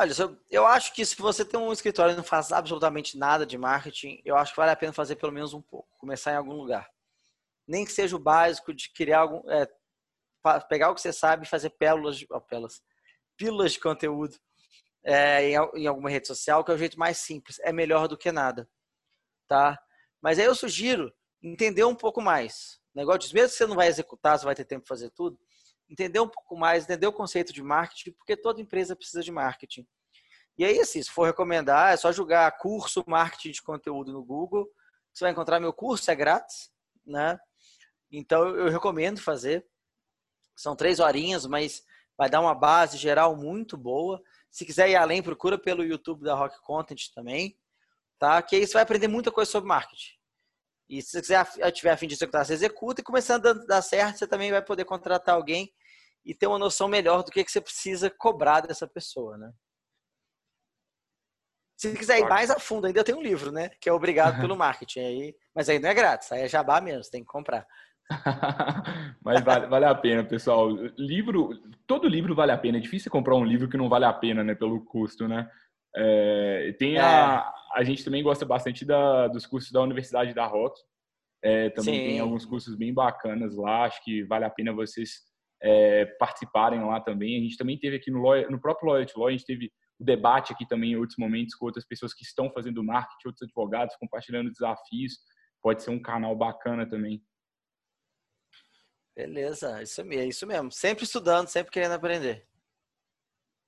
Olha, 0.00 0.12
eu 0.50 0.66
acho 0.66 0.94
que 0.94 1.04
se 1.04 1.14
você 1.20 1.44
tem 1.44 1.60
um 1.60 1.70
escritório 1.70 2.14
e 2.14 2.16
não 2.16 2.24
faz 2.24 2.50
absolutamente 2.50 3.18
nada 3.18 3.44
de 3.44 3.58
marketing, 3.58 4.22
eu 4.24 4.38
acho 4.38 4.52
que 4.52 4.56
vale 4.56 4.72
a 4.72 4.76
pena 4.76 4.94
fazer 4.94 5.16
pelo 5.16 5.32
menos 5.32 5.52
um 5.52 5.60
pouco, 5.60 5.86
começar 5.98 6.32
em 6.32 6.36
algum 6.36 6.54
lugar. 6.54 6.88
Nem 7.68 7.84
que 7.84 7.92
seja 7.92 8.16
o 8.16 8.18
básico 8.18 8.72
de 8.72 8.90
criar 8.92 9.20
algum, 9.20 9.48
é, 9.50 9.68
pegar 10.68 10.90
o 10.90 10.94
que 10.94 11.00
você 11.00 11.12
sabe 11.12 11.44
e 11.44 11.48
fazer 11.48 11.70
pérolas, 11.70 12.24
ó, 12.30 12.40
pérolas, 12.40 12.82
pílulas 13.36 13.72
de 13.72 13.80
conteúdo 13.80 14.36
é, 15.04 15.50
em, 15.50 15.54
em, 15.74 15.86
alguma 15.86 16.10
rede 16.10 16.26
social, 16.26 16.64
que 16.64 16.70
é 16.70 16.74
o 16.74 16.78
jeito 16.78 16.98
mais 16.98 17.18
simples. 17.18 17.58
É 17.60 17.72
melhor 17.72 18.08
do 18.08 18.16
que 18.16 18.32
nada, 18.32 18.68
tá? 19.46 19.78
Mas 20.20 20.38
aí 20.38 20.46
eu 20.46 20.54
sugiro 20.54 21.12
entender 21.42 21.84
um 21.84 21.94
pouco 21.94 22.20
mais. 22.20 22.80
Negócio 22.94 23.32
mesmo 23.34 23.50
que 23.50 23.56
você 23.56 23.66
não 23.66 23.76
vai 23.76 23.86
executar, 23.86 24.38
você 24.38 24.44
vai 24.44 24.54
ter 24.54 24.64
tempo 24.64 24.84
para 24.84 24.96
fazer 24.96 25.10
tudo, 25.10 25.38
entender 25.88 26.20
um 26.20 26.28
pouco 26.28 26.56
mais, 26.56 26.84
entender 26.84 27.06
o 27.06 27.12
conceito 27.12 27.52
de 27.52 27.62
marketing, 27.62 28.12
porque 28.12 28.36
toda 28.36 28.60
empresa 28.60 28.96
precisa 28.96 29.22
de 29.22 29.30
marketing. 29.30 29.86
E 30.56 30.64
aí, 30.64 30.80
assim, 30.80 31.00
se 31.00 31.10
for 31.10 31.24
recomendar, 31.24 31.92
é 31.92 31.96
só 31.96 32.10
jogar 32.10 32.50
curso 32.58 33.04
marketing 33.06 33.52
de 33.52 33.62
conteúdo 33.62 34.12
no 34.12 34.24
Google. 34.24 34.68
Você 35.14 35.24
vai 35.24 35.30
encontrar 35.30 35.60
meu 35.60 35.72
curso, 35.72 36.10
é 36.10 36.16
grátis, 36.16 36.70
né? 37.06 37.38
Então, 38.10 38.48
eu 38.56 38.70
recomendo 38.70 39.20
fazer. 39.20 39.66
São 40.56 40.74
três 40.74 40.98
horinhas, 40.98 41.46
mas 41.46 41.82
vai 42.16 42.28
dar 42.28 42.40
uma 42.40 42.54
base 42.54 42.96
geral 42.96 43.36
muito 43.36 43.76
boa. 43.76 44.20
Se 44.50 44.64
quiser 44.66 44.90
ir 44.90 44.96
além, 44.96 45.22
procura 45.22 45.58
pelo 45.58 45.84
YouTube 45.84 46.24
da 46.24 46.34
Rock 46.34 46.60
Content 46.62 47.10
também, 47.14 47.56
tá? 48.18 48.42
Que 48.42 48.56
aí 48.56 48.66
você 48.66 48.72
vai 48.74 48.82
aprender 48.82 49.08
muita 49.08 49.30
coisa 49.30 49.50
sobre 49.50 49.68
marketing. 49.68 50.18
E 50.88 51.02
se 51.02 51.10
você 51.10 51.20
quiser, 51.20 51.72
tiver 51.72 51.90
a 51.90 51.96
fim 51.96 52.06
de 52.06 52.14
executar, 52.14 52.44
você 52.44 52.54
executa 52.54 53.00
e 53.00 53.04
começando 53.04 53.46
a 53.46 53.52
dar 53.52 53.82
certo, 53.82 54.18
você 54.18 54.26
também 54.26 54.50
vai 54.50 54.62
poder 54.62 54.86
contratar 54.86 55.34
alguém 55.34 55.72
e 56.24 56.34
ter 56.34 56.46
uma 56.46 56.58
noção 56.58 56.88
melhor 56.88 57.22
do 57.22 57.30
que, 57.30 57.44
que 57.44 57.52
você 57.52 57.60
precisa 57.60 58.10
cobrar 58.10 58.62
dessa 58.62 58.86
pessoa, 58.86 59.36
né? 59.36 59.52
Se 61.76 61.94
quiser 61.94 62.18
ir 62.18 62.28
mais 62.28 62.50
a 62.50 62.58
fundo, 62.58 62.88
ainda 62.88 63.04
tem 63.04 63.14
um 63.14 63.22
livro, 63.22 63.52
né? 63.52 63.68
Que 63.80 63.88
é 63.88 63.92
Obrigado 63.92 64.40
pelo 64.40 64.56
Marketing. 64.56 64.98
Aí, 64.98 65.36
mas 65.54 65.68
aí 65.68 65.78
não 65.78 65.88
é 65.88 65.94
grátis, 65.94 66.32
aí 66.32 66.42
é 66.42 66.48
jabá 66.48 66.80
mesmo, 66.80 67.08
tem 67.10 67.20
que 67.20 67.28
comprar. 67.28 67.64
mas 69.22 69.42
vale, 69.42 69.66
vale 69.66 69.84
a 69.84 69.94
pena, 69.94 70.24
pessoal. 70.24 70.70
Livro, 70.96 71.50
todo 71.86 72.08
livro 72.08 72.34
vale 72.34 72.52
a 72.52 72.58
pena. 72.58 72.78
É 72.78 72.80
difícil 72.80 73.10
comprar 73.10 73.36
um 73.36 73.44
livro 73.44 73.68
que 73.68 73.76
não 73.76 73.88
vale 73.88 74.04
a 74.04 74.12
pena, 74.12 74.42
né? 74.42 74.54
Pelo 74.54 74.84
custo, 74.84 75.28
né? 75.28 75.48
É, 75.94 76.74
tem 76.78 76.96
é. 76.96 77.00
a, 77.00 77.52
a 77.74 77.84
gente 77.84 78.04
também 78.04 78.22
gosta 78.22 78.44
bastante 78.44 78.84
da, 78.84 79.28
dos 79.28 79.46
cursos 79.46 79.70
da 79.70 79.82
Universidade 79.82 80.34
da 80.34 80.46
Rock. 80.46 80.78
É, 81.42 81.70
também 81.70 81.94
Sim. 81.94 82.06
tem 82.06 82.20
alguns 82.20 82.44
cursos 82.44 82.74
bem 82.74 82.92
bacanas 82.92 83.56
lá. 83.56 83.84
Acho 83.84 84.02
que 84.02 84.22
vale 84.24 84.44
a 84.44 84.50
pena 84.50 84.72
vocês 84.72 85.28
é, 85.62 86.06
participarem 86.18 86.80
lá 86.84 87.00
também. 87.00 87.38
A 87.38 87.42
gente 87.42 87.56
também 87.56 87.78
teve 87.78 87.96
aqui 87.96 88.10
no, 88.10 88.22
no 88.50 88.60
próprio 88.60 88.90
Loyalty 88.90 89.12
Law, 89.16 89.28
a 89.28 89.32
gente 89.32 89.44
teve 89.44 89.70
o 89.98 90.04
debate 90.04 90.52
aqui 90.52 90.66
também 90.66 90.92
em 90.92 90.96
outros 90.96 91.18
momentos 91.18 91.54
com 91.54 91.66
outras 91.66 91.84
pessoas 91.84 92.14
que 92.14 92.24
estão 92.24 92.50
fazendo 92.50 92.84
marketing, 92.84 93.28
outros 93.28 93.42
advogados 93.42 93.96
compartilhando 93.96 94.52
desafios. 94.52 95.18
Pode 95.60 95.82
ser 95.82 95.90
um 95.90 96.00
canal 96.00 96.36
bacana 96.36 96.88
também. 96.88 97.20
Beleza, 99.18 99.82
isso 99.82 100.00
é 100.00 100.26
isso 100.26 100.46
mesmo. 100.46 100.70
Sempre 100.70 101.02
estudando, 101.02 101.48
sempre 101.48 101.72
querendo 101.72 101.90
aprender. 101.90 102.44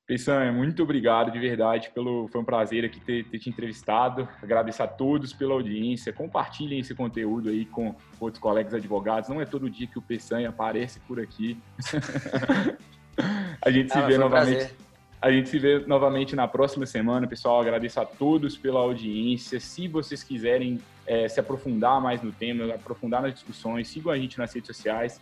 Peissan, 0.06 0.52
muito 0.52 0.80
obrigado 0.84 1.32
de 1.32 1.40
verdade. 1.40 1.90
Pelo, 1.92 2.28
foi 2.28 2.40
um 2.40 2.44
prazer 2.44 2.84
aqui 2.84 3.00
ter, 3.00 3.24
ter, 3.24 3.40
te 3.40 3.50
entrevistado. 3.50 4.28
Agradeço 4.40 4.80
a 4.80 4.86
todos 4.86 5.32
pela 5.32 5.54
audiência. 5.54 6.12
Compartilhem 6.12 6.78
esse 6.78 6.94
conteúdo 6.94 7.48
aí 7.48 7.66
com 7.66 7.96
outros 8.20 8.40
colegas 8.40 8.74
advogados. 8.74 9.28
Não 9.28 9.40
é 9.40 9.44
todo 9.44 9.68
dia 9.68 9.88
que 9.88 9.98
o 9.98 10.02
Peissan 10.02 10.48
aparece 10.48 11.00
por 11.00 11.18
aqui. 11.18 11.58
a 13.60 13.70
gente 13.72 13.90
ah, 13.90 14.02
se 14.02 14.06
vê 14.06 14.18
novamente. 14.18 14.74
A 15.20 15.32
gente 15.32 15.48
se 15.48 15.58
vê 15.58 15.80
novamente 15.80 16.36
na 16.36 16.46
próxima 16.46 16.86
semana, 16.86 17.26
pessoal. 17.26 17.60
Agradeço 17.60 18.00
a 18.00 18.06
todos 18.06 18.56
pela 18.56 18.78
audiência. 18.78 19.58
Se 19.58 19.88
vocês 19.88 20.22
quiserem 20.22 20.80
é, 21.04 21.28
se 21.28 21.40
aprofundar 21.40 22.00
mais 22.00 22.22
no 22.22 22.30
tema, 22.30 22.72
aprofundar 22.72 23.20
nas 23.20 23.34
discussões, 23.34 23.88
sigam 23.88 24.12
a 24.12 24.16
gente 24.16 24.38
nas 24.38 24.55
redes 24.55 24.68
sociais, 24.68 25.20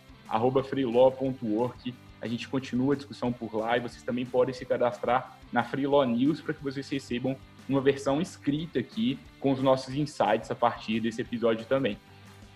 freelaw.work 0.63 1.93
a 2.21 2.27
gente 2.27 2.47
continua 2.47 2.93
a 2.93 2.97
discussão 2.97 3.31
por 3.31 3.55
lá 3.55 3.77
e 3.77 3.79
vocês 3.79 4.03
também 4.03 4.25
podem 4.25 4.53
se 4.53 4.65
cadastrar 4.65 5.37
na 5.51 5.63
Freelaw 5.63 6.05
News 6.05 6.41
para 6.41 6.53
que 6.53 6.61
vocês 6.61 6.87
recebam 6.89 7.35
uma 7.67 7.79
versão 7.79 8.21
escrita 8.21 8.79
aqui 8.79 9.17
com 9.39 9.51
os 9.51 9.61
nossos 9.61 9.95
insights 9.95 10.51
a 10.51 10.55
partir 10.55 10.99
desse 10.99 11.21
episódio 11.21 11.65
também. 11.65 11.97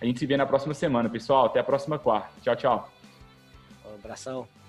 A 0.00 0.04
gente 0.04 0.18
se 0.18 0.26
vê 0.26 0.36
na 0.36 0.44
próxima 0.44 0.74
semana, 0.74 1.08
pessoal. 1.08 1.46
Até 1.46 1.60
a 1.60 1.64
próxima 1.64 1.98
quarta. 1.98 2.30
Tchau, 2.42 2.56
tchau. 2.56 2.92
Um 3.86 3.94
abração. 3.94 4.63